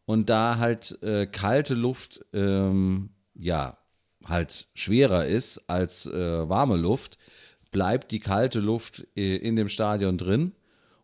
und 0.04 0.30
da 0.30 0.58
halt 0.58 1.02
äh, 1.02 1.26
kalte 1.26 1.74
Luft 1.74 2.24
ähm, 2.32 3.10
ja 3.34 3.76
halt 4.24 4.68
schwerer 4.74 5.26
ist 5.26 5.68
als 5.68 6.06
äh, 6.06 6.48
warme 6.48 6.76
Luft, 6.76 7.18
bleibt 7.72 8.12
die 8.12 8.20
kalte 8.20 8.60
Luft 8.60 9.04
äh, 9.16 9.36
in 9.36 9.56
dem 9.56 9.68
Stadion 9.68 10.16
drin 10.16 10.52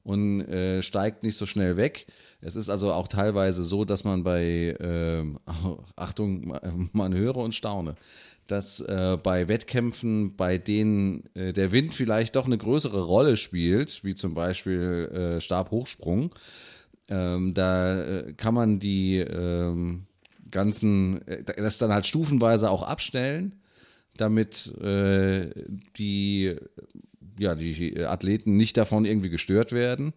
und 0.04 0.46
steigt 0.82 1.24
nicht 1.24 1.36
so 1.36 1.46
schnell 1.46 1.76
weg. 1.76 2.06
Es 2.40 2.54
ist 2.54 2.68
also 2.68 2.92
auch 2.92 3.08
teilweise 3.08 3.64
so, 3.64 3.84
dass 3.84 4.04
man 4.04 4.22
bei, 4.22 4.76
ähm, 4.78 5.40
Achtung, 5.96 6.56
man 6.92 7.12
höre 7.12 7.38
und 7.38 7.56
staune, 7.56 7.96
dass 8.46 8.80
äh, 8.80 9.18
bei 9.22 9.48
Wettkämpfen, 9.48 10.36
bei 10.36 10.58
denen 10.58 11.24
äh, 11.34 11.52
der 11.52 11.72
Wind 11.72 11.94
vielleicht 11.94 12.36
doch 12.36 12.46
eine 12.46 12.58
größere 12.58 13.02
Rolle 13.02 13.36
spielt, 13.36 14.04
wie 14.04 14.14
zum 14.14 14.34
Beispiel 14.34 15.36
äh, 15.36 15.40
Stabhochsprung, 15.40 16.34
ähm, 17.08 17.54
da 17.54 18.02
äh, 18.02 18.32
kann 18.34 18.54
man 18.54 18.78
die 18.80 19.18
ähm, 19.18 20.06
ganzen, 20.50 21.26
äh, 21.26 21.44
das 21.44 21.78
dann 21.78 21.92
halt 21.92 22.06
stufenweise 22.06 22.70
auch 22.70 22.82
abstellen, 22.82 23.60
damit 24.16 24.74
äh, 24.80 25.50
die, 25.98 26.56
ja, 27.38 27.54
die 27.54 28.04
Athleten 28.04 28.56
nicht 28.56 28.76
davon 28.76 29.04
irgendwie 29.04 29.30
gestört 29.30 29.72
werden. 29.72 30.14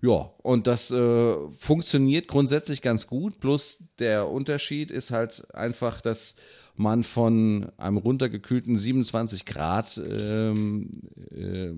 Ja, 0.00 0.30
und 0.42 0.66
das 0.66 0.90
äh, 0.90 1.34
funktioniert 1.50 2.26
grundsätzlich 2.26 2.82
ganz 2.82 3.06
gut. 3.06 3.38
Plus 3.38 3.84
der 3.98 4.28
Unterschied 4.28 4.90
ist 4.90 5.12
halt 5.12 5.54
einfach, 5.54 6.00
dass 6.00 6.34
man 6.74 7.02
von 7.02 7.70
einem 7.76 7.96
runtergekühlten 7.96 8.76
27 8.76 9.44
Grad 9.44 10.00
ähm, 10.04 10.90
äh, 11.30 11.72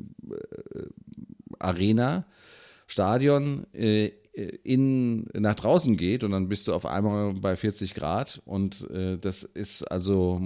Arena, 1.59 2.27
Stadion 2.87 3.67
äh, 3.73 4.13
in, 4.63 5.25
nach 5.33 5.55
draußen 5.55 5.97
geht 5.97 6.25
und 6.25 6.33
dann 6.33 6.49
bist 6.49 6.67
du 6.67 6.75
auf 6.75 6.87
einmal 6.87 7.35
bei 7.35 7.57
40 7.57 7.95
Grad 7.95 8.43
und 8.45 8.89
äh, 8.91 9.17
das 9.19 9.43
ist 9.45 9.85
also, 9.85 10.41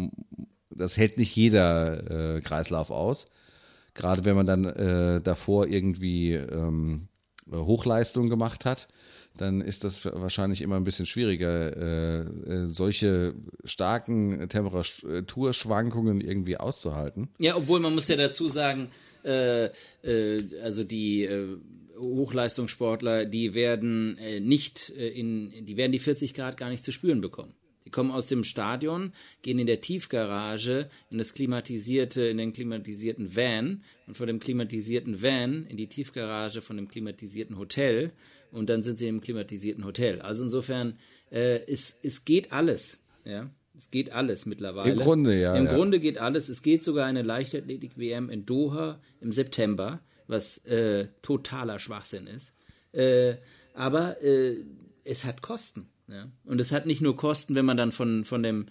das 0.70 0.96
hält 0.96 1.16
nicht 1.16 1.34
jeder 1.34 2.36
äh, 2.36 2.40
Kreislauf 2.40 2.90
aus. 2.90 3.28
Gerade 3.94 4.24
wenn 4.24 4.36
man 4.36 4.46
dann 4.46 4.64
äh, 4.64 5.20
davor 5.20 5.66
irgendwie 5.66 6.34
ähm, 6.34 7.08
Hochleistung 7.50 8.28
gemacht 8.28 8.64
hat 8.64 8.88
dann 9.40 9.60
ist 9.60 9.84
das 9.84 10.04
wahrscheinlich 10.04 10.62
immer 10.62 10.76
ein 10.76 10.84
bisschen 10.84 11.06
schwieriger, 11.06 11.76
äh, 11.76 12.20
äh, 12.20 12.66
solche 12.68 13.34
starken 13.64 14.48
Temperaturschwankungen 14.48 16.20
irgendwie 16.20 16.56
auszuhalten. 16.56 17.28
Ja, 17.38 17.56
obwohl 17.56 17.80
man 17.80 17.94
muss 17.94 18.08
ja 18.08 18.16
dazu 18.16 18.48
sagen, 18.48 18.88
äh, 19.24 19.70
äh, 20.02 20.44
also 20.62 20.84
die 20.84 21.24
äh, 21.24 21.56
Hochleistungssportler, 21.98 23.24
die 23.24 23.54
werden 23.54 24.16
äh, 24.18 24.40
nicht 24.40 24.88
in, 24.90 25.66
die 25.66 25.76
werden 25.76 25.92
die 25.92 25.98
40 25.98 26.34
Grad 26.34 26.56
gar 26.56 26.70
nicht 26.70 26.84
zu 26.84 26.92
spüren 26.92 27.20
bekommen. 27.20 27.54
Die 27.84 27.90
kommen 27.90 28.10
aus 28.10 28.26
dem 28.26 28.44
Stadion, 28.44 29.12
gehen 29.40 29.58
in 29.58 29.66
der 29.66 29.80
Tiefgarage 29.80 30.90
in 31.10 31.16
das 31.18 31.32
klimatisierte, 31.32 32.22
in 32.22 32.36
den 32.36 32.52
klimatisierten 32.52 33.34
Van 33.34 33.82
und 34.06 34.14
von 34.14 34.26
dem 34.26 34.40
klimatisierten 34.40 35.22
Van 35.22 35.64
in 35.66 35.78
die 35.78 35.86
Tiefgarage 35.86 36.60
von 36.60 36.76
dem 36.76 36.88
klimatisierten 36.88 37.58
Hotel 37.58 38.12
und 38.50 38.68
dann 38.70 38.82
sind 38.82 38.98
sie 38.98 39.08
im 39.08 39.20
klimatisierten 39.20 39.84
Hotel. 39.84 40.20
Also 40.20 40.44
insofern, 40.44 40.98
äh, 41.30 41.60
es, 41.66 41.98
es 42.02 42.24
geht 42.24 42.52
alles. 42.52 43.02
Ja? 43.24 43.50
Es 43.76 43.90
geht 43.90 44.10
alles 44.12 44.46
mittlerweile. 44.46 44.92
Im 44.92 44.98
Grunde, 44.98 45.38
ja. 45.38 45.54
Im 45.54 45.66
ja. 45.66 45.74
Grunde 45.74 46.00
geht 46.00 46.18
alles. 46.18 46.48
Es 46.48 46.62
geht 46.62 46.82
sogar 46.82 47.06
eine 47.06 47.22
Leichtathletik-WM 47.22 48.28
in 48.28 48.44
Doha 48.44 49.00
im 49.20 49.30
September, 49.30 50.00
was 50.26 50.58
äh, 50.66 51.08
totaler 51.22 51.78
Schwachsinn 51.78 52.26
ist. 52.26 52.54
Äh, 52.92 53.36
aber 53.74 54.20
äh, 54.22 54.56
es 55.04 55.24
hat 55.24 55.42
Kosten. 55.42 55.88
Ja? 56.08 56.30
Und 56.44 56.60
es 56.60 56.72
hat 56.72 56.86
nicht 56.86 57.00
nur 57.00 57.16
Kosten, 57.16 57.54
wenn 57.54 57.64
man 57.64 57.76
dann 57.76 57.92
von, 57.92 58.24
von 58.24 58.42
dem, 58.42 58.66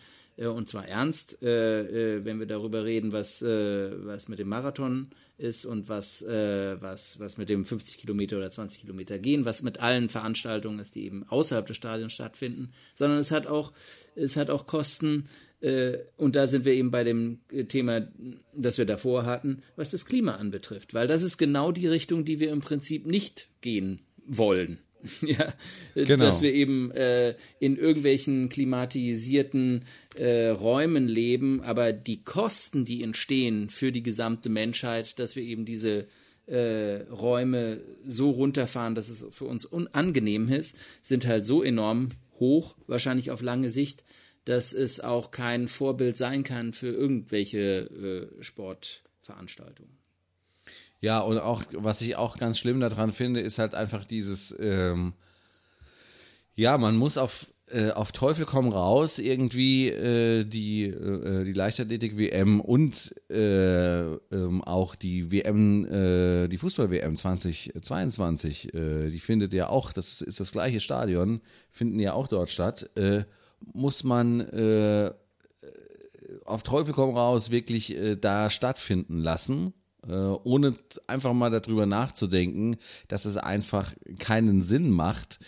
und 0.45 0.69
zwar 0.69 0.88
ernst, 0.88 1.41
äh, 1.41 2.23
wenn 2.23 2.39
wir 2.39 2.45
darüber 2.45 2.85
reden, 2.85 3.11
was, 3.11 3.41
was 3.41 4.27
mit 4.27 4.39
dem 4.39 4.49
Marathon 4.49 5.09
ist 5.38 5.65
und 5.65 5.88
was, 5.88 6.21
äh, 6.23 6.81
was, 6.81 7.19
was 7.19 7.38
mit 7.38 7.49
dem 7.49 7.63
50 7.63 7.97
Kilometer 7.97 8.38
oder 8.38 8.49
20 8.49 8.81
Kilometer 8.81 9.19
gehen, 9.19 9.45
was 9.45 9.61
mit 9.61 9.79
allen 9.79 10.09
Veranstaltungen 10.09 10.79
ist, 10.79 10.95
die 10.95 11.05
eben 11.05 11.23
außerhalb 11.27 11.65
des 11.65 11.77
Stadions 11.77 12.13
stattfinden, 12.13 12.71
sondern 12.95 13.19
es 13.19 13.31
hat 13.31 13.47
auch, 13.47 13.71
es 14.15 14.35
hat 14.35 14.49
auch 14.49 14.65
Kosten, 14.65 15.25
äh, 15.61 15.97
und 16.17 16.35
da 16.35 16.47
sind 16.47 16.65
wir 16.65 16.73
eben 16.73 16.91
bei 16.91 17.03
dem 17.03 17.39
Thema, 17.67 18.07
das 18.55 18.77
wir 18.77 18.85
davor 18.85 19.25
hatten, 19.25 19.61
was 19.75 19.91
das 19.91 20.05
Klima 20.05 20.35
anbetrifft, 20.35 20.93
weil 20.93 21.07
das 21.07 21.21
ist 21.21 21.38
genau 21.38 21.71
die 21.71 21.88
Richtung, 21.88 22.25
die 22.25 22.39
wir 22.39 22.51
im 22.51 22.61
Prinzip 22.61 23.05
nicht 23.05 23.49
gehen 23.61 24.01
wollen. 24.25 24.79
ja, 25.21 25.53
genau. 25.95 26.25
dass 26.25 26.41
wir 26.41 26.53
eben 26.53 26.91
äh, 26.91 27.35
in 27.59 27.77
irgendwelchen 27.77 28.49
klimatisierten 28.49 29.85
äh, 30.15 30.47
Räumen 30.47 31.07
leben, 31.07 31.61
aber 31.61 31.93
die 31.93 32.23
Kosten, 32.23 32.85
die 32.85 33.03
entstehen 33.03 33.69
für 33.69 33.91
die 33.91 34.03
gesamte 34.03 34.49
Menschheit, 34.49 35.19
dass 35.19 35.35
wir 35.35 35.43
eben 35.43 35.65
diese 35.65 36.07
äh, 36.47 37.01
Räume 37.11 37.81
so 38.05 38.31
runterfahren, 38.31 38.95
dass 38.95 39.09
es 39.09 39.25
für 39.35 39.45
uns 39.45 39.65
unangenehm 39.65 40.49
ist, 40.49 40.77
sind 41.01 41.27
halt 41.27 41.45
so 41.45 41.61
enorm 41.61 42.09
hoch, 42.39 42.75
wahrscheinlich 42.87 43.31
auf 43.31 43.41
lange 43.41 43.69
Sicht, 43.69 44.05
dass 44.45 44.73
es 44.73 45.01
auch 45.01 45.31
kein 45.31 45.67
Vorbild 45.67 46.15
sein 46.15 46.43
kann 46.43 46.71
für 46.71 46.87
irgendwelche 46.87 48.29
äh, 48.39 48.43
Sportveranstaltungen. 48.43 49.96
Ja, 50.99 51.19
und 51.19 51.37
auch, 51.39 51.63
was 51.73 52.01
ich 52.01 52.15
auch 52.15 52.37
ganz 52.37 52.57
schlimm 52.57 52.79
daran 52.79 53.13
finde, 53.13 53.39
ist 53.39 53.59
halt 53.59 53.75
einfach 53.75 54.05
dieses, 54.05 54.55
ähm, 54.59 55.13
ja, 56.55 56.77
man 56.79 56.95
muss 56.97 57.17
auf, 57.17 57.53
äh, 57.67 57.91
auf 57.91 58.11
Teufel 58.11 58.45
komm 58.45 58.69
raus 58.69 59.19
irgendwie 59.19 59.89
äh, 59.89 60.43
die, 60.43 60.85
äh, 60.85 61.43
die 61.43 61.53
Leichtathletik-WM 61.53 62.61
und 62.61 63.13
äh, 63.29 64.01
ähm, 64.01 64.63
auch 64.63 64.95
die 64.95 65.31
WM, 65.31 65.85
äh, 65.85 66.47
die 66.47 66.57
Fußball-WM 66.57 67.15
2022, 67.15 68.73
äh, 68.73 69.11
die 69.11 69.19
findet 69.19 69.53
ja 69.53 69.69
auch, 69.69 69.93
das 69.93 70.21
ist 70.21 70.39
das 70.39 70.51
gleiche 70.51 70.79
Stadion, 70.79 71.41
finden 71.71 71.99
ja 71.99 72.13
auch 72.13 72.27
dort 72.27 72.49
statt, 72.49 72.89
muss 73.73 74.03
man 74.03 75.13
auf 76.45 76.63
Teufel 76.63 76.93
komm 76.93 77.15
raus 77.15 77.51
wirklich 77.51 77.95
da 78.21 78.49
stattfinden 78.49 79.19
lassen. 79.19 79.67
äh, 79.67 79.76
ohne 80.13 80.75
einfach 81.07 81.33
mal 81.33 81.51
darüber 81.51 81.85
nachzudenken, 81.85 82.77
dass 83.07 83.25
es 83.25 83.37
einfach 83.37 83.93
keinen 84.19 84.61
Sinn 84.61 84.89
macht, 84.89 85.39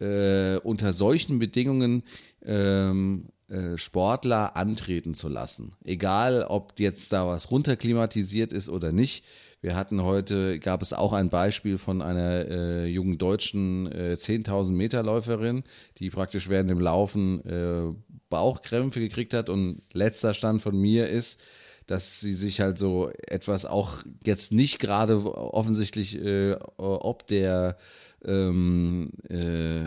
äh, 0.00 0.56
unter 0.58 0.92
solchen 0.92 1.38
Bedingungen 1.38 2.02
ähm, 2.44 3.28
äh, 3.48 3.78
Sportler 3.78 4.56
antreten 4.56 5.14
zu 5.14 5.28
lassen. 5.28 5.72
Egal, 5.84 6.44
ob 6.48 6.78
jetzt 6.78 7.12
da 7.12 7.26
was 7.26 7.50
runterklimatisiert 7.50 8.52
ist 8.52 8.68
oder 8.68 8.92
nicht. 8.92 9.24
Wir 9.60 9.74
hatten 9.74 10.02
heute, 10.04 10.60
gab 10.60 10.82
es 10.82 10.92
auch 10.92 11.12
ein 11.12 11.30
Beispiel 11.30 11.78
von 11.78 12.00
einer 12.00 12.46
äh, 12.48 12.86
jungen 12.86 13.18
deutschen 13.18 13.90
äh, 13.90 14.14
10.000 14.16 14.70
Meter 14.72 15.02
Läuferin, 15.02 15.64
die 15.98 16.10
praktisch 16.10 16.48
während 16.48 16.70
dem 16.70 16.78
Laufen 16.78 17.44
äh, 17.44 17.92
Bauchkrämpfe 18.28 19.00
gekriegt 19.00 19.34
hat 19.34 19.48
und 19.48 19.82
letzter 19.92 20.32
Stand 20.32 20.62
von 20.62 20.78
mir 20.78 21.08
ist, 21.08 21.40
dass 21.88 22.20
sie 22.20 22.34
sich 22.34 22.60
halt 22.60 22.78
so 22.78 23.10
etwas 23.26 23.64
auch 23.64 24.04
jetzt 24.24 24.52
nicht 24.52 24.78
gerade 24.78 25.24
offensichtlich 25.34 26.22
äh, 26.22 26.54
ob 26.76 27.26
der 27.26 27.76
ähm, 28.24 29.10
äh, 29.28 29.84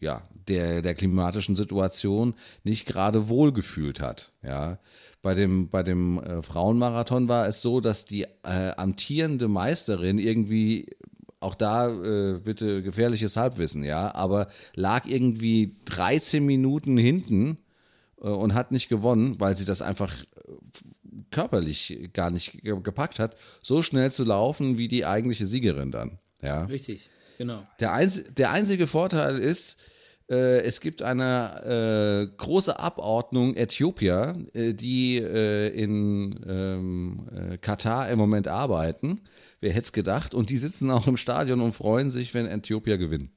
ja 0.00 0.22
der 0.48 0.82
der 0.82 0.94
klimatischen 0.94 1.56
Situation 1.56 2.34
nicht 2.64 2.86
gerade 2.86 3.28
wohlgefühlt 3.28 4.00
hat 4.00 4.32
ja. 4.42 4.78
Bei 5.22 5.34
dem 5.34 5.68
bei 5.68 5.82
dem 5.82 6.18
äh, 6.18 6.42
Frauenmarathon 6.42 7.28
war 7.28 7.46
es 7.46 7.60
so 7.60 7.80
dass 7.82 8.06
die 8.06 8.22
äh, 8.42 8.70
amtierende 8.76 9.48
Meisterin 9.48 10.18
irgendwie 10.18 10.86
auch 11.40 11.54
da 11.54 11.90
äh, 11.90 12.40
bitte 12.42 12.82
gefährliches 12.82 13.36
Halbwissen 13.36 13.84
ja 13.84 14.14
aber 14.14 14.48
lag 14.74 15.04
irgendwie 15.06 15.76
13 15.84 16.46
Minuten 16.46 16.96
hinten 16.96 17.58
äh, 18.22 18.28
und 18.28 18.54
hat 18.54 18.72
nicht 18.72 18.88
gewonnen 18.88 19.36
weil 19.38 19.54
sie 19.58 19.66
das 19.66 19.82
einfach 19.82 20.14
körperlich 21.30 22.10
gar 22.12 22.30
nicht 22.30 22.62
gepackt 22.62 23.18
hat, 23.18 23.36
so 23.62 23.82
schnell 23.82 24.10
zu 24.10 24.24
laufen 24.24 24.78
wie 24.78 24.88
die 24.88 25.04
eigentliche 25.04 25.46
Siegerin 25.46 25.90
dann. 25.90 26.18
Ja. 26.42 26.64
Richtig, 26.64 27.08
genau. 27.38 27.66
Der, 27.80 27.92
einz 27.92 28.22
der 28.30 28.50
einzige 28.50 28.86
Vorteil 28.86 29.38
ist, 29.38 29.78
äh, 30.30 30.62
es 30.62 30.80
gibt 30.80 31.02
eine 31.02 32.30
äh, 32.30 32.36
große 32.36 32.78
Abordnung 32.78 33.56
Äthiopier, 33.56 34.36
äh, 34.54 34.72
die 34.72 35.18
äh, 35.18 35.68
in 35.68 36.38
ähm, 36.48 37.28
äh, 37.34 37.58
Katar 37.58 38.08
im 38.10 38.18
Moment 38.18 38.46
arbeiten. 38.46 39.22
Wer 39.60 39.72
hätte 39.72 39.86
es 39.86 39.92
gedacht? 39.92 40.34
Und 40.34 40.50
die 40.50 40.58
sitzen 40.58 40.90
auch 40.90 41.06
im 41.06 41.16
Stadion 41.16 41.60
und 41.60 41.72
freuen 41.72 42.10
sich, 42.10 42.32
wenn 42.32 42.46
Äthiopier 42.46 42.96
gewinnen. 42.96 43.32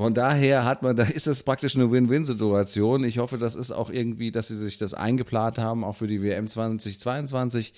Von 0.00 0.14
daher 0.14 0.64
hat 0.64 0.82
man, 0.82 0.96
da 0.96 1.02
ist 1.02 1.26
es 1.26 1.42
praktisch 1.42 1.76
eine 1.76 1.90
Win-Win-Situation. 1.90 3.04
Ich 3.04 3.18
hoffe, 3.18 3.36
das 3.36 3.54
ist 3.54 3.70
auch 3.70 3.90
irgendwie, 3.90 4.32
dass 4.32 4.48
sie 4.48 4.56
sich 4.56 4.78
das 4.78 4.94
eingeplant 4.94 5.58
haben, 5.58 5.84
auch 5.84 5.96
für 5.96 6.06
die 6.06 6.22
WM 6.22 6.48
2022, 6.48 7.74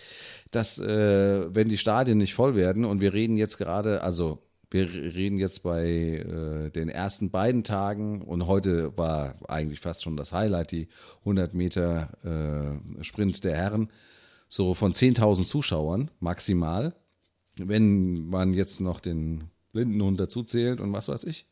dass 0.53 0.79
äh, 0.79 1.53
wenn 1.53 1.69
die 1.69 1.79
Stadien 1.79 2.19
nicht 2.19 2.35
voll 2.35 2.55
werden 2.55 2.85
und 2.85 3.01
wir 3.01 3.13
reden 3.13 3.37
jetzt 3.37 3.59
gerade, 3.59 4.03
also 4.03 4.39
wir 4.71 4.89
reden 4.89 5.39
jetzt 5.39 5.65
bei 5.65 5.85
äh, 5.85 6.71
den 6.71 6.89
ersten 6.89 7.33
beiden 7.33 7.65
Tagen 7.65 8.23
und 8.23 8.47
heute 8.47 8.97
war 8.97 9.35
eigentlich 9.49 9.81
fast 9.81 10.05
schon 10.05 10.17
das 10.17 10.33
Highlight, 10.33 10.71
die 10.71 10.87
100 11.23 11.55
Meter 11.55 12.79
äh, 13.01 13.03
Sprint 13.03 13.43
der 13.43 13.57
Herren, 13.57 13.89
so 14.49 14.75
von 14.75 14.93
10.000 14.93 15.45
Zuschauern 15.45 16.09
maximal. 16.21 16.95
Wenn 17.57 18.29
man 18.29 18.55
jetzt 18.55 18.81
noch 18.81 19.01
den 19.01 19.51
Blindenhund 19.73 20.21
dazu 20.21 20.45
zählt 20.45 20.81
und 20.81 20.93
was 20.93 21.09
weiß 21.09 21.25
ich. 21.25 21.47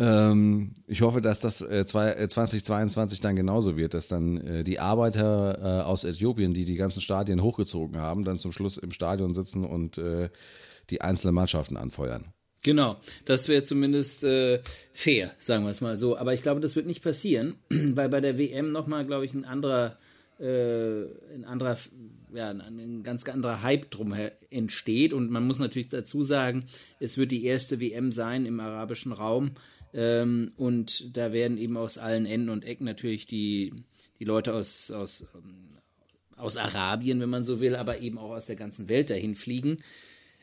Ähm, 0.00 0.72
ich 0.86 1.02
hoffe, 1.02 1.20
dass 1.20 1.40
das 1.40 1.60
äh, 1.60 1.84
zwei, 1.84 2.12
äh, 2.12 2.26
2022 2.26 3.20
dann 3.20 3.36
genauso 3.36 3.76
wird, 3.76 3.92
dass 3.92 4.08
dann 4.08 4.38
äh, 4.38 4.64
die 4.64 4.80
Arbeiter 4.80 5.58
äh, 5.80 5.82
aus 5.82 6.04
Äthiopien, 6.04 6.54
die 6.54 6.64
die 6.64 6.76
ganzen 6.76 7.02
Stadien 7.02 7.42
hochgezogen 7.42 7.98
haben, 7.98 8.24
dann 8.24 8.38
zum 8.38 8.50
Schluss 8.50 8.78
im 8.78 8.92
Stadion 8.92 9.34
sitzen 9.34 9.66
und 9.66 9.98
äh, 9.98 10.30
die 10.88 11.02
einzelnen 11.02 11.34
Mannschaften 11.34 11.76
anfeuern. 11.76 12.32
Genau, 12.62 12.98
das 13.26 13.48
wäre 13.48 13.62
zumindest 13.62 14.24
äh, 14.24 14.62
fair, 14.94 15.32
sagen 15.38 15.64
wir 15.64 15.70
es 15.70 15.82
mal 15.82 15.98
so. 15.98 16.16
Aber 16.16 16.32
ich 16.32 16.42
glaube, 16.42 16.60
das 16.60 16.76
wird 16.76 16.86
nicht 16.86 17.02
passieren, 17.02 17.56
weil 17.68 18.08
bei 18.08 18.22
der 18.22 18.38
WM 18.38 18.72
nochmal, 18.72 19.04
glaube 19.04 19.26
ich, 19.26 19.34
ein 19.34 19.44
anderer, 19.44 19.98
äh, 20.38 21.02
ein 21.34 21.44
anderer, 21.44 21.76
ja, 22.34 22.50
ein 22.50 23.02
ganz 23.02 23.26
anderer 23.28 23.62
Hype 23.62 23.90
drum 23.90 24.14
entsteht. 24.48 25.12
Und 25.12 25.30
man 25.30 25.46
muss 25.46 25.58
natürlich 25.58 25.90
dazu 25.90 26.22
sagen, 26.22 26.64
es 27.00 27.18
wird 27.18 27.32
die 27.32 27.44
erste 27.44 27.80
WM 27.80 28.12
sein 28.12 28.46
im 28.46 28.60
arabischen 28.60 29.12
Raum. 29.12 29.52
Ähm, 29.92 30.52
und 30.56 31.16
da 31.16 31.32
werden 31.32 31.58
eben 31.58 31.76
aus 31.76 31.98
allen 31.98 32.26
Enden 32.26 32.50
und 32.50 32.64
Ecken 32.64 32.84
natürlich 32.84 33.26
die, 33.26 33.72
die 34.18 34.24
Leute 34.24 34.54
aus, 34.54 34.90
aus, 34.90 35.26
ähm, 35.34 35.68
aus 36.36 36.56
Arabien, 36.56 37.20
wenn 37.20 37.30
man 37.30 37.44
so 37.44 37.60
will, 37.60 37.74
aber 37.74 38.00
eben 38.00 38.18
auch 38.18 38.30
aus 38.30 38.46
der 38.46 38.56
ganzen 38.56 38.88
Welt 38.88 39.10
dahin 39.10 39.34
fliegen 39.34 39.78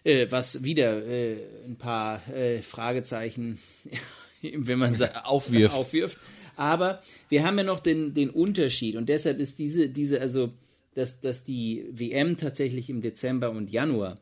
äh, 0.08 0.28
was 0.30 0.64
wieder 0.64 1.06
äh, 1.06 1.38
ein 1.66 1.76
paar 1.76 2.28
äh, 2.30 2.62
Fragezeichen, 2.62 3.60
wenn 4.42 4.80
man 4.80 4.96
sagt, 4.96 5.26
aufwirft. 5.26 5.76
aufwirft. 5.76 6.18
Aber 6.56 7.02
wir 7.30 7.44
haben 7.44 7.58
ja 7.58 7.64
noch 7.64 7.80
den, 7.80 8.14
den 8.14 8.30
Unterschied 8.30 8.96
und 8.96 9.10
deshalb 9.10 9.40
ist 9.40 9.60
diese, 9.60 9.90
diese, 9.90 10.22
also, 10.22 10.54
dass, 10.96 11.20
dass 11.20 11.44
die 11.44 11.86
WM 11.92 12.38
tatsächlich 12.38 12.90
im 12.90 13.02
Dezember 13.02 13.52
und 13.52 13.70
Januar 13.70 14.20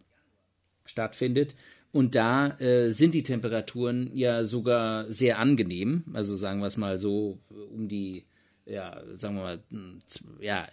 stattfindet. 0.86 1.56
Und 1.96 2.14
da 2.14 2.50
äh, 2.60 2.92
sind 2.92 3.14
die 3.14 3.24
Temperaturen 3.24 4.12
ja 4.14 4.44
sogar 4.44 5.10
sehr 5.14 5.40
angenehm. 5.40 6.04
Also 6.12 6.36
sagen 6.36 6.60
wir 6.60 6.68
es 6.68 6.76
mal 6.76 7.00
so 7.00 7.40
um 7.72 7.88
die, 7.88 8.26
ja, 8.66 9.02
sagen 9.14 9.38
wir 9.38 9.44
mal, 9.44 9.64
ja, 10.42 10.68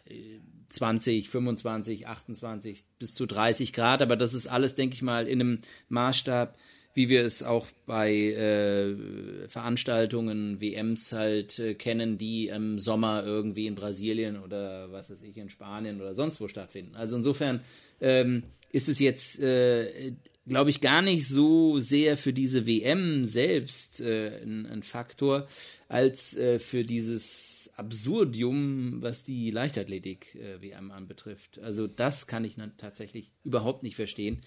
20, 0.68 1.30
25, 1.30 2.08
28 2.08 2.84
bis 2.98 3.14
zu 3.14 3.26
30 3.26 3.72
Grad, 3.72 4.02
aber 4.02 4.16
das 4.16 4.34
ist 4.34 4.48
alles, 4.48 4.74
denke 4.74 4.94
ich 4.94 5.02
mal, 5.02 5.28
in 5.28 5.40
einem 5.40 5.58
Maßstab, 5.90 6.58
wie 6.92 7.08
wir 7.08 7.24
es 7.24 7.44
auch 7.44 7.68
bei 7.86 8.12
äh, 8.12 9.46
Veranstaltungen, 9.48 10.60
WMs 10.60 11.12
halt 11.12 11.56
äh, 11.60 11.74
kennen, 11.74 12.18
die 12.18 12.48
im 12.48 12.80
Sommer 12.80 13.22
irgendwie 13.24 13.68
in 13.68 13.76
Brasilien 13.76 14.42
oder 14.42 14.90
was 14.90 15.08
weiß 15.08 15.22
ich, 15.22 15.36
in 15.36 15.50
Spanien 15.50 16.00
oder 16.00 16.16
sonst 16.16 16.40
wo 16.40 16.48
stattfinden. 16.48 16.96
Also 16.96 17.14
insofern 17.14 17.60
ähm, 18.00 18.42
ist 18.72 18.88
es 18.88 18.98
jetzt, 18.98 19.40
äh, 19.40 20.14
glaube 20.46 20.70
ich, 20.70 20.80
gar 20.80 21.02
nicht 21.02 21.28
so 21.28 21.78
sehr 21.78 22.16
für 22.16 22.32
diese 22.32 22.66
WM 22.66 23.26
selbst 23.26 24.00
äh, 24.00 24.42
ein, 24.42 24.66
ein, 24.66 24.82
Faktor, 24.82 25.46
als 25.88 26.36
äh, 26.36 26.58
für 26.58 26.84
dieses 26.84 27.70
Absurdium, 27.76 29.02
was 29.02 29.24
die 29.24 29.50
Leichtathletik-WM 29.50 30.90
äh, 30.90 30.92
anbetrifft. 30.92 31.58
Also 31.60 31.86
das 31.86 32.26
kann 32.26 32.44
ich 32.44 32.56
tatsächlich 32.76 33.32
überhaupt 33.44 33.82
nicht 33.82 33.96
verstehen. 33.96 34.40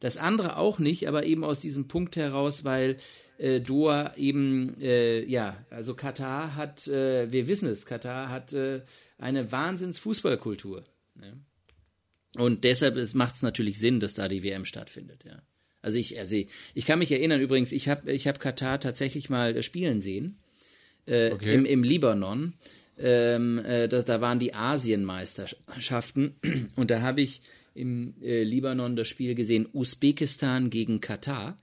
Das 0.00 0.16
andere 0.16 0.58
auch 0.58 0.78
nicht, 0.78 1.08
aber 1.08 1.24
eben 1.24 1.42
aus 1.42 1.60
diesem 1.60 1.88
Punkt 1.88 2.14
heraus, 2.16 2.64
weil 2.64 2.98
äh, 3.38 3.60
Doha 3.60 4.14
eben, 4.16 4.80
äh, 4.80 5.24
ja, 5.24 5.64
also 5.70 5.94
Katar 5.94 6.54
hat, 6.54 6.86
äh, 6.86 7.32
wir 7.32 7.48
wissen 7.48 7.68
es, 7.68 7.84
Katar 7.84 8.28
hat 8.28 8.52
äh, 8.52 8.82
eine 9.18 9.50
Wahnsinns-Fußballkultur. 9.50 10.84
Ne? 11.16 11.40
Und 12.36 12.64
deshalb 12.64 12.96
macht 13.14 13.36
es 13.36 13.42
natürlich 13.42 13.78
Sinn, 13.78 14.00
dass 14.00 14.14
da 14.14 14.28
die 14.28 14.42
WM 14.42 14.64
stattfindet, 14.64 15.24
ja. 15.24 15.42
Also 15.80 15.98
ich, 15.98 16.18
also 16.18 16.36
ich 16.74 16.86
kann 16.86 16.98
mich 16.98 17.12
erinnern 17.12 17.40
übrigens, 17.40 17.70
ich 17.72 17.88
habe 17.88 18.12
ich 18.12 18.26
hab 18.26 18.40
Katar 18.40 18.80
tatsächlich 18.80 19.30
mal 19.30 19.62
spielen 19.62 20.00
sehen 20.00 20.36
äh, 21.06 21.30
okay. 21.30 21.54
im, 21.54 21.64
im 21.64 21.82
Libanon. 21.82 22.54
Ähm, 22.98 23.58
äh, 23.64 23.88
da, 23.88 24.02
da 24.02 24.20
waren 24.20 24.40
die 24.40 24.54
Asienmeisterschaften 24.54 26.34
und 26.76 26.90
da 26.90 27.00
habe 27.00 27.20
ich 27.20 27.42
im 27.74 28.14
äh, 28.20 28.42
Libanon 28.42 28.96
das 28.96 29.06
Spiel 29.06 29.36
gesehen, 29.36 29.68
Usbekistan 29.72 30.68
gegen 30.68 31.00
Katar. 31.00 31.56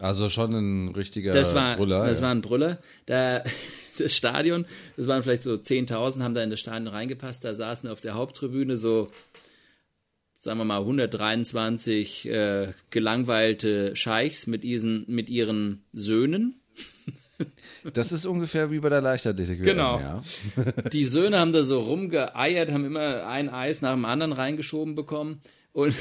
Also 0.00 0.28
schon 0.28 0.52
ein 0.54 0.88
richtiger 0.88 1.32
das 1.32 1.54
war, 1.54 1.76
Brüller. 1.76 2.06
Das 2.06 2.18
ja. 2.18 2.24
war 2.24 2.34
ein 2.34 2.40
Brüller. 2.40 2.80
Da, 3.06 3.44
das 3.98 4.14
Stadion, 4.14 4.66
das 4.96 5.06
waren 5.06 5.22
vielleicht 5.22 5.44
so 5.44 5.54
10.000, 5.54 6.22
haben 6.22 6.34
da 6.34 6.42
in 6.42 6.50
das 6.50 6.58
Stadion 6.58 6.88
reingepasst. 6.88 7.44
Da 7.44 7.54
saßen 7.54 7.88
auf 7.88 8.00
der 8.00 8.14
Haupttribüne 8.14 8.76
so, 8.76 9.08
sagen 10.44 10.58
wir 10.58 10.66
mal, 10.66 10.80
123 10.80 12.28
äh, 12.28 12.72
gelangweilte 12.90 13.96
Scheichs 13.96 14.46
mit, 14.46 14.62
diesen, 14.62 15.04
mit 15.08 15.30
ihren 15.30 15.84
Söhnen. 15.92 16.60
Das 17.92 18.12
ist 18.12 18.24
ungefähr 18.24 18.70
wie 18.70 18.78
bei 18.78 18.88
der 18.88 19.02
Leichtathletik. 19.02 19.62
Genau. 19.62 19.98
Ja. 19.98 20.22
Die 20.92 21.04
Söhne 21.04 21.38
haben 21.38 21.52
da 21.52 21.64
so 21.64 21.82
rumgeeiert, 21.82 22.70
haben 22.70 22.86
immer 22.86 23.26
ein 23.26 23.50
Eis 23.50 23.82
nach 23.82 23.92
dem 23.92 24.06
anderen 24.06 24.32
reingeschoben 24.32 24.94
bekommen. 24.94 25.42
Und 25.72 25.94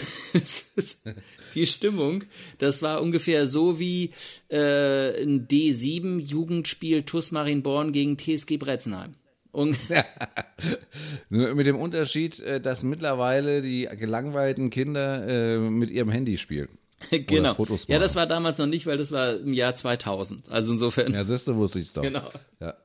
die 1.55 1.67
Stimmung, 1.67 2.23
das 2.59 2.83
war 2.83 3.01
ungefähr 3.01 3.47
so 3.47 3.79
wie 3.79 4.11
äh, 4.47 5.23
ein 5.23 5.47
D7-Jugendspiel 5.47 7.01
TuS 7.03 7.31
Marienborn 7.31 7.91
gegen 7.91 8.17
TSG 8.17 8.57
Bretzenheim. 8.57 9.15
Nur 11.29 11.55
mit 11.55 11.67
dem 11.67 11.77
Unterschied, 11.77 12.39
äh, 12.39 12.59
dass 12.59 12.83
mittlerweile 12.83 13.61
die 13.61 13.87
gelangweilten 13.97 14.69
Kinder 14.69 15.27
äh, 15.27 15.57
mit 15.57 15.91
ihrem 15.91 16.09
Handy 16.09 16.37
spielen. 16.37 16.69
genau. 17.27 17.55
Ja, 17.87 17.99
das 17.99 18.15
war 18.15 18.27
damals 18.27 18.57
noch 18.57 18.65
nicht, 18.65 18.85
weil 18.85 18.97
das 18.97 19.11
war 19.11 19.35
im 19.39 19.53
Jahr 19.53 19.75
2000. 19.75 20.49
Also 20.49 20.73
insofern. 20.73 21.13
Ja, 21.13 21.23
siehst 21.23 21.47
du, 21.47 21.55
wusste 21.55 21.79
ich 21.79 21.85
es 21.85 21.93
doch. 21.93 22.01
Genau. 22.01 22.29
Ja. 22.59 22.75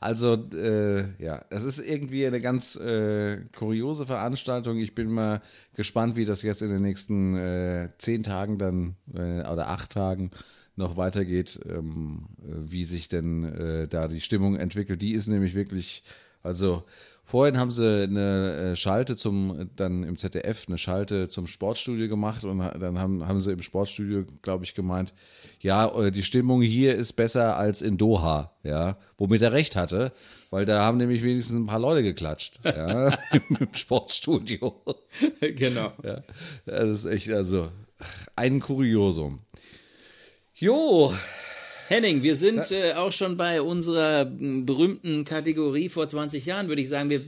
Also, 0.00 0.34
äh, 0.54 1.04
ja, 1.22 1.44
es 1.50 1.64
ist 1.64 1.78
irgendwie 1.78 2.26
eine 2.26 2.40
ganz 2.40 2.76
äh, 2.76 3.38
kuriose 3.56 4.06
Veranstaltung. 4.06 4.78
Ich 4.78 4.94
bin 4.94 5.10
mal 5.10 5.40
gespannt, 5.74 6.16
wie 6.16 6.24
das 6.24 6.42
jetzt 6.42 6.62
in 6.62 6.70
den 6.70 6.82
nächsten 6.82 7.36
äh, 7.36 7.88
zehn 7.98 8.22
Tagen 8.22 8.58
dann 8.58 8.96
äh, 9.14 9.48
oder 9.48 9.68
acht 9.68 9.92
Tagen 9.92 10.30
noch 10.76 10.96
weitergeht, 10.96 11.60
ähm, 11.68 12.26
wie 12.38 12.84
sich 12.84 13.08
denn 13.08 13.44
äh, 13.44 13.88
da 13.88 14.08
die 14.08 14.20
Stimmung 14.20 14.56
entwickelt. 14.56 15.02
Die 15.02 15.12
ist 15.12 15.28
nämlich 15.28 15.54
wirklich, 15.54 16.02
also 16.42 16.84
vorhin 17.24 17.58
haben 17.58 17.70
sie 17.70 18.04
eine 18.04 18.72
äh, 18.72 18.76
Schalte 18.76 19.16
zum, 19.16 19.70
dann 19.76 20.02
im 20.04 20.16
ZDF 20.16 20.64
eine 20.68 20.78
Schalte 20.78 21.28
zum 21.28 21.46
Sportstudio 21.46 22.08
gemacht 22.08 22.44
und 22.44 22.58
dann 22.58 22.98
haben, 22.98 23.26
haben 23.26 23.40
sie 23.40 23.52
im 23.52 23.62
Sportstudio, 23.62 24.24
glaube 24.42 24.64
ich, 24.64 24.74
gemeint, 24.74 25.14
ja, 25.60 25.88
äh, 25.88 26.10
die 26.10 26.22
Stimmung 26.22 26.62
hier 26.62 26.96
ist 26.96 27.12
besser 27.12 27.56
als 27.56 27.82
in 27.82 27.98
Doha, 27.98 28.52
ja, 28.64 28.96
womit 29.16 29.42
er 29.42 29.52
recht 29.52 29.76
hatte, 29.76 30.12
weil 30.50 30.64
da 30.64 30.84
haben 30.84 30.98
nämlich 30.98 31.22
wenigstens 31.22 31.56
ein 31.56 31.66
paar 31.66 31.78
Leute 31.78 32.02
geklatscht, 32.02 32.60
ja, 32.64 33.08
im 33.48 33.68
Sportstudio. 33.72 34.74
genau. 35.40 35.92
Ja, 36.02 36.22
das 36.66 36.88
ist 36.90 37.04
echt, 37.04 37.30
also, 37.30 37.68
ein 38.36 38.60
Kuriosum. 38.60 39.40
Jo, 40.62 41.12
Henning, 41.88 42.22
wir 42.22 42.36
sind 42.36 42.70
äh, 42.70 42.92
auch 42.92 43.10
schon 43.10 43.36
bei 43.36 43.60
unserer 43.60 44.24
berühmten 44.24 45.24
Kategorie 45.24 45.88
vor 45.88 46.08
20 46.08 46.46
Jahren, 46.46 46.68
würde 46.68 46.80
ich 46.80 46.88
sagen. 46.88 47.10
Wir, 47.10 47.20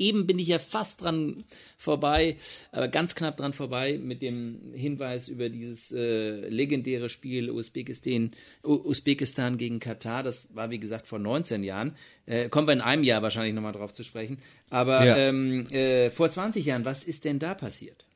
eben 0.00 0.26
bin 0.26 0.40
ich 0.40 0.48
ja 0.48 0.58
fast 0.58 1.04
dran 1.04 1.44
vorbei, 1.78 2.34
aber 2.72 2.88
ganz 2.88 3.14
knapp 3.14 3.36
dran 3.36 3.52
vorbei 3.52 4.00
mit 4.02 4.20
dem 4.20 4.72
Hinweis 4.74 5.28
über 5.28 5.48
dieses 5.48 5.92
äh, 5.92 6.48
legendäre 6.48 7.08
Spiel 7.08 7.52
Usbekistan, 7.52 8.32
Usbekistan 8.64 9.58
gegen 9.58 9.78
Katar. 9.78 10.24
Das 10.24 10.48
war, 10.52 10.70
wie 10.72 10.80
gesagt, 10.80 11.06
vor 11.06 11.20
19 11.20 11.62
Jahren. 11.62 11.94
Äh, 12.26 12.48
kommen 12.48 12.66
wir 12.66 12.72
in 12.72 12.80
einem 12.80 13.04
Jahr 13.04 13.22
wahrscheinlich 13.22 13.54
nochmal 13.54 13.70
drauf 13.70 13.92
zu 13.92 14.02
sprechen. 14.02 14.38
Aber 14.70 15.06
Ja. 15.06 15.16
ähm, 15.18 15.68
äh, 15.68 16.10
vor 16.10 16.28
20 16.28 16.66
Jahren, 16.66 16.84
was 16.84 17.04
ist 17.04 17.26
denn 17.26 17.38
da 17.38 17.54
passiert? 17.54 18.06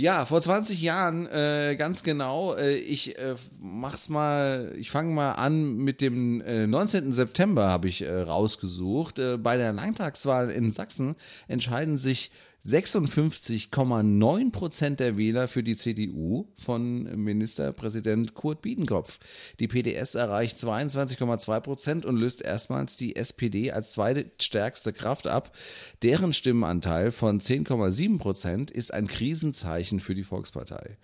Ja, 0.00 0.24
vor 0.26 0.40
20 0.40 0.80
Jahren, 0.80 1.26
äh, 1.26 1.74
ganz 1.76 2.04
genau. 2.04 2.54
Äh, 2.54 2.76
ich 2.76 3.18
äh, 3.18 3.34
mach's 3.60 4.08
mal, 4.08 4.72
ich 4.78 4.92
fange 4.92 5.12
mal 5.12 5.32
an 5.32 5.74
mit 5.74 6.00
dem 6.00 6.40
äh, 6.42 6.68
19. 6.68 7.12
September 7.12 7.68
habe 7.68 7.88
ich 7.88 8.02
äh, 8.02 8.20
rausgesucht. 8.20 9.18
Äh, 9.18 9.38
bei 9.38 9.56
der 9.56 9.72
Landtagswahl 9.72 10.50
in 10.50 10.70
Sachsen 10.70 11.16
entscheiden 11.48 11.98
sich 11.98 12.30
56,9 12.66 14.52
Prozent 14.52 15.00
der 15.00 15.16
Wähler 15.16 15.48
für 15.48 15.62
die 15.62 15.76
CDU 15.76 16.48
von 16.58 17.04
Ministerpräsident 17.16 18.34
Kurt 18.34 18.62
Biedenkopf. 18.62 19.20
Die 19.58 19.68
PDS 19.68 20.14
erreicht 20.16 20.58
22,2 20.58 21.60
Prozent 21.60 22.04
und 22.04 22.16
löst 22.16 22.42
erstmals 22.42 22.96
die 22.96 23.16
SPD 23.16 23.70
als 23.70 23.92
zweitstärkste 23.92 24.92
Kraft 24.92 25.26
ab. 25.26 25.56
Deren 26.02 26.32
Stimmenanteil 26.32 27.10
von 27.10 27.40
10,7 27.40 28.18
Prozent 28.18 28.70
ist 28.70 28.92
ein 28.92 29.06
Krisenzeichen 29.06 30.00
für 30.00 30.14
die 30.14 30.24
Volkspartei. 30.24 30.98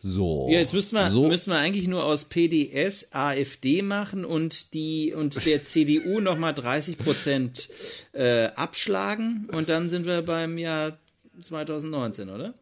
So. 0.00 0.46
Ja, 0.48 0.60
jetzt 0.60 0.72
müssen 0.74 0.94
wir, 0.94 1.10
so, 1.10 1.26
müssen 1.26 1.50
wir 1.50 1.58
eigentlich 1.58 1.88
nur 1.88 2.04
aus 2.04 2.26
PDS 2.26 3.08
AfD 3.12 3.82
machen 3.82 4.24
und 4.24 4.72
die 4.74 5.12
und 5.12 5.44
der 5.44 5.64
CDU 5.64 6.20
nochmal 6.20 6.54
30 6.54 6.98
Prozent 6.98 7.68
äh, 8.12 8.44
abschlagen 8.54 9.48
und 9.52 9.68
dann 9.68 9.88
sind 9.88 10.06
wir 10.06 10.22
beim 10.22 10.56
Jahr 10.56 10.98
2019, 11.42 12.28
oder? 12.30 12.54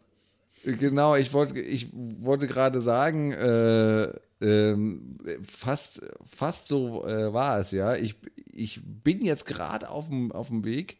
Genau, 0.64 1.14
ich 1.14 1.32
wollte, 1.32 1.60
ich 1.60 1.88
wollte 1.92 2.46
gerade 2.46 2.80
sagen, 2.80 3.32
äh, 3.32 4.08
ähm, 4.40 5.16
fast, 5.42 6.02
fast 6.24 6.68
so 6.68 7.06
äh, 7.06 7.32
war 7.32 7.60
es 7.60 7.70
ja. 7.70 7.94
Ich, 7.96 8.16
ich 8.52 8.80
bin 8.82 9.22
jetzt 9.24 9.46
gerade 9.46 9.90
auf 9.90 10.08
dem, 10.08 10.32
auf 10.32 10.48
dem 10.48 10.64
Weg. 10.64 10.98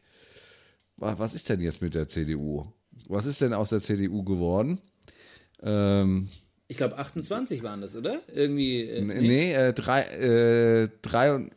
Wa- 0.97 1.15
Was 1.19 1.35
ist 1.35 1.49
denn 1.49 1.61
jetzt 1.61 1.83
mit 1.83 1.95
der 1.95 2.09
CDU? 2.09 2.67
Was 3.09 3.27
ist 3.27 3.41
denn 3.41 3.53
aus 3.55 3.71
der 3.71 3.81
CDU 3.81 4.23
geworden? 4.23 4.81
Ähm, 5.63 6.29
Ich 6.69 6.77
glaube 6.77 6.99
28 6.99 7.63
waren 7.63 7.81
das, 7.81 7.97
oder? 7.97 8.21
Irgendwie. 8.33 8.83
Äh, 8.83 9.03
nee, 9.03 9.21
nee 9.21 9.53
äh, 9.55 9.73
drei, 9.73 10.03
äh, 10.03 10.89
drei, 11.03 11.35
und- 11.35 11.53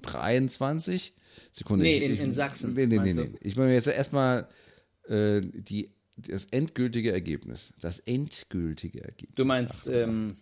23 0.00 1.14
Sekunde. 1.52 1.84
Nee, 1.84 1.98
in- 1.98 2.16
in 2.16 2.32
Sachsen, 2.32 2.74
Nee, 2.74 2.86
nee, 2.86 2.98
nee, 2.98 3.12
nee. 3.12 3.30
Ich 3.40 3.56
meine 3.56 3.72
jetzt 3.74 3.86
erstmal 3.86 4.48
äh, 5.08 5.40
die, 5.42 5.90
das 6.16 6.46
endgültige 6.46 7.12
Ergebnis. 7.12 7.72
Das 7.80 7.98
endgültige 8.00 9.02
Ergebnis. 9.04 9.34
Du 9.34 9.44
meinst, 9.44 9.86
ähm, 9.88 10.36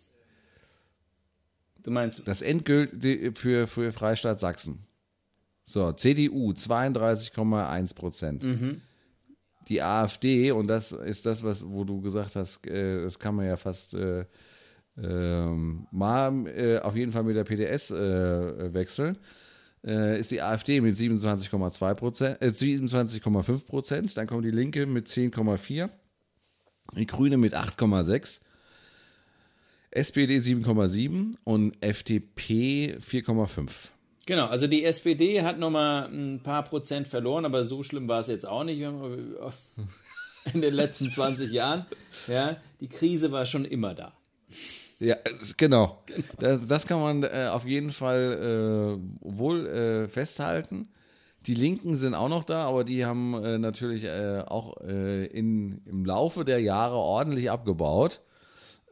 du 1.82 1.90
meinst, 1.90 2.26
Das 2.26 2.42
endgültige 2.42 3.32
für, 3.34 3.66
für 3.66 3.92
Freistaat 3.92 4.40
Sachsen. 4.40 4.86
So, 5.64 5.92
CDU 5.92 6.52
32,1 6.52 7.94
Prozent. 7.94 8.42
Mhm. 8.42 8.80
Die 9.68 9.82
AfD, 9.82 10.50
und 10.52 10.66
das 10.66 10.92
ist 10.92 11.26
das, 11.26 11.44
was, 11.44 11.64
wo 11.66 11.84
du 11.84 12.00
gesagt 12.00 12.36
hast, 12.36 12.66
äh, 12.66 13.02
das 13.02 13.18
kann 13.18 13.34
man 13.34 13.46
ja 13.46 13.56
fast 13.56 13.94
äh, 13.94 14.24
ähm, 15.02 15.86
mal 15.90 16.46
äh, 16.48 16.78
auf 16.80 16.96
jeden 16.96 17.12
Fall 17.12 17.22
mit 17.22 17.36
der 17.36 17.44
PDS 17.44 17.90
äh, 17.90 18.74
wechseln, 18.74 19.18
äh, 19.84 20.18
ist 20.18 20.30
die 20.30 20.42
AfD 20.42 20.80
mit 20.80 20.96
27,2 20.96 21.94
Prozent, 21.94 22.42
äh, 22.42 22.48
27,5 22.48 23.66
Prozent. 23.66 24.16
Dann 24.16 24.26
kommt 24.26 24.44
die 24.44 24.50
Linke 24.50 24.86
mit 24.86 25.06
10,4, 25.08 25.88
die 26.96 27.06
Grüne 27.06 27.36
mit 27.36 27.54
8,6. 27.54 28.40
SPD 29.92 30.38
7,7 30.38 31.34
und 31.44 31.82
FDP 31.82 32.96
4,5. 32.98 33.90
Genau, 34.30 34.46
also 34.46 34.68
die 34.68 34.84
SPD 34.84 35.42
hat 35.42 35.58
nochmal 35.58 36.04
ein 36.04 36.40
paar 36.40 36.62
Prozent 36.62 37.08
verloren, 37.08 37.44
aber 37.44 37.64
so 37.64 37.82
schlimm 37.82 38.06
war 38.06 38.20
es 38.20 38.28
jetzt 38.28 38.46
auch 38.46 38.62
nicht 38.62 38.80
in 40.54 40.60
den 40.60 40.72
letzten 40.72 41.10
20 41.10 41.50
Jahren. 41.50 41.84
Ja, 42.28 42.56
die 42.80 42.88
Krise 42.88 43.32
war 43.32 43.44
schon 43.44 43.64
immer 43.64 43.92
da. 43.92 44.12
Ja, 45.00 45.16
genau. 45.56 46.04
Das, 46.38 46.66
das 46.68 46.86
kann 46.86 47.00
man 47.00 47.24
äh, 47.24 47.48
auf 47.50 47.66
jeden 47.66 47.90
Fall 47.90 48.98
äh, 49.00 49.18
wohl 49.20 49.66
äh, 49.66 50.08
festhalten. 50.08 50.90
Die 51.46 51.54
Linken 51.54 51.96
sind 51.96 52.14
auch 52.14 52.28
noch 52.28 52.44
da, 52.44 52.66
aber 52.66 52.84
die 52.84 53.04
haben 53.04 53.34
äh, 53.42 53.58
natürlich 53.58 54.04
äh, 54.04 54.44
auch 54.46 54.80
äh, 54.82 55.26
in, 55.26 55.82
im 55.86 56.04
Laufe 56.04 56.44
der 56.44 56.60
Jahre 56.60 56.96
ordentlich 56.96 57.50
abgebaut. 57.50 58.20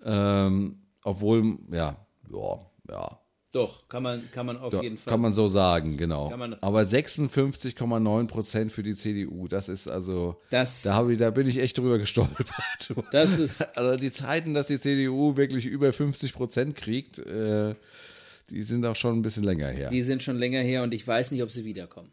Ähm, 0.05 0.81
obwohl, 1.05 1.59
ja, 1.71 1.97
ja, 2.33 2.67
ja. 2.91 3.21
Doch, 3.51 3.89
kann 3.89 4.03
man, 4.03 4.31
kann 4.31 4.45
man 4.45 4.59
auf 4.59 4.75
Ja, 4.75 4.83
jeden 4.83 4.99
Fall. 4.99 5.11
Kann 5.11 5.23
man 5.23 5.33
so 5.33 5.49
sagen, 5.49 5.97
genau. 5.97 6.31
Aber 6.61 6.83
56,9 6.83 8.27
Prozent 8.27 8.73
für 8.73 8.83
die 8.83 8.95
CDU, 8.95 9.49
das 9.49 9.71
ist 9.71 9.89
also, 9.89 10.37
Das- 10.51 10.83
da, 10.83 11.09
ich, 11.09 11.17
da 11.19 11.31
bin 11.31 11.49
ich 11.49 11.57
echt 11.59 11.79
drüber 11.79 11.99
gestolpert. 11.99 12.47
Das 13.11 13.39
ist- 13.39 13.63
also 13.79 13.97
die 13.97 14.13
Zeiten, 14.13 14.53
dass 14.53 14.67
die 14.67 14.79
CDU 14.79 15.37
wirklich 15.37 15.65
über 15.65 15.95
50 15.95 16.35
Prozent 16.35 16.77
kriegt, 16.77 17.21
äh, 17.21 17.75
die 18.51 18.63
sind 18.63 18.85
auch 18.85 18.97
schon 18.97 19.19
ein 19.19 19.23
bisschen 19.23 19.45
länger 19.45 19.69
her. 19.69 19.89
Die 19.89 20.03
sind 20.03 20.23
schon 20.23 20.37
länger 20.37 20.61
her 20.61 20.83
und 20.83 20.93
ich 20.93 21.07
weiß 21.07 21.31
nicht, 21.33 21.43
ob 21.43 21.51
sie 21.51 21.65
wiederkommen. 21.65 22.11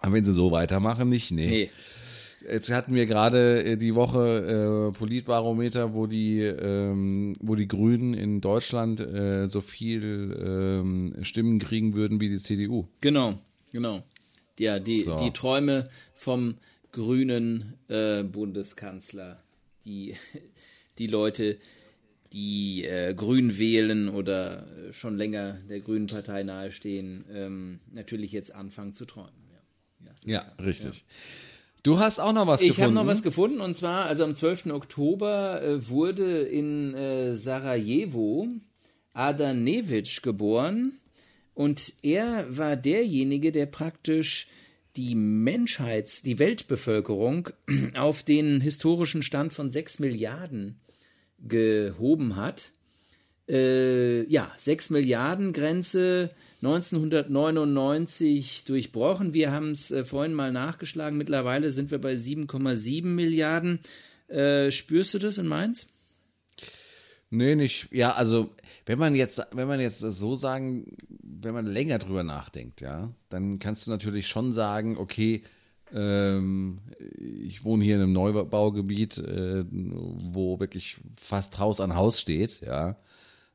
Aber 0.00 0.12
wenn 0.12 0.24
sie 0.24 0.32
so 0.32 0.52
weitermachen, 0.52 1.08
nicht, 1.08 1.32
nee. 1.32 1.46
Nee. 1.48 1.70
Jetzt 2.46 2.70
hatten 2.70 2.94
wir 2.94 3.06
gerade 3.06 3.64
äh, 3.64 3.76
die 3.76 3.94
Woche 3.94 4.90
äh, 4.92 4.96
Politbarometer, 4.96 5.94
wo 5.94 6.06
die, 6.06 6.40
ähm, 6.42 7.36
wo 7.40 7.54
die 7.54 7.66
Grünen 7.68 8.14
in 8.14 8.40
Deutschland 8.40 9.00
äh, 9.00 9.48
so 9.48 9.60
viel 9.60 10.36
ähm, 10.40 11.16
Stimmen 11.22 11.58
kriegen 11.58 11.94
würden 11.94 12.20
wie 12.20 12.28
die 12.28 12.38
CDU. 12.38 12.86
Genau, 13.00 13.38
genau. 13.72 14.04
Ja, 14.58 14.78
die, 14.78 15.02
So. 15.02 15.16
die 15.16 15.30
Träume 15.30 15.88
vom 16.14 16.56
grünen 16.92 17.74
äh, 17.88 18.22
Bundeskanzler, 18.22 19.42
die, 19.84 20.14
die 20.98 21.06
Leute, 21.06 21.58
die 22.32 22.84
äh, 22.84 23.14
grün 23.14 23.58
wählen 23.58 24.08
oder 24.08 24.66
äh, 24.88 24.92
schon 24.92 25.16
länger 25.16 25.58
der 25.68 25.80
grünen 25.80 26.06
Partei 26.06 26.42
nahestehen, 26.42 27.24
ähm, 27.32 27.80
natürlich 27.92 28.32
jetzt 28.32 28.54
anfangen 28.54 28.94
zu 28.94 29.06
träumen. 29.06 29.32
Ja. 30.24 30.32
Ja, 30.32 30.52
richtig. 30.62 31.04
Du 31.82 31.98
hast 31.98 32.18
auch 32.18 32.32
noch 32.32 32.46
was 32.46 32.60
Ich 32.60 32.68
gefunden. 32.68 32.96
habe 32.96 33.06
noch 33.06 33.10
was 33.10 33.22
gefunden 33.22 33.60
und 33.60 33.76
zwar, 33.76 34.06
also 34.06 34.24
am 34.24 34.34
12. 34.34 34.66
Oktober 34.66 35.62
äh, 35.62 35.88
wurde 35.88 36.42
in 36.42 36.94
äh, 36.94 37.36
Sarajevo 37.36 38.48
Adan 39.14 39.64
Nevic 39.64 40.22
geboren 40.22 40.94
und 41.54 41.92
er 42.02 42.46
war 42.56 42.76
derjenige, 42.76 43.52
der 43.52 43.66
praktisch 43.66 44.48
die 44.96 45.14
Menschheits-, 45.14 46.22
die 46.22 46.38
Weltbevölkerung 46.38 47.50
auf 47.96 48.22
den 48.22 48.60
historischen 48.60 49.22
Stand 49.22 49.52
von 49.52 49.70
6 49.70 50.00
Milliarden 50.00 50.80
gehoben 51.40 52.36
hat. 52.36 52.72
Äh, 53.48 54.24
ja, 54.30 54.52
6 54.56 54.90
Milliarden 54.90 55.52
Grenze 55.52 56.30
1999 56.62 58.64
durchbrochen. 58.64 59.34
Wir 59.34 59.52
haben 59.52 59.72
es 59.72 59.90
äh, 59.90 60.04
vorhin 60.04 60.34
mal 60.34 60.52
nachgeschlagen. 60.52 61.18
Mittlerweile 61.18 61.70
sind 61.70 61.90
wir 61.90 62.00
bei 62.00 62.14
7,7 62.14 63.06
Milliarden. 63.06 63.80
Äh, 64.28 64.70
spürst 64.70 65.14
du 65.14 65.18
das 65.18 65.38
in 65.38 65.46
Mainz? 65.46 65.86
Nee, 67.30 67.54
nicht. 67.54 67.88
Ja, 67.92 68.12
also 68.12 68.50
wenn 68.86 68.98
man 68.98 69.14
jetzt, 69.14 69.40
wenn 69.52 69.68
man 69.68 69.80
jetzt 69.80 70.00
so 70.00 70.34
sagen, 70.34 70.96
wenn 71.22 71.54
man 71.54 71.66
länger 71.66 71.98
drüber 71.98 72.24
nachdenkt, 72.24 72.80
ja, 72.80 73.12
dann 73.28 73.58
kannst 73.58 73.86
du 73.86 73.90
natürlich 73.90 74.28
schon 74.28 74.52
sagen, 74.52 74.96
okay, 74.96 75.42
Ähm, 75.90 76.80
ich 77.48 77.64
wohne 77.64 77.82
hier 77.82 77.96
in 77.96 78.02
einem 78.02 78.12
Neubaugebiet, 78.12 79.16
äh, 79.16 79.64
wo 79.70 80.60
wirklich 80.60 80.98
fast 81.16 81.58
Haus 81.58 81.80
an 81.80 81.94
Haus 81.94 82.20
steht, 82.20 82.60
ja. 82.60 82.98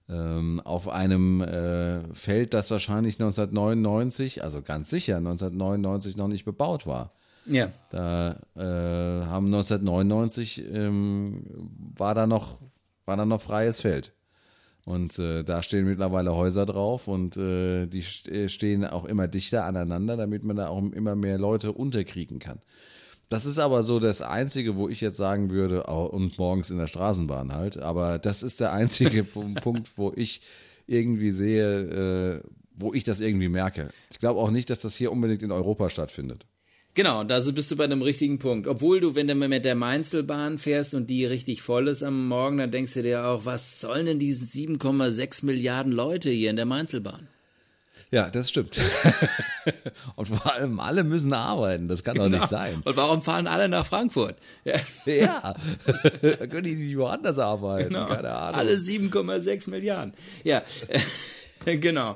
Ähm, 0.10 0.60
auf 0.66 0.89
einem 0.89 1.41
äh, 1.41 2.14
Feld, 2.14 2.54
das 2.54 2.70
wahrscheinlich 2.70 3.16
1999, 3.16 4.43
also 4.43 4.62
ganz 4.62 4.89
sicher 4.89 5.18
1999 5.18 6.18
noch 6.18 6.28
nicht 6.28 6.43
bebaut 6.43 6.86
war. 6.86 7.14
Ja. 7.45 7.70
Da 7.89 8.32
äh, 8.56 9.26
haben 9.26 9.45
1999 9.47 10.64
ähm, 10.74 11.43
war 11.95 12.16
da 12.16 12.28
noch 12.28 12.60
war 13.06 13.18
da 13.18 13.26
noch 13.26 13.41
freies 13.41 13.82
Feld. 13.82 14.14
Und 14.86 15.18
äh, 15.18 15.43
da 15.43 15.64
stehen 15.64 15.86
mittlerweile 15.86 16.36
Häuser 16.36 16.66
drauf 16.66 17.08
und 17.08 17.38
äh, 17.38 17.88
die 17.88 18.04
äh, 18.30 18.49
stehen 18.49 18.86
auch 18.86 19.06
immer 19.06 19.30
dichter 19.30 19.64
aneinander, 19.64 20.18
damit 20.18 20.43
man 20.43 20.58
da 20.58 20.68
auch 20.68 20.84
immer 20.91 21.16
mehr 21.16 21.38
Leute 21.38 21.72
unterkriegen 21.72 22.39
kann. 22.39 22.60
Das 23.34 23.48
ist 23.48 23.58
aber 23.58 23.82
so 23.82 24.00
das 24.00 24.22
Einzige, 24.22 24.76
wo 24.76 24.90
ich 24.90 25.02
jetzt 25.02 25.18
sagen 25.18 25.50
würde, 25.50 25.86
oh, 25.88 26.06
und 26.06 26.38
morgens 26.38 26.70
in 26.70 26.78
der 26.78 26.86
Straßenbahn 26.86 27.52
halt, 27.52 27.80
aber 27.80 28.20
das 28.20 28.44
ist 28.44 28.60
der 28.60 28.74
einzige 28.74 29.24
Punkt, 29.64 29.90
wo 29.96 30.14
ich 30.16 30.42
irgendwie 30.86 31.32
sehe, 31.32 32.42
äh, 32.44 32.48
wo 32.76 32.94
ich 32.94 33.04
das 33.04 33.22
irgendwie 33.22 33.50
merke. 33.50 33.90
Ich 34.12 34.20
glaube 34.20 34.40
auch 34.40 34.52
nicht, 34.52 34.70
dass 34.70 34.82
das 34.82 34.96
hier 34.96 35.12
unbedingt 35.12 35.42
in 35.42 35.52
Europa 35.52 35.90
stattfindet. 35.90 36.46
Genau, 36.94 37.24
da 37.24 37.40
bist 37.40 37.72
du 37.72 37.76
bei 37.76 37.86
einem 37.86 38.04
richtigen 38.04 38.38
Punkt. 38.38 38.68
Obwohl 38.68 39.00
du, 39.00 39.16
wenn 39.16 39.28
du 39.28 39.34
mit 39.34 39.66
der 39.66 39.74
Mainzelbahn 39.74 40.60
fährst 40.60 40.94
und 40.94 41.10
die 41.10 41.26
richtig 41.26 41.64
voll 41.64 41.88
ist 41.88 42.04
am 42.04 42.28
Morgen, 42.28 42.60
dann 42.60 42.70
denkst 42.70 42.94
du 42.94 43.02
dir 43.02 43.26
auch, 43.26 43.46
was 43.46 43.82
sollen 43.82 44.06
denn 44.06 44.20
diese 44.20 44.46
7,6 44.46 45.44
Milliarden 45.44 45.92
Leute 45.92 46.30
hier 46.30 46.52
in 46.52 46.56
der 46.56 46.68
Mainzelbahn? 46.68 47.30
Ja, 48.14 48.30
das 48.30 48.49
stimmt. 48.49 48.80
und 50.16 50.28
vor 50.28 50.53
allem 50.53 50.80
alle 50.80 51.03
müssen 51.03 51.34
arbeiten. 51.34 51.88
Das 51.88 52.03
kann 52.03 52.16
doch 52.16 52.30
nicht 52.30 52.36
genau. 52.36 52.45
sein. 52.45 52.80
Und 52.86 52.95
warum 52.95 53.24
fahren 53.24 53.47
alle 53.47 53.68
nach 53.68 53.88
Frankfurt? 53.88 54.36
Ja, 54.66 54.76
ja. 55.11 55.55
da 56.22 56.47
können 56.47 56.64
die 56.64 56.76
nicht 56.76 56.95
woanders 56.95 57.39
arbeiten. 57.39 57.89
Genau. 57.89 58.05
Keine 58.05 58.30
Ahnung. 58.30 58.59
Alle 58.59 58.76
7,6 58.76 59.68
Milliarden. 59.72 60.14
Ja. 60.43 60.61
genau. 61.66 62.16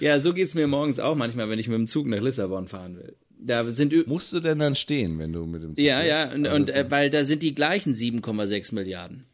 Ja, 0.00 0.18
so 0.18 0.34
geht's 0.34 0.54
mir 0.54 0.66
morgens 0.66 0.98
auch 0.98 1.14
manchmal, 1.14 1.48
wenn 1.48 1.60
ich 1.60 1.68
mit 1.68 1.78
dem 1.78 1.86
Zug 1.86 2.08
nach 2.08 2.20
Lissabon 2.20 2.66
fahren 2.66 2.96
will. 2.96 3.14
Da 3.38 3.64
sind 3.66 4.08
Musst 4.08 4.32
du 4.32 4.40
denn 4.40 4.58
dann 4.58 4.74
stehen, 4.74 5.20
wenn 5.20 5.32
du 5.32 5.46
mit 5.46 5.62
dem 5.62 5.76
Zug 5.76 5.84
Ja, 5.84 5.98
bist? 5.98 6.08
ja, 6.08 6.24
und, 6.24 6.46
also 6.46 6.56
und 6.56 6.70
äh, 6.70 6.90
weil 6.90 7.08
da 7.08 7.24
sind 7.24 7.44
die 7.44 7.54
gleichen 7.54 7.94
7,6 7.94 8.74
Milliarden. 8.74 9.26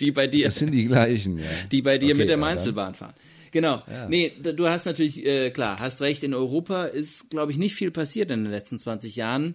Die 0.00 0.10
bei 0.10 0.26
dir. 0.26 0.46
Das 0.46 0.56
sind 0.56 0.72
die 0.72 0.86
gleichen, 0.86 1.38
ja. 1.38 1.44
Die 1.70 1.82
bei 1.82 1.98
dir 1.98 2.08
okay, 2.08 2.14
mit 2.14 2.28
der 2.28 2.36
Mainzelbahn 2.36 2.96
fahren. 2.96 3.14
Genau. 3.50 3.82
Ja. 3.86 4.08
Nee, 4.08 4.32
du 4.42 4.68
hast 4.68 4.86
natürlich, 4.86 5.24
äh, 5.24 5.50
klar, 5.50 5.78
hast 5.78 6.00
recht, 6.00 6.22
in 6.22 6.34
Europa 6.34 6.84
ist, 6.84 7.30
glaube 7.30 7.52
ich, 7.52 7.58
nicht 7.58 7.74
viel 7.74 7.90
passiert 7.90 8.30
in 8.30 8.44
den 8.44 8.52
letzten 8.52 8.78
20 8.78 9.16
Jahren. 9.16 9.54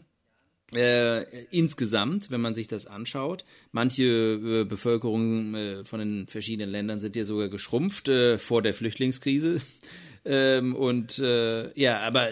Äh, 0.75 1.25
insgesamt, 1.51 2.31
wenn 2.31 2.41
man 2.41 2.55
sich 2.55 2.67
das 2.67 2.87
anschaut. 2.87 3.45
Manche 3.71 4.03
äh, 4.03 4.63
Bevölkerungen 4.63 5.53
äh, 5.53 5.85
von 5.85 5.99
den 5.99 6.27
verschiedenen 6.27 6.71
Ländern 6.71 6.99
sind 6.99 7.15
ja 7.15 7.25
sogar 7.25 7.49
geschrumpft 7.49 8.09
äh, 8.09 8.39
vor 8.39 8.63
der 8.63 8.73
Flüchtlingskrise. 8.73 9.61
ähm, 10.25 10.75
und 10.75 11.19
äh, 11.19 11.71
ja, 11.79 11.99
aber 11.99 12.29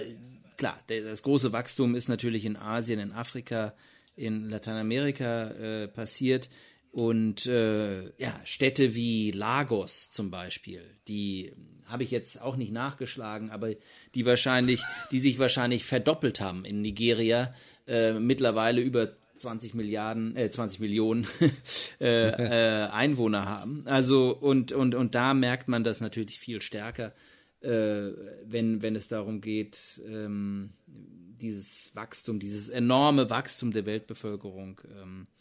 klar, 0.58 0.78
das 0.88 1.22
große 1.22 1.54
Wachstum 1.54 1.94
ist 1.94 2.10
natürlich 2.10 2.46
in 2.46 2.58
Asien, 2.58 3.00
in 3.00 3.12
Afrika, 3.12 3.74
in 4.16 4.50
Lateinamerika 4.50 5.50
äh, 5.50 5.88
passiert. 5.88 6.50
Und 6.92 7.46
äh, 7.46 8.04
ja, 8.18 8.40
Städte 8.44 8.96
wie 8.96 9.32
Lagos 9.32 10.12
zum 10.12 10.30
Beispiel, 10.30 10.82
die 11.08 11.54
habe 11.86 12.04
ich 12.04 12.12
jetzt 12.12 12.42
auch 12.42 12.56
nicht 12.56 12.72
nachgeschlagen, 12.72 13.50
aber 13.50 13.70
die 14.14 14.26
wahrscheinlich, 14.26 14.84
die 15.12 15.20
sich 15.20 15.40
wahrscheinlich 15.40 15.86
verdoppelt 15.86 16.42
haben 16.42 16.66
in 16.66 16.82
Nigeria, 16.82 17.54
äh, 17.88 18.14
mittlerweile 18.14 18.82
über 18.82 19.14
20 19.38 19.74
Milliarden, 19.74 20.36
äh, 20.36 20.50
20 20.50 20.80
Millionen 20.82 21.28
äh, 22.02 22.30
äh, 22.30 22.90
Einwohner 22.90 23.46
haben. 23.46 23.84
Also 23.86 24.36
und 24.36 24.72
und 24.72 24.94
und 24.94 25.16
da 25.16 25.34
merkt 25.34 25.68
man 25.68 25.84
das 25.84 26.02
natürlich 26.02 26.40
viel 26.40 26.62
stärker 26.62 27.14
äh, 27.62 28.12
wenn, 28.46 28.82
wenn 28.82 28.96
es 28.96 29.08
darum 29.08 29.42
geht, 29.42 30.02
ähm, 30.08 30.72
dieses 30.88 31.96
Wachstum, 31.96 32.40
dieses 32.40 32.70
enorme 32.70 33.30
Wachstum 33.30 33.72
der 33.72 33.86
Weltbevölkerung 33.86 34.82
ähm, 35.00 35.24
äh, 35.24 35.41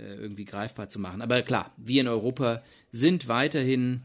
irgendwie 0.00 0.44
greifbar 0.44 0.88
zu 0.88 0.98
machen. 0.98 1.22
Aber 1.22 1.42
klar, 1.42 1.72
wir 1.76 2.00
in 2.00 2.08
Europa 2.08 2.62
sind 2.90 3.28
weiterhin 3.28 4.02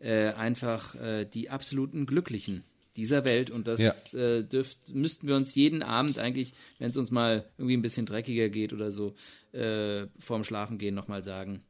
äh, 0.00 0.28
einfach 0.32 0.94
äh, 0.96 1.24
die 1.24 1.50
absoluten 1.50 2.06
Glücklichen 2.06 2.64
dieser 2.96 3.24
Welt 3.24 3.50
und 3.50 3.66
das 3.66 3.80
ja. 3.80 4.18
äh, 4.18 4.42
dürft, 4.42 4.94
müssten 4.94 5.28
wir 5.28 5.36
uns 5.36 5.54
jeden 5.54 5.82
Abend 5.82 6.18
eigentlich, 6.18 6.54
wenn 6.78 6.90
es 6.90 6.96
uns 6.96 7.10
mal 7.10 7.44
irgendwie 7.58 7.76
ein 7.76 7.82
bisschen 7.82 8.06
dreckiger 8.06 8.48
geht 8.48 8.72
oder 8.72 8.90
so, 8.90 9.14
äh, 9.52 10.06
vorm 10.18 10.44
Schlafengehen 10.44 10.94
nochmal 10.94 11.22
sagen, 11.22 11.60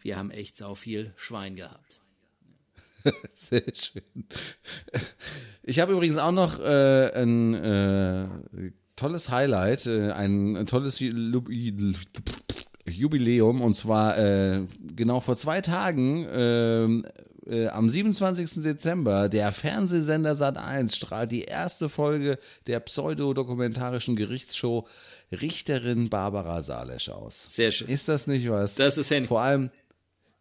wir 0.00 0.16
haben 0.16 0.30
echt 0.30 0.56
sau 0.56 0.74
viel 0.74 1.12
Schwein 1.16 1.56
gehabt. 1.56 2.00
Sehr 3.32 3.64
schön. 3.74 4.02
Ich 5.62 5.78
habe 5.80 5.92
übrigens 5.92 6.18
auch 6.18 6.32
noch 6.32 6.58
äh, 6.58 7.10
ein 7.14 7.54
äh, 7.54 8.28
tolles 8.96 9.30
Highlight, 9.30 9.86
äh, 9.86 10.10
ein, 10.12 10.56
ein, 10.56 10.66
tolles 10.66 11.00
Jubiläum 12.86 13.62
und 13.62 13.74
zwar 13.74 14.18
äh, 14.18 14.66
genau 14.94 15.20
vor 15.20 15.36
zwei 15.36 15.60
Tagen. 15.60 16.26
Ähm, 16.32 17.06
äh, 17.46 17.68
am 17.68 17.88
27. 17.88 18.62
Dezember, 18.62 19.28
der 19.28 19.52
Fernsehsender 19.52 20.32
Sat1 20.32 20.94
strahlt 20.94 21.30
die 21.30 21.42
erste 21.42 21.88
Folge 21.88 22.38
der 22.66 22.80
pseudodokumentarischen 22.80 24.16
Gerichtsshow 24.16 24.86
Richterin 25.30 26.08
Barbara 26.08 26.62
Salesch 26.62 27.08
aus. 27.08 27.54
Sehr 27.54 27.70
schön. 27.70 27.88
Ist 27.88 28.08
das 28.08 28.26
nicht 28.26 28.48
was? 28.48 28.76
Das 28.76 28.98
ist 28.98 29.10
Handy. 29.10 29.28
Vor 29.28 29.40
allem, 29.42 29.70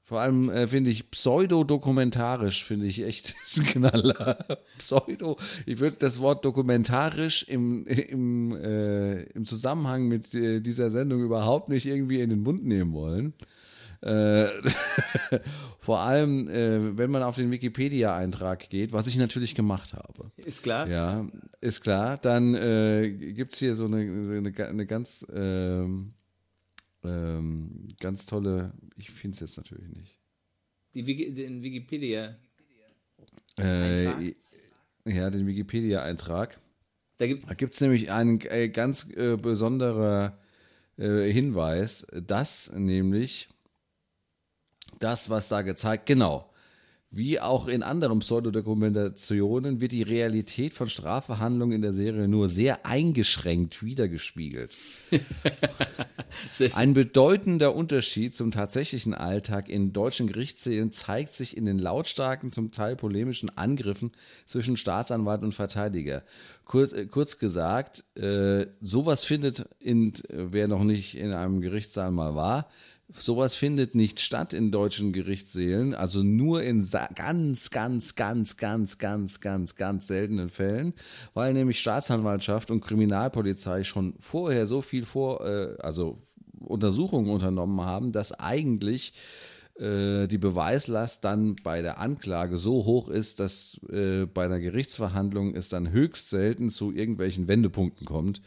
vor 0.05 0.19
allem 0.19 0.49
äh, 0.49 0.67
finde 0.67 0.89
ich 0.89 1.09
pseudodokumentarisch, 1.11 2.65
finde 2.65 2.87
ich 2.87 3.01
echt 3.03 3.35
ist 3.45 3.59
ein 3.59 3.65
Knaller. 3.65 4.37
Pseudo, 4.77 5.37
ich 5.65 5.79
würde 5.79 5.97
das 5.97 6.19
Wort 6.19 6.43
dokumentarisch 6.43 7.43
im, 7.43 7.87
im, 7.87 8.55
äh, 8.55 9.23
im 9.23 9.45
Zusammenhang 9.45 10.07
mit 10.07 10.35
äh, 10.35 10.59
dieser 10.59 10.91
Sendung 10.91 11.21
überhaupt 11.21 11.69
nicht 11.69 11.85
irgendwie 11.85 12.19
in 12.19 12.29
den 12.29 12.41
Mund 12.41 12.65
nehmen 12.65 12.93
wollen. 12.93 13.33
Äh, 14.01 14.47
vor 15.79 16.01
allem, 16.01 16.49
äh, 16.49 16.97
wenn 16.97 17.09
man 17.09 17.23
auf 17.23 17.37
den 17.37 17.51
Wikipedia-Eintrag 17.51 18.69
geht, 18.69 18.91
was 18.91 19.07
ich 19.07 19.15
natürlich 19.17 19.55
gemacht 19.55 19.93
habe. 19.93 20.31
Ist 20.35 20.63
klar. 20.63 20.89
Ja, 20.89 21.25
ist 21.61 21.79
klar. 21.79 22.17
Dann 22.17 22.53
äh, 22.53 23.09
gibt 23.09 23.53
es 23.53 23.59
hier 23.59 23.75
so 23.75 23.85
eine, 23.85 23.99
eine, 23.99 24.53
eine 24.67 24.85
ganz 24.85 25.25
ähm, 25.33 26.15
ähm, 27.03 27.87
ganz 27.99 28.25
tolle, 28.25 28.73
ich 28.97 29.11
finde 29.11 29.35
es 29.35 29.39
jetzt 29.41 29.57
natürlich 29.57 29.89
nicht. 29.89 30.17
Die 30.93 31.07
Wiki, 31.07 31.33
den 31.33 31.63
Wikipedia. 31.63 32.35
Äh, 33.59 34.33
ja, 35.05 35.29
den 35.29 35.47
Wikipedia-Eintrag. 35.47 36.59
Da 37.17 37.27
gibt 37.27 37.73
es 37.73 37.81
nämlich 37.81 38.11
einen 38.11 38.41
äh, 38.41 38.69
ganz 38.69 39.09
äh, 39.15 39.37
besonderer 39.37 40.37
äh, 40.97 41.31
Hinweis, 41.31 42.07
dass 42.11 42.71
nämlich 42.73 43.49
das, 44.99 45.29
was 45.29 45.47
da 45.47 45.61
gezeigt, 45.61 46.05
genau, 46.05 46.49
wie 47.11 47.39
auch 47.39 47.67
in 47.67 47.83
anderen 47.83 48.19
Pseudodokumentationen 48.19 49.79
wird 49.79 49.91
die 49.91 50.01
Realität 50.01 50.73
von 50.73 50.89
Strafverhandlungen 50.89 51.75
in 51.75 51.81
der 51.83 51.93
Serie 51.93 52.27
nur 52.27 52.49
sehr 52.49 52.85
eingeschränkt 52.85 53.83
wiedergespiegelt. 53.83 54.71
Ein 56.75 56.93
bedeutender 56.93 57.75
Unterschied 57.75 58.35
zum 58.35 58.51
tatsächlichen 58.51 59.13
Alltag 59.13 59.69
in 59.69 59.93
deutschen 59.93 60.27
Gerichtssälen 60.27 60.91
zeigt 60.91 61.33
sich 61.33 61.57
in 61.57 61.65
den 61.65 61.79
lautstarken, 61.79 62.51
zum 62.51 62.71
Teil 62.71 62.95
polemischen 62.95 63.55
Angriffen 63.57 64.11
zwischen 64.45 64.77
Staatsanwalt 64.77 65.43
und 65.43 65.53
Verteidiger. 65.53 66.23
Kurz, 66.65 66.93
äh, 66.93 67.05
kurz 67.05 67.39
gesagt, 67.39 68.03
äh, 68.15 68.67
sowas 68.81 69.23
findet, 69.23 69.67
in, 69.79 70.13
wer 70.29 70.67
noch 70.67 70.83
nicht 70.83 71.15
in 71.15 71.31
einem 71.31 71.61
Gerichtssaal 71.61 72.11
mal 72.11 72.35
war, 72.35 72.69
Sowas 73.15 73.55
findet 73.55 73.93
nicht 73.95 74.19
statt 74.19 74.53
in 74.53 74.71
deutschen 74.71 75.13
Gerichtssälen, 75.13 75.93
also 75.93 76.23
nur 76.23 76.63
in 76.63 76.85
ganz, 77.15 77.69
ganz, 77.69 78.15
ganz, 78.15 78.57
ganz, 78.57 78.97
ganz, 78.97 79.39
ganz, 79.39 79.75
ganz 79.75 80.07
seltenen 80.07 80.49
Fällen, 80.49 80.93
weil 81.33 81.53
nämlich 81.53 81.79
Staatsanwaltschaft 81.79 82.71
und 82.71 82.81
Kriminalpolizei 82.81 83.83
schon 83.83 84.15
vorher 84.19 84.65
so 84.65 84.81
viel 84.81 85.05
vor, 85.05 85.45
äh, 85.45 85.75
also 85.79 86.15
Untersuchungen 86.59 87.29
unternommen 87.29 87.81
haben, 87.81 88.11
dass 88.11 88.31
eigentlich 88.39 89.13
äh, 89.75 90.27
die 90.27 90.37
Beweislast 90.37 91.23
dann 91.23 91.55
bei 91.63 91.81
der 91.81 91.99
Anklage 91.99 92.57
so 92.57 92.85
hoch 92.85 93.09
ist, 93.09 93.39
dass 93.39 93.79
äh, 93.91 94.25
bei 94.25 94.45
einer 94.45 94.59
Gerichtsverhandlung 94.59 95.55
es 95.55 95.69
dann 95.69 95.91
höchst 95.91 96.29
selten 96.29 96.69
zu 96.69 96.91
irgendwelchen 96.91 97.47
Wendepunkten 97.47 98.05
kommt, 98.05 98.41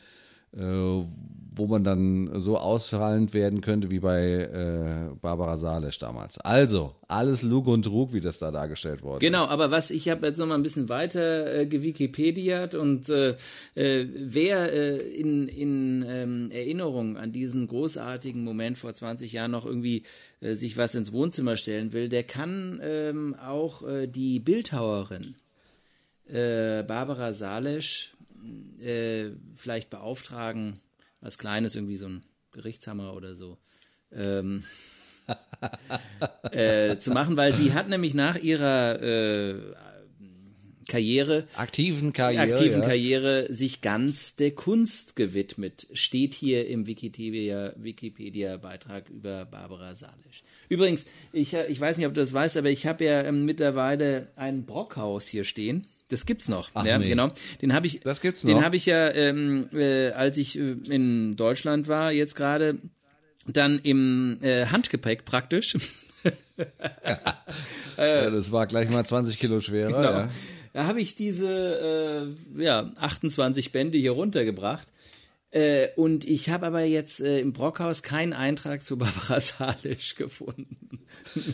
wo 0.53 1.66
man 1.66 1.84
dann 1.84 2.40
so 2.40 2.59
ausfallend 2.59 3.32
werden 3.32 3.62
könnte 3.62 3.90
wie 3.90 3.99
bei 4.01 4.20
äh, 4.42 5.14
Barbara 5.22 5.57
Salesch 5.57 5.99
damals. 5.99 6.38
Also, 6.38 6.94
alles 7.09 7.42
Lug 7.42 7.66
und 7.66 7.84
Trug, 7.84 8.12
wie 8.12 8.20
das 8.20 8.38
da 8.38 8.51
dargestellt 8.51 9.03
worden 9.03 9.20
Genau, 9.20 9.44
ist. 9.44 9.51
aber 9.51 9.70
was 9.70 9.90
ich 9.90 10.09
habe 10.11 10.26
jetzt 10.26 10.38
noch 10.38 10.47
mal 10.47 10.55
ein 10.57 10.62
bisschen 10.62 10.88
weiter 10.90 11.61
äh, 11.61 11.66
gewikipediert 11.66 12.74
und 12.74 13.09
äh, 13.09 13.36
äh, 13.74 14.07
wer 14.14 14.70
äh, 14.72 14.97
in, 14.99 15.49
in 15.49 16.05
ähm, 16.07 16.51
Erinnerung 16.51 17.16
an 17.16 17.32
diesen 17.32 17.66
großartigen 17.68 18.44
Moment 18.44 18.76
vor 18.76 18.92
20 18.92 19.32
Jahren 19.32 19.51
noch 19.53 19.64
irgendwie 19.64 20.03
äh, 20.40 20.55
sich 20.55 20.76
was 20.76 20.94
ins 20.94 21.12
Wohnzimmer 21.12 21.57
stellen 21.57 21.92
will, 21.94 22.09
der 22.11 22.24
kann 22.24 22.80
ähm, 22.82 23.34
auch 23.34 23.82
äh, 23.82 24.07
die 24.07 24.40
Bildhauerin 24.40 25.36
äh, 26.28 26.82
Barbara 26.82 27.32
Salesch 27.32 28.12
äh, 28.80 29.30
vielleicht 29.55 29.90
beauftragen, 29.90 30.80
was 31.20 31.38
Kleines, 31.38 31.74
irgendwie 31.74 31.97
so 31.97 32.09
ein 32.09 32.26
Gerichtshammer 32.53 33.14
oder 33.14 33.36
so. 33.36 33.59
Ähm, 34.12 34.64
äh, 36.53 36.99
zu 36.99 37.11
machen, 37.11 37.36
weil 37.36 37.55
sie 37.55 37.72
hat 37.72 37.88
nämlich 37.88 38.14
nach 38.14 38.36
ihrer 38.36 39.03
äh, 39.03 39.74
Karriere, 40.88 41.47
Aktiven 41.57 42.12
Karriere. 42.12 42.42
aktiven 42.42 42.80
ja. 42.80 42.86
Karriere 42.86 43.53
sich 43.53 43.80
ganz 43.80 44.36
der 44.36 44.53
Kunst 44.53 45.16
gewidmet. 45.16 45.88
Steht 45.92 46.34
hier 46.34 46.68
im 46.68 46.86
Wikipedia, 46.86 47.72
Wikipedia-Beitrag 47.76 49.11
über 49.11 49.47
Barbara 49.47 49.97
Salisch. 49.97 50.44
Übrigens, 50.68 51.07
ich, 51.32 51.55
ich 51.55 51.80
weiß 51.80 51.99
nicht, 51.99 52.07
ob 52.07 52.14
du 52.14 52.20
das 52.20 52.32
weißt, 52.32 52.57
aber 52.57 52.70
ich 52.70 52.86
habe 52.86 53.05
ja 53.05 53.22
ähm, 53.22 53.44
mittlerweile 53.44 54.28
ein 54.36 54.64
Brockhaus 54.64 55.26
hier 55.26 55.42
stehen. 55.42 55.86
Das 56.09 56.25
gibt's 56.25 56.49
noch. 56.49 56.71
Ach 56.75 56.85
ja, 56.85 56.99
nee. 56.99 57.09
genau. 57.09 57.33
Den 57.63 57.73
habe 57.73 57.87
ich. 57.87 58.01
Das 58.01 58.21
gibt's 58.21 58.43
Den 58.43 58.59
noch? 58.59 58.63
habe 58.63 58.77
ich 58.77 58.87
ja, 58.87 59.11
ähm, 59.11 59.69
äh, 59.73 60.11
als 60.11 60.39
ich 60.39 60.59
äh, 60.59 60.77
in 60.89 61.37
Deutschland 61.37 61.89
war, 61.89 62.13
jetzt 62.13 62.37
gerade 62.37 62.79
dann 63.47 63.79
im 63.81 64.39
äh, 64.43 64.67
Handgepäck 64.67 65.25
praktisch. 65.25 65.77
ja, 67.97 68.31
das 68.31 68.53
war 68.53 68.67
gleich 68.67 68.89
mal 68.89 69.05
20 69.05 69.39
Kilo 69.39 69.61
schwerer. 69.61 69.89
Genau. 69.89 70.03
Ja. 70.03 70.29
Da 70.73 70.87
habe 70.87 71.01
ich 71.01 71.15
diese 71.15 72.35
äh, 72.57 72.63
ja, 72.63 72.93
28 73.01 73.73
Bände 73.73 73.99
hier 73.99 74.13
runtergebracht. 74.13 74.87
Äh, 75.57 75.89
und 75.97 76.27
ich 76.27 76.51
habe 76.51 76.67
aber 76.67 76.83
jetzt 76.83 77.23
äh, 77.23 77.41
im 77.41 77.55
Brockhaus 77.55 78.03
keinen 78.03 78.35
Eintrag 78.35 78.85
zu 78.85 78.99
Barbara 78.99 79.41
Salisch 79.41 80.15
gefunden. 80.15 81.01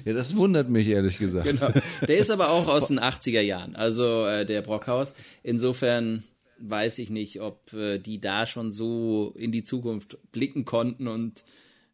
ja, 0.05 0.13
das 0.13 0.35
wundert 0.35 0.69
mich 0.69 0.89
ehrlich 0.89 1.19
gesagt. 1.19 1.47
Genau. 1.47 1.71
Der 2.09 2.19
ist 2.19 2.31
aber 2.31 2.51
auch 2.51 2.67
aus 2.67 2.89
den 2.89 2.99
80er 2.99 3.43
Jahren, 3.43 3.77
also 3.77 4.27
äh, 4.27 4.45
der 4.45 4.63
Brockhaus. 4.63 5.15
Insofern 5.45 6.25
weiß 6.59 6.99
ich 6.99 7.11
nicht, 7.11 7.41
ob 7.41 7.73
äh, 7.75 7.99
die 7.99 8.21
da 8.21 8.47
schon 8.47 8.73
so 8.73 9.35
in 9.37 9.53
die 9.53 9.63
Zukunft 9.63 10.19
blicken 10.33 10.65
konnten 10.65 11.07
und 11.07 11.45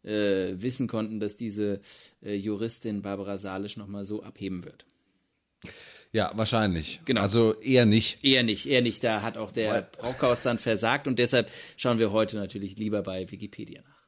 äh, 0.03 0.55
wissen 0.55 0.89
konnten, 0.89 1.21
dass 1.21 1.37
diese 1.37 1.81
äh, 2.23 2.35
Juristin 2.35 3.03
Barbara 3.03 3.37
Salisch 3.37 3.77
nochmal 3.77 4.07
so 4.07 4.23
abheben 4.23 4.65
wird. 4.65 4.87
Ja, 6.13 6.33
wahrscheinlich. 6.35 7.01
Genau. 7.05 7.21
Also 7.21 7.55
eher 7.61 7.85
nicht. 7.85 8.25
Eher 8.25 8.43
nicht, 8.43 8.67
eher 8.67 8.83
nicht. 8.83 9.05
Da 9.05 9.23
hat 9.23 9.37
auch 9.37 9.53
der 9.53 9.83
Brockhaus 9.83 10.43
dann 10.43 10.59
versagt 10.59 11.07
und 11.07 11.19
deshalb 11.19 11.51
schauen 11.77 11.99
wir 11.99 12.13
heute 12.13 12.37
natürlich 12.37 12.77
lieber 12.79 13.03
bei 13.03 13.31
Wikipedia 13.31 13.83
nach. 13.83 13.99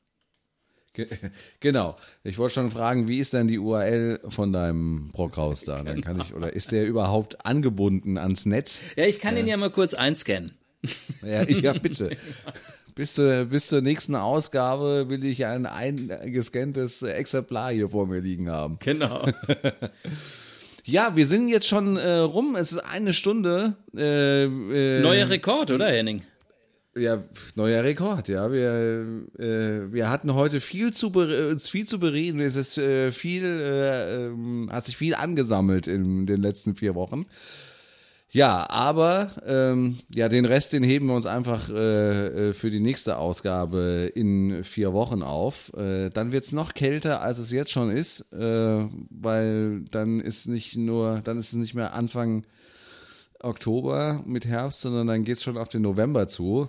Ge 0.94 1.06
genau. 1.60 1.96
Ich 2.24 2.38
wollte 2.38 2.54
schon 2.54 2.70
fragen, 2.70 3.06
wie 3.06 3.18
ist 3.18 3.32
denn 3.32 3.48
die 3.48 3.58
URL 3.58 4.20
von 4.28 4.52
deinem 4.52 5.08
Brockhaus 5.08 5.64
da? 5.64 5.82
Dann 5.82 6.00
kann 6.00 6.20
ich, 6.20 6.34
oder 6.34 6.52
ist 6.52 6.72
der 6.72 6.86
überhaupt 6.86 7.44
angebunden 7.44 8.18
ans 8.18 8.46
Netz? 8.46 8.80
Ja, 8.96 9.04
ich 9.04 9.20
kann 9.20 9.34
den 9.34 9.46
ja 9.46 9.56
mal 9.56 9.70
kurz 9.70 9.94
einscannen. 9.94 10.52
Ja, 11.22 11.42
ja 11.42 11.72
bitte. 11.78 12.16
Bis 12.94 13.14
zur, 13.14 13.44
bis 13.44 13.68
zur 13.68 13.82
nächsten 13.82 14.16
Ausgabe 14.16 15.08
will 15.08 15.24
ich 15.24 15.46
ein 15.46 15.66
eingescanntes 15.66 17.02
Exemplar 17.02 17.72
hier 17.72 17.90
vor 17.90 18.06
mir 18.06 18.20
liegen 18.20 18.50
haben. 18.50 18.78
Genau. 18.80 19.26
Ja, 20.90 21.14
wir 21.14 21.26
sind 21.26 21.46
jetzt 21.46 21.68
schon 21.68 21.96
äh, 21.96 22.16
rum. 22.16 22.56
Es 22.56 22.72
ist 22.72 22.78
eine 22.78 23.12
Stunde. 23.12 23.76
Äh, 23.96 24.44
äh, 24.44 25.00
Neuer 25.00 25.28
Rekord, 25.28 25.70
oder 25.70 25.86
Henning? 25.86 26.22
Ja, 26.96 27.22
neuer 27.54 27.84
Rekord, 27.84 28.26
ja. 28.26 28.50
Wir, 28.50 29.22
äh, 29.38 29.92
wir 29.92 30.10
hatten 30.10 30.34
heute 30.34 30.58
viel 30.58 30.92
zu, 30.92 31.12
viel 31.58 31.86
zu 31.86 32.00
bereden. 32.00 32.40
Es 32.40 32.56
ist 32.56 32.76
äh, 32.76 33.12
viel, 33.12 33.44
äh, 33.44 34.26
ähm, 34.26 34.68
hat 34.72 34.84
sich 34.84 34.96
viel 34.96 35.14
angesammelt 35.14 35.86
in 35.86 36.26
den 36.26 36.42
letzten 36.42 36.74
vier 36.74 36.96
Wochen. 36.96 37.24
Ja, 38.32 38.70
aber 38.70 39.32
ähm, 39.44 39.98
ja, 40.14 40.28
den 40.28 40.44
Rest, 40.44 40.72
den 40.72 40.84
heben 40.84 41.06
wir 41.06 41.16
uns 41.16 41.26
einfach 41.26 41.68
äh, 41.68 42.50
äh, 42.50 42.52
für 42.52 42.70
die 42.70 42.78
nächste 42.78 43.16
Ausgabe 43.16 44.12
in 44.14 44.62
vier 44.62 44.92
Wochen 44.92 45.22
auf. 45.22 45.72
Äh, 45.76 46.10
dann 46.10 46.30
wird's 46.30 46.52
noch 46.52 46.74
kälter, 46.74 47.22
als 47.22 47.38
es 47.38 47.50
jetzt 47.50 47.72
schon 47.72 47.90
ist, 47.90 48.32
äh, 48.32 48.86
weil 49.10 49.80
dann 49.90 50.20
ist 50.20 50.46
nicht 50.46 50.76
nur, 50.76 51.22
dann 51.24 51.38
ist 51.38 51.48
es 51.48 51.54
nicht 51.54 51.74
mehr 51.74 51.94
Anfang 51.94 52.44
Oktober 53.40 54.22
mit 54.24 54.46
Herbst, 54.46 54.82
sondern 54.82 55.08
dann 55.08 55.24
geht's 55.24 55.42
schon 55.42 55.58
auf 55.58 55.68
den 55.68 55.82
November 55.82 56.28
zu. 56.28 56.68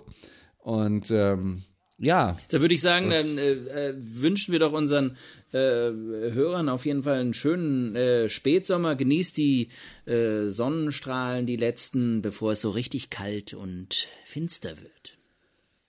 Und 0.58 1.12
ähm, 1.12 1.62
ja, 2.02 2.34
Da 2.48 2.60
würde 2.60 2.74
ich 2.74 2.80
sagen, 2.82 3.08
dann 3.10 3.38
äh, 3.38 3.52
äh, 3.52 3.94
wünschen 3.96 4.52
wir 4.52 4.58
doch 4.58 4.72
unseren 4.72 5.16
äh, 5.52 5.58
Hörern 5.58 6.68
auf 6.68 6.84
jeden 6.84 7.02
Fall 7.04 7.20
einen 7.20 7.32
schönen 7.32 7.94
äh, 7.96 8.28
Spätsommer. 8.28 8.96
Genießt 8.96 9.36
die 9.36 9.68
äh, 10.06 10.48
Sonnenstrahlen, 10.48 11.46
die 11.46 11.56
letzten, 11.56 12.20
bevor 12.20 12.52
es 12.52 12.60
so 12.60 12.70
richtig 12.70 13.08
kalt 13.10 13.54
und 13.54 14.08
finster 14.24 14.72
wird. 14.80 15.16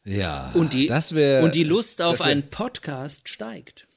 ja, 0.06 0.52
Und 0.54 0.74
die, 0.74 0.88
das 0.88 1.14
wäre 1.16 1.44
und 1.44 1.56
die 1.56 1.64
Lust 1.64 2.02
auf 2.02 2.20
wär- 2.20 2.28
einen 2.28 2.50
Podcast 2.50 3.28
steigt. 3.28 3.88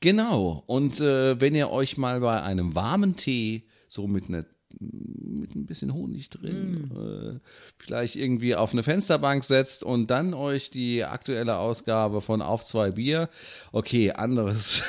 Genau. 0.00 0.62
Und 0.66 1.00
äh, 1.00 1.40
wenn 1.40 1.54
ihr 1.54 1.70
euch 1.70 1.96
mal 1.96 2.20
bei 2.20 2.42
einem 2.42 2.74
warmen 2.74 3.16
Tee, 3.16 3.64
so 3.88 4.06
mit 4.06 4.28
einer 4.28 4.44
mit 4.78 5.54
ein 5.54 5.66
bisschen 5.66 5.94
Honig 5.94 6.30
drin, 6.30 6.90
äh, 6.94 7.38
vielleicht 7.78 8.16
irgendwie 8.16 8.54
auf 8.54 8.72
eine 8.72 8.82
Fensterbank 8.82 9.44
setzt 9.44 9.84
und 9.84 10.10
dann 10.10 10.34
euch 10.34 10.70
die 10.70 11.04
aktuelle 11.04 11.58
Ausgabe 11.58 12.20
von 12.20 12.42
Auf 12.42 12.64
zwei 12.64 12.90
Bier, 12.90 13.28
okay, 13.72 14.12
anderes, 14.12 14.82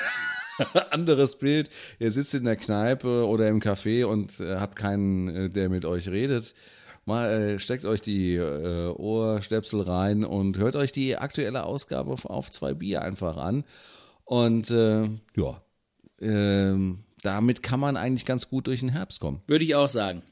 anderes 0.92 1.38
Bild, 1.38 1.70
ihr 2.00 2.12
sitzt 2.12 2.34
in 2.34 2.46
der 2.46 2.56
Kneipe 2.56 3.28
oder 3.28 3.48
im 3.48 3.62
Café 3.62 4.06
und 4.06 4.40
äh, 4.40 4.56
habt 4.56 4.76
keinen, 4.76 5.28
äh, 5.30 5.50
der 5.50 5.70
mit 5.70 5.86
euch 5.86 6.10
redet, 6.10 6.54
mal 7.06 7.30
äh, 7.30 7.60
steckt 7.60 7.86
euch 7.86 8.02
die 8.02 8.36
äh, 8.36 8.90
Ohrstöpsel 8.90 9.82
rein 9.82 10.26
und 10.26 10.58
hört 10.58 10.76
euch 10.76 10.92
die 10.92 11.18
aktuelle 11.18 11.64
Ausgabe 11.64 12.18
von 12.18 12.32
Auf 12.32 12.52
zwei 12.52 12.74
Bier 12.74 13.02
einfach 13.02 13.38
an. 13.38 13.64
Und 14.26 14.70
äh, 14.72 15.10
ja, 15.38 15.62
ähm, 16.20 17.04
damit 17.28 17.62
kann 17.62 17.80
man 17.80 17.98
eigentlich 17.98 18.26
ganz 18.26 18.50
gut 18.50 18.68
durch 18.68 18.80
den 18.80 18.90
Herbst 18.90 19.20
kommen. 19.20 19.42
Würde 19.48 19.66
ich 19.66 19.76
auch 19.76 19.90
sagen. 19.90 20.24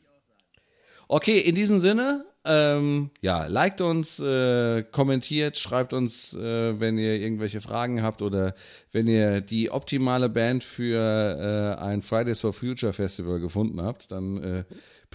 Okay, 1.07 1.39
in 1.39 1.53
diesem 1.53 1.77
Sinne, 1.77 2.25
ähm, 2.45 3.11
ja, 3.21 3.45
liked 3.47 3.81
uns, 3.81 4.19
äh, 4.19 4.83
kommentiert, 4.83 5.57
schreibt 5.57 5.93
uns, 5.93 6.33
äh, 6.33 6.79
wenn 6.79 6.97
ihr 6.97 7.15
irgendwelche 7.15 7.59
Fragen 7.59 8.01
habt 8.01 8.21
oder 8.21 8.55
wenn 8.91 9.07
ihr 9.07 9.41
die 9.41 9.69
optimale 9.69 10.29
Band 10.29 10.63
für 10.63 11.77
äh, 11.77 11.83
ein 11.83 12.01
Fridays 12.01 12.39
for 12.39 12.53
Future 12.53 12.93
Festival 12.93 13.39
gefunden 13.39 13.81
habt, 13.81 14.09
dann 14.11 14.41
äh, 14.41 14.63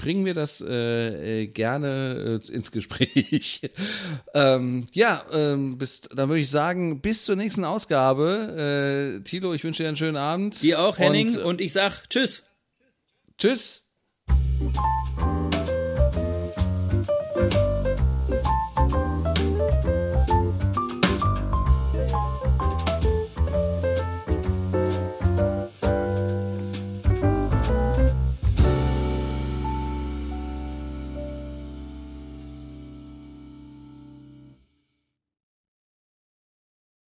bringen 0.00 0.24
wir 0.24 0.34
das 0.34 0.62
äh, 0.66 1.42
äh, 1.42 1.46
gerne 1.46 2.40
äh, 2.42 2.52
ins 2.52 2.72
Gespräch. 2.72 3.60
ähm, 4.34 4.86
ja, 4.92 5.22
ähm, 5.32 5.76
bis, 5.76 6.00
dann 6.00 6.28
würde 6.28 6.40
ich 6.40 6.50
sagen, 6.50 7.00
bis 7.00 7.26
zur 7.26 7.36
nächsten 7.36 7.64
Ausgabe. 7.64 9.18
Äh, 9.18 9.24
Tilo, 9.24 9.52
ich 9.52 9.62
wünsche 9.62 9.82
dir 9.82 9.88
einen 9.88 9.96
schönen 9.96 10.16
Abend. 10.16 10.62
Dir 10.62 10.80
auch, 10.80 10.98
Henning. 10.98 11.36
Und, 11.36 11.44
Und, 11.44 11.60
äh, 11.60 11.64
ich 11.64 11.72
sag 11.72 12.08
Tschüss. 12.08 12.44
tschüss. 13.36 13.84